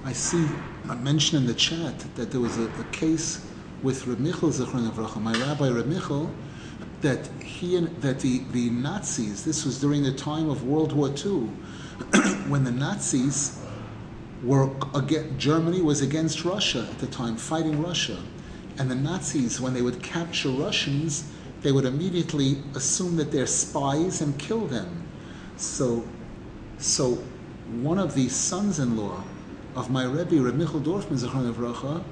I 0.04 0.12
see 0.12 0.48
I 0.88 0.96
mentioned 0.96 1.42
in 1.42 1.46
the 1.46 1.54
chat 1.54 2.00
that 2.16 2.32
there 2.32 2.40
was 2.40 2.58
a, 2.58 2.64
a 2.80 2.84
case 2.90 3.48
with 3.84 4.08
Reb 4.08 4.18
Michal 4.18 4.50
Zichron 4.50 4.90
Avracha, 4.90 5.22
my 5.22 5.34
rabbi 5.34 5.68
Reb 5.68 5.86
Michal, 5.86 6.34
that 7.02 7.28
he 7.44 7.76
and 7.76 8.02
that 8.02 8.18
the, 8.18 8.38
the 8.50 8.70
Nazis. 8.70 9.44
This 9.44 9.64
was 9.64 9.80
during 9.80 10.02
the 10.02 10.10
time 10.10 10.50
of 10.50 10.64
World 10.64 10.92
War 10.92 11.10
II, 11.10 11.46
when 12.48 12.64
the 12.64 12.72
Nazis 12.72 13.62
were 14.42 14.70
against, 14.94 15.38
Germany 15.38 15.80
was 15.82 16.02
against 16.02 16.44
Russia 16.44 16.86
at 16.90 16.98
the 16.98 17.06
time, 17.06 17.36
fighting 17.36 17.82
Russia, 17.82 18.18
and 18.78 18.90
the 18.90 18.94
Nazis, 18.94 19.60
when 19.60 19.74
they 19.74 19.82
would 19.82 20.02
capture 20.02 20.50
Russians, 20.50 21.30
they 21.62 21.72
would 21.72 21.84
immediately 21.84 22.58
assume 22.74 23.16
that 23.16 23.32
they're 23.32 23.46
spies 23.46 24.20
and 24.20 24.38
kill 24.38 24.66
them. 24.66 25.06
So, 25.56 26.06
so 26.78 27.14
one 27.80 27.98
of 27.98 28.14
the 28.14 28.28
sons-in-law 28.28 29.24
of 29.74 29.90
my 29.90 30.04
Rebbe, 30.04 30.40
Reb 30.40 30.54
Michal 30.54 30.80
Dorfman, 30.80 31.18
Zechron 31.18 31.52
Evracha, 31.52 32.04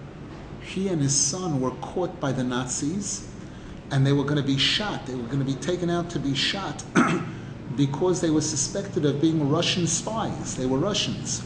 he 0.60 0.88
and 0.88 1.00
his 1.00 1.14
son 1.14 1.60
were 1.60 1.72
caught 1.72 2.18
by 2.20 2.32
the 2.32 2.42
Nazis, 2.42 3.28
and 3.90 4.06
they 4.06 4.12
were 4.12 4.24
going 4.24 4.36
to 4.36 4.42
be 4.42 4.58
shot. 4.58 5.06
They 5.06 5.14
were 5.14 5.24
going 5.24 5.38
to 5.38 5.44
be 5.44 5.54
taken 5.54 5.90
out 5.90 6.08
to 6.10 6.18
be 6.18 6.34
shot 6.34 6.82
because 7.76 8.22
they 8.22 8.30
were 8.30 8.40
suspected 8.40 9.04
of 9.04 9.20
being 9.20 9.50
Russian 9.50 9.86
spies. 9.86 10.56
They 10.56 10.66
were 10.66 10.78
Russians. 10.78 11.42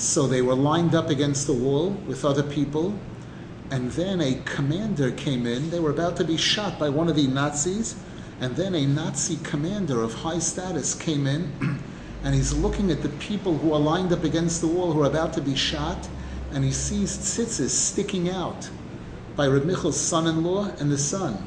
So 0.00 0.26
they 0.26 0.40
were 0.40 0.54
lined 0.54 0.94
up 0.94 1.10
against 1.10 1.46
the 1.46 1.52
wall 1.52 1.90
with 1.90 2.24
other 2.24 2.42
people, 2.42 2.98
and 3.70 3.90
then 3.90 4.22
a 4.22 4.40
commander 4.46 5.10
came 5.10 5.46
in. 5.46 5.68
They 5.68 5.78
were 5.78 5.90
about 5.90 6.16
to 6.16 6.24
be 6.24 6.38
shot 6.38 6.78
by 6.78 6.88
one 6.88 7.10
of 7.10 7.16
the 7.16 7.26
Nazis, 7.26 7.96
and 8.40 8.56
then 8.56 8.74
a 8.74 8.86
Nazi 8.86 9.36
commander 9.42 10.00
of 10.00 10.14
high 10.14 10.38
status 10.38 10.94
came 10.94 11.26
in 11.26 11.52
and 12.24 12.34
he's 12.34 12.54
looking 12.54 12.90
at 12.90 13.02
the 13.02 13.10
people 13.10 13.58
who 13.58 13.74
are 13.74 13.78
lined 13.78 14.10
up 14.10 14.24
against 14.24 14.62
the 14.62 14.66
wall 14.66 14.90
who 14.90 15.02
are 15.02 15.06
about 15.06 15.34
to 15.34 15.42
be 15.42 15.54
shot, 15.54 16.08
and 16.52 16.64
he 16.64 16.72
sees 16.72 17.18
tzitzis 17.18 17.68
sticking 17.68 18.30
out 18.30 18.70
by 19.36 19.46
Reb 19.46 19.66
Michal's 19.66 20.00
son-in-law 20.00 20.76
and 20.78 20.90
the 20.90 20.96
son. 20.96 21.46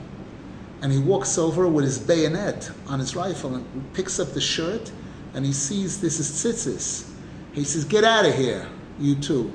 And 0.84 0.92
he 0.92 1.00
walks 1.00 1.40
over 1.40 1.68
with 1.68 1.86
his 1.86 1.98
bayonet 1.98 2.70
on 2.86 3.00
his 3.00 3.16
rifle 3.16 3.56
and 3.56 3.94
picks 3.96 4.20
up 4.20 4.34
the 4.34 4.42
shirt, 4.42 4.92
and 5.34 5.44
he 5.44 5.54
sees 5.54 6.02
this 6.02 6.20
is 6.20 6.30
tzitzis. 6.30 7.13
He 7.54 7.64
says, 7.64 7.86
"Get 7.86 8.04
out 8.04 8.26
of 8.26 8.36
here, 8.36 8.68
you 9.00 9.16
two," 9.16 9.52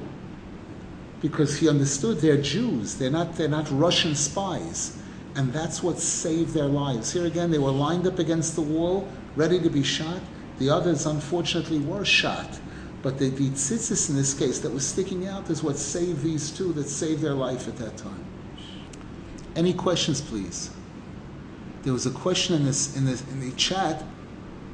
because 1.20 1.58
he 1.58 1.68
understood 1.68 2.18
they're 2.18 2.40
Jews. 2.40 2.94
They're 2.94 3.10
not. 3.10 3.36
They're 3.36 3.48
not 3.48 3.68
Russian 3.70 4.14
spies, 4.14 4.96
and 5.34 5.52
that's 5.52 5.82
what 5.82 5.98
saved 5.98 6.54
their 6.54 6.66
lives. 6.66 7.12
Here 7.12 7.26
again, 7.26 7.50
they 7.50 7.58
were 7.58 7.70
lined 7.70 8.06
up 8.06 8.18
against 8.18 8.54
the 8.54 8.62
wall, 8.62 9.08
ready 9.36 9.60
to 9.60 9.68
be 9.68 9.82
shot 9.82 10.20
the 10.58 10.70
others, 10.70 11.06
unfortunately, 11.06 11.78
were 11.78 12.04
shot. 12.04 12.58
But 13.02 13.18
the, 13.18 13.30
the 13.30 13.50
tzitzis 13.50 14.10
in 14.10 14.16
this 14.16 14.34
case 14.34 14.58
that 14.60 14.72
was 14.72 14.86
sticking 14.86 15.26
out 15.26 15.48
is 15.50 15.62
what 15.62 15.76
saved 15.76 16.22
these 16.22 16.50
two, 16.50 16.72
that 16.72 16.88
saved 16.88 17.22
their 17.22 17.34
life 17.34 17.68
at 17.68 17.76
that 17.76 17.96
time. 17.96 18.24
Any 19.54 19.72
questions, 19.72 20.20
please? 20.20 20.70
There 21.82 21.92
was 21.92 22.06
a 22.06 22.10
question 22.10 22.56
in 22.56 22.64
this 22.64 22.96
in 22.96 23.04
the 23.04 23.22
in 23.30 23.40
the 23.40 23.52
chat 23.52 24.04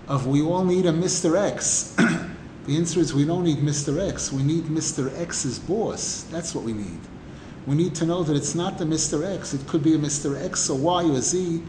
of 0.08 0.26
we 0.26 0.42
all 0.42 0.64
need 0.64 0.86
a 0.86 0.92
Mr. 0.92 1.38
X. 1.38 1.94
the 2.66 2.76
answer 2.76 2.98
is 2.98 3.12
we 3.12 3.26
don't 3.26 3.44
need 3.44 3.58
Mr. 3.58 4.08
X. 4.08 4.32
We 4.32 4.42
need 4.42 4.64
Mr. 4.64 5.16
X's 5.20 5.58
boss. 5.58 6.22
That's 6.30 6.54
what 6.54 6.64
we 6.64 6.72
need. 6.72 7.00
We 7.66 7.74
need 7.74 7.94
to 7.96 8.06
know 8.06 8.22
that 8.22 8.36
it's 8.36 8.54
not 8.54 8.78
the 8.78 8.84
Mr. 8.84 9.24
X. 9.36 9.52
It 9.52 9.66
could 9.66 9.82
be 9.82 9.94
a 9.94 9.98
Mr. 9.98 10.42
X 10.42 10.70
or 10.70 10.78
Y 10.78 11.04
or 11.04 11.20
Z. 11.20 11.62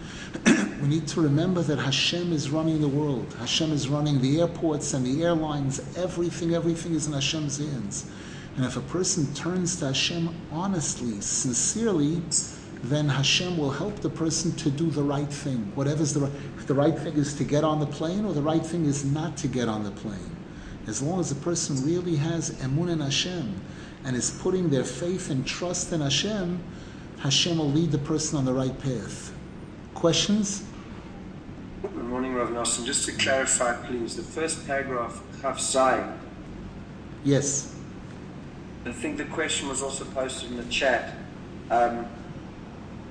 we 0.82 0.88
need 0.88 1.08
to 1.08 1.22
remember 1.22 1.62
that 1.64 1.80
Hashem 1.80 2.32
is 2.32 2.50
running 2.50 2.80
the 2.80 2.88
world. 2.88 3.34
Hashem 3.40 3.72
is 3.72 3.90
running 3.90 4.22
the 4.22 4.42
airports 4.42 4.94
and 4.94 5.06
the 5.06 5.24
airlines. 5.24 5.80
Everything, 5.98 6.54
everything 6.54 6.94
is 6.94 7.08
in 7.08 7.14
Hashem's 7.14 7.58
hands. 7.58 8.10
And 8.56 8.66
if 8.66 8.78
a 8.78 8.82
person 8.82 9.34
turns 9.34 9.78
to 9.78 9.88
Hashem 9.88 10.34
honestly, 10.52 11.20
sincerely, 11.20 12.22
then 12.84 13.10
Hashem 13.10 13.58
will 13.58 13.72
help 13.72 13.98
the 14.00 14.10
person 14.10 14.54
to 14.54 14.70
do 14.70 14.90
the 14.90 15.04
right 15.04 15.32
thing. 15.32 15.72
Whatever's 15.76 16.14
the 16.14 16.22
right, 16.22 16.68
the 16.68 16.74
right 16.74 16.98
thing 16.98 17.16
is 17.16 17.34
to 17.36 17.44
get 17.44 17.64
on 17.64 17.80
the 17.80 17.88
plane 17.88 18.26
or 18.26 18.34
the 18.34 18.42
right 18.42 18.66
thing 18.66 18.86
is 18.86 19.04
not 19.06 19.36
to 19.38 19.48
get 19.48 19.68
on 19.68 19.84
the 19.84 19.92
plane. 19.92 20.36
As 20.88 21.02
long 21.02 21.20
as 21.20 21.30
the 21.30 21.36
person 21.36 21.84
really 21.84 22.16
has 22.16 22.52
emun 22.62 22.92
in 22.92 23.00
Hashem 23.00 23.60
and 24.04 24.16
is 24.16 24.30
putting 24.42 24.70
their 24.70 24.84
faith 24.84 25.32
and 25.32 25.46
trust 25.46 25.92
in 25.92 26.02
Hashem, 26.02 26.64
Hashem 27.20 27.58
will 27.58 27.72
lead 27.72 27.92
the 27.92 27.98
person 27.98 28.38
on 28.38 28.46
the 28.46 28.54
right 28.54 28.78
path. 28.80 29.34
Questions? 29.96 30.64
Good 31.82 31.96
morning, 31.96 32.36
Rav 32.36 32.50
Nosson. 32.50 32.86
Just 32.86 33.06
to 33.06 33.14
clarify, 33.14 33.74
please, 33.88 34.16
the 34.16 34.24
first 34.24 34.68
paragraph, 34.68 35.22
Chaf. 35.42 36.20
Yes. 37.24 37.76
I 38.86 38.92
think 38.92 39.18
the 39.18 39.26
question 39.26 39.68
was 39.68 39.82
also 39.82 40.06
posted 40.06 40.52
in 40.52 40.58
the 40.58 40.66
chat. 40.66 41.16
Um, 41.72 42.06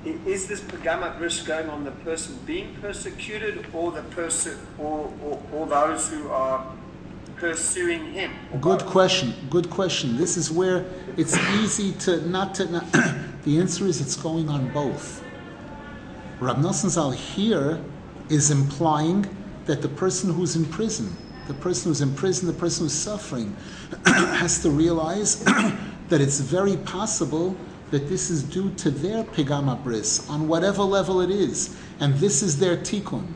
is 0.05 0.47
this 0.47 0.61
pigama 0.61 1.16
bris 1.18 1.43
going 1.43 1.68
on 1.68 1.83
the 1.83 1.91
person 1.91 2.39
being 2.47 2.77
persecuted 2.81 3.66
or 3.72 3.91
the 3.91 4.03
person 4.03 4.59
or, 4.79 5.12
or, 5.25 5.43
or 5.53 5.66
those 5.66 6.09
who 6.11 6.29
are 6.29 6.64
pursuing 7.37 8.12
him? 8.12 8.32
Good 8.61 8.80
question. 8.87 9.35
Good 9.51 9.70
question. 9.70 10.16
This 10.16 10.37
is 10.37 10.51
where 10.51 10.85
it's 11.16 11.37
easy 11.55 11.93
to 12.01 12.26
not 12.28 12.55
to. 12.57 12.70
Not, 12.70 12.93
the 13.45 13.59
answer 13.59 13.87
is 13.87 14.01
it's 14.01 14.16
going 14.16 14.49
on 14.49 14.72
both. 14.72 15.22
Rab 16.41 16.59
Nosson 16.59 16.91
Zal 16.91 17.11
here 17.11 17.80
is 18.28 18.51
implying 18.51 19.26
that 19.66 19.82
the 19.82 19.89
person 19.89 20.32
who's 20.32 20.57
in 20.57 20.64
prison, 20.66 21.14
the 21.47 21.55
person 21.55 21.91
who's 21.91 22.01
in 22.01 22.14
prison, 22.14 22.47
the 22.47 22.59
person 22.59 22.87
who's 22.87 22.93
suffering, 22.93 23.57
has 24.07 24.62
to 24.62 24.70
realize 24.70 25.43
that 26.09 26.20
it's 26.20 26.41
very 26.41 26.76
possible 26.78 27.57
that 27.91 28.09
this 28.09 28.30
is 28.30 28.43
due 28.43 28.70
to 28.74 28.91
their 28.91 29.22
pigama 29.24 29.82
bris 29.85 30.28
on 30.28 30.49
whatever 30.49 30.82
level 30.82 31.20
it 31.20 31.30
is, 31.30 31.76
and 32.01 32.14
this 32.14 32.43
is 32.43 32.59
their 32.59 32.76
tikkun. 32.76 33.26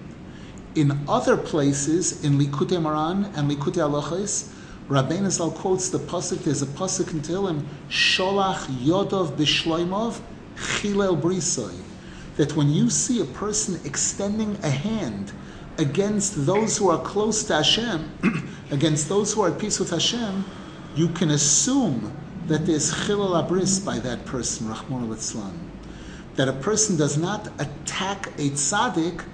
In 0.79 0.97
other 1.09 1.37
places, 1.37 2.25
in 2.25 2.39
Likutei 2.39 2.81
Moharan 2.81 3.37
and 3.37 3.51
Likutei 3.51 3.83
Halachos, 3.83 4.53
Rabbeinu 4.89 5.29
Zal 5.29 5.51
quotes 5.51 5.89
the 5.89 5.99
pasuk. 5.99 6.45
There's 6.45 6.63
a 6.63 6.67
pasuk 6.67 7.11
in 7.11 7.21
Tehillim, 7.21 7.65
Sholach 7.91 8.67
Yodov 8.85 9.33
Bishloimov 9.33 10.21
Chilel 10.55 11.21
Brisoi, 11.21 11.75
that 12.37 12.55
when 12.55 12.71
you 12.71 12.91
see 12.91 13.21
a 13.21 13.25
person 13.25 13.81
extending 13.85 14.57
a 14.63 14.71
hand 14.71 15.33
against 15.79 16.47
those 16.47 16.79
who 16.79 16.89
are 16.91 17.03
close 17.03 17.43
to 17.43 17.55
Hashem, 17.55 18.49
against 18.71 19.09
those 19.09 19.35
who 19.35 19.43
are 19.43 19.51
at 19.51 19.59
peace 19.59 19.81
with 19.81 19.91
Hashem, 19.91 20.45
you 20.95 21.09
can 21.09 21.33
assume 21.33 22.17
that 22.47 22.67
there's 22.67 22.95
chilul 22.95 23.35
abris 23.35 23.85
by 23.85 23.99
that 23.99 24.25
person, 24.27 24.69
Rahman 24.69 25.11
al 25.11 25.53
That 26.37 26.47
a 26.47 26.53
person 26.53 26.97
does 26.97 27.19
not 27.19 27.49
attack 27.59 28.29
a 28.39 28.51
tzaddik 28.51 29.25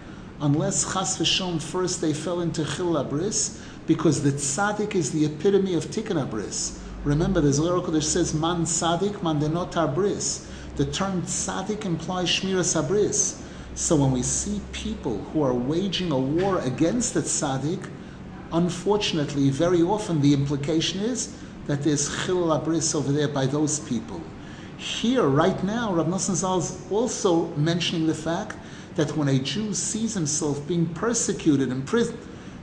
unless 0.40 0.92
chas 0.92 1.18
v'shom 1.18 1.60
first 1.60 2.00
they 2.00 2.12
fell 2.12 2.40
into 2.40 2.62
abris, 2.62 3.60
because 3.86 4.22
the 4.22 4.32
tzaddik 4.32 4.94
is 4.94 5.12
the 5.12 5.24
epitome 5.24 5.74
of 5.74 5.86
tikkun 5.86 6.22
abris. 6.26 6.78
Remember, 7.04 7.40
a 7.40 7.42
lyrical 7.42 7.92
that 7.92 8.02
says 8.02 8.32
man 8.32 8.62
tzaddik, 8.62 9.22
man 9.22 9.40
denot 9.40 9.72
abris. 9.72 10.46
The 10.76 10.86
term 10.86 11.22
tzaddik 11.22 11.84
implies 11.84 12.28
shmiras 12.28 12.80
abris. 12.80 13.40
So 13.74 13.96
when 13.96 14.12
we 14.12 14.22
see 14.22 14.60
people 14.72 15.18
who 15.18 15.42
are 15.42 15.52
waging 15.52 16.12
a 16.12 16.18
war 16.18 16.60
against 16.60 17.14
the 17.14 17.20
tzaddik, 17.20 17.90
unfortunately, 18.52 19.50
very 19.50 19.82
often 19.82 20.20
the 20.20 20.32
implication 20.32 21.00
is 21.00 21.36
that 21.66 21.82
there's 21.82 22.08
chilul 22.08 22.58
abris 22.58 22.94
over 22.94 23.12
there 23.12 23.28
by 23.28 23.46
those 23.46 23.80
people. 23.80 24.22
Here, 24.76 25.22
right 25.22 25.62
now, 25.64 25.92
Rav 25.92 26.06
Nosson 26.06 26.34
Zal 26.34 26.58
is 26.58 26.86
also 26.90 27.46
mentioning 27.56 28.06
the 28.06 28.14
fact 28.14 28.56
that 28.96 29.16
when 29.16 29.28
a 29.28 29.38
Jew 29.38 29.74
sees 29.74 30.14
himself 30.14 30.66
being 30.66 30.86
persecuted 30.86 31.70
in 31.70 31.82
prison, 31.82 32.18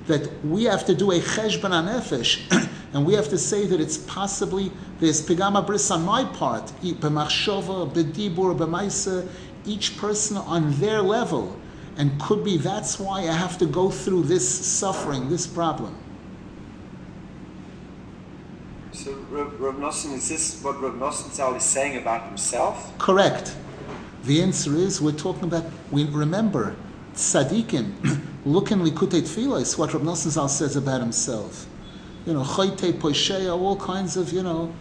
that 0.08 0.30
we 0.46 0.64
have 0.66 0.86
to 0.86 0.96
do 0.96 1.12
a 1.12 1.20
cheshbon 1.20 1.72
nefesh, 1.72 2.42
and 2.94 3.06
we 3.06 3.14
have 3.14 3.30
to 3.30 3.38
say 3.38 3.66
that 3.68 3.80
it's 3.80 3.98
possibly 3.98 4.72
there's 5.00 5.26
pigama 5.26 5.66
bris 5.66 5.92
on 5.92 6.04
my 6.04 6.24
part, 6.26 6.68
b'machshova, 6.82 7.94
b'dibur, 7.94 8.58
b'maisa, 8.58 9.28
each 9.66 9.98
person 9.98 10.38
on 10.38 10.72
their 10.80 11.02
level, 11.02 11.60
and 11.98 12.20
could 12.20 12.44
be 12.44 12.58
that's 12.58 13.00
why 13.00 13.22
I 13.22 13.34
have 13.34 13.58
to 13.60 13.66
go 13.66 13.90
through 13.90 14.24
this 14.24 14.48
suffering, 14.48 15.30
this 15.30 15.46
problem. 15.46 15.96
So 18.92 19.14
Rav 19.30 19.76
Nosson, 19.76 20.14
is 20.14 20.30
this 20.30 20.62
what 20.64 20.82
Rav 20.82 20.94
Nosson 20.94 21.56
is 21.56 21.64
saying 21.64 21.98
about 21.98 22.28
himself? 22.28 22.98
Correct. 22.98 23.56
The 24.24 24.42
answer 24.44 24.76
is 24.76 25.02
we're 25.02 25.14
talking 25.14 25.46
about, 25.46 25.66
we 25.90 26.06
remember, 26.06 26.76
tzaddikim, 27.16 28.22
look 28.46 28.72
in 28.72 28.82
Likutei 28.82 29.22
Tfilos, 29.22 29.78
what 29.78 29.94
Rav 29.94 30.04
Nosson 30.04 30.30
Zal 30.30 30.48
says 30.48 30.76
about 30.76 31.02
himself. 31.02 31.66
You 32.28 32.34
know, 32.34 32.44
choyte 32.44 32.94
poisheya, 32.94 33.50
all 33.50 33.76
kinds 33.78 34.18
of, 34.18 34.32
you 34.32 34.44
know, 34.44 34.74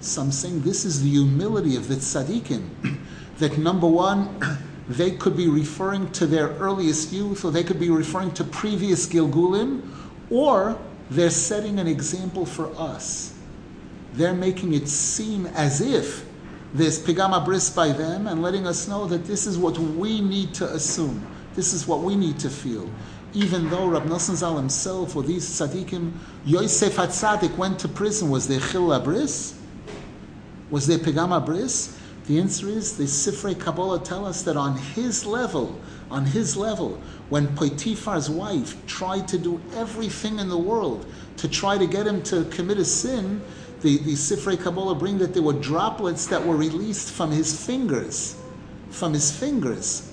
some 0.00 0.30
saying 0.30 0.62
this 0.62 0.84
is 0.84 1.02
the 1.02 1.08
humility 1.08 1.76
of 1.76 1.88
the 1.88 1.94
tzaddikim. 1.94 2.98
that 3.38 3.56
number 3.56 3.86
one, 3.86 4.28
they 4.88 5.12
could 5.12 5.36
be 5.36 5.48
referring 5.48 6.10
to 6.12 6.26
their 6.26 6.48
earliest 6.58 7.12
youth, 7.12 7.46
or 7.46 7.50
they 7.50 7.64
could 7.64 7.80
be 7.80 7.88
referring 7.88 8.32
to 8.32 8.44
previous 8.44 9.06
Gilgulim, 9.06 9.88
or 10.28 10.78
they're 11.08 11.30
setting 11.30 11.78
an 11.78 11.86
example 11.86 12.44
for 12.44 12.70
us. 12.78 13.32
They're 14.12 14.34
making 14.34 14.74
it 14.74 14.86
seem 14.86 15.46
as 15.46 15.80
if 15.80 16.26
there's 16.72 17.00
pigama 17.00 17.44
bris 17.44 17.70
by 17.70 17.92
them 17.92 18.26
and 18.26 18.42
letting 18.42 18.66
us 18.66 18.86
know 18.86 19.06
that 19.06 19.24
this 19.24 19.46
is 19.46 19.58
what 19.58 19.78
we 19.78 20.20
need 20.20 20.54
to 20.54 20.72
assume. 20.72 21.26
This 21.54 21.72
is 21.72 21.86
what 21.86 22.00
we 22.00 22.14
need 22.14 22.38
to 22.40 22.50
feel. 22.50 22.88
Even 23.32 23.68
though 23.70 23.86
Rab 23.86 24.04
Nosson 24.04 24.34
Zal 24.36 24.56
himself 24.56 25.16
or 25.16 25.22
these 25.22 25.48
tzaddikim, 25.48 26.12
Yosef 26.44 26.96
HaTzadik 26.96 27.56
went 27.56 27.78
to 27.80 27.88
prison, 27.88 28.30
was 28.30 28.46
there 28.46 28.60
chil 28.60 28.98
bris? 29.00 29.58
Was 30.70 30.86
there 30.86 30.98
pigama 30.98 31.44
bris? 31.44 31.96
The 32.26 32.38
answer 32.38 32.68
is 32.68 32.96
the 32.96 33.04
Sifrei 33.04 33.58
Kabbalah 33.58 34.04
tell 34.04 34.24
us 34.24 34.42
that 34.44 34.56
on 34.56 34.76
his 34.76 35.26
level, 35.26 35.80
on 36.10 36.26
his 36.26 36.56
level, 36.56 37.00
when 37.28 37.48
Potifar's 37.56 38.30
wife 38.30 38.76
tried 38.86 39.26
to 39.28 39.38
do 39.38 39.60
everything 39.74 40.38
in 40.38 40.48
the 40.48 40.58
world 40.58 41.06
to 41.38 41.48
try 41.48 41.78
to 41.78 41.86
get 41.86 42.06
him 42.06 42.22
to 42.24 42.44
commit 42.44 42.78
a 42.78 42.84
sin, 42.84 43.42
the, 43.80 43.98
the 43.98 44.12
Sifrei 44.12 44.60
Kabbalah 44.60 44.94
bring 44.94 45.18
that 45.18 45.32
there 45.34 45.42
were 45.42 45.54
droplets 45.54 46.26
that 46.26 46.44
were 46.44 46.56
released 46.56 47.12
from 47.12 47.30
his 47.30 47.66
fingers, 47.66 48.36
from 48.90 49.14
his 49.14 49.30
fingers. 49.30 50.10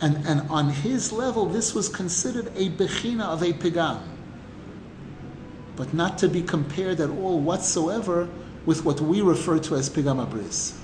And, 0.00 0.26
and 0.26 0.48
on 0.50 0.70
his 0.70 1.12
level, 1.12 1.46
this 1.46 1.74
was 1.74 1.88
considered 1.88 2.48
a 2.54 2.70
bechina 2.70 3.24
of 3.24 3.42
a 3.42 3.52
pigam. 3.52 4.00
But 5.74 5.94
not 5.94 6.18
to 6.18 6.28
be 6.28 6.42
compared 6.42 7.00
at 7.00 7.10
all 7.10 7.40
whatsoever 7.40 8.28
with 8.66 8.84
what 8.84 9.00
we 9.00 9.20
refer 9.20 9.58
to 9.58 9.74
as 9.76 9.90
pigam 9.90 10.24
abris. 10.24 10.76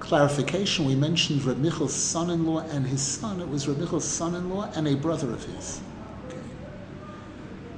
Clarification, 0.00 0.84
we 0.84 0.94
mentioned 0.94 1.44
Reb 1.44 1.58
Michel's 1.58 1.94
son-in-law 1.94 2.60
and 2.70 2.86
his 2.86 3.00
son. 3.00 3.40
It 3.40 3.48
was 3.48 3.68
Reb 3.68 3.78
Michel's 3.78 4.04
son-in-law 4.04 4.72
and 4.74 4.88
a 4.88 4.96
brother 4.96 5.30
of 5.32 5.44
his 5.44 5.80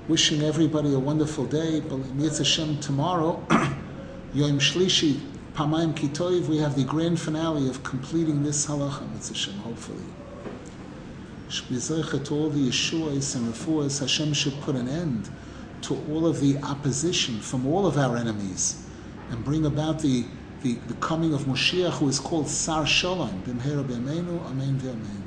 wishing 0.08 0.42
everybody 0.42 0.92
a 0.92 0.98
wonderful 0.98 1.46
day. 1.46 1.80
Mitzvah 1.80 2.44
Hashem 2.44 2.80
tomorrow, 2.80 3.44
Yom 4.34 4.58
Shlishi, 4.58 5.20
Pamayim 5.54 5.94
Kitoiv, 5.94 6.46
we 6.48 6.58
have 6.58 6.76
the 6.76 6.84
grand 6.84 7.20
finale 7.20 7.68
of 7.68 7.82
completing 7.82 8.42
this 8.42 8.66
halacha, 8.66 9.10
Mitzvah 9.12 9.34
Hashem, 9.34 9.54
hopefully. 9.60 10.04
To 11.48 12.34
all 12.34 12.50
the 12.50 12.68
Yeshuas 12.68 13.36
and 13.36 13.52
Refuahs, 13.52 14.00
Hashem 14.00 14.32
should 14.32 14.60
put 14.60 14.74
an 14.74 14.88
end 14.88 15.30
to 15.82 15.94
all 16.10 16.26
of 16.26 16.40
the 16.40 16.58
opposition 16.58 17.40
from 17.40 17.66
all 17.66 17.86
of 17.86 17.96
our 17.96 18.16
enemies 18.16 18.86
and 19.30 19.44
bring 19.44 19.64
about 19.64 20.00
the, 20.00 20.24
the, 20.62 20.74
the 20.86 20.94
coming 20.94 21.32
of 21.32 21.42
Moshiach, 21.42 21.92
who 21.92 22.08
is 22.08 22.18
called 22.18 22.48
Sar 22.48 22.86
Shalom. 22.86 23.42
Bimhera 23.42 23.84
B'Ameinu, 23.84 24.44
Amen 24.46 24.80
V'Amen. 24.80 25.22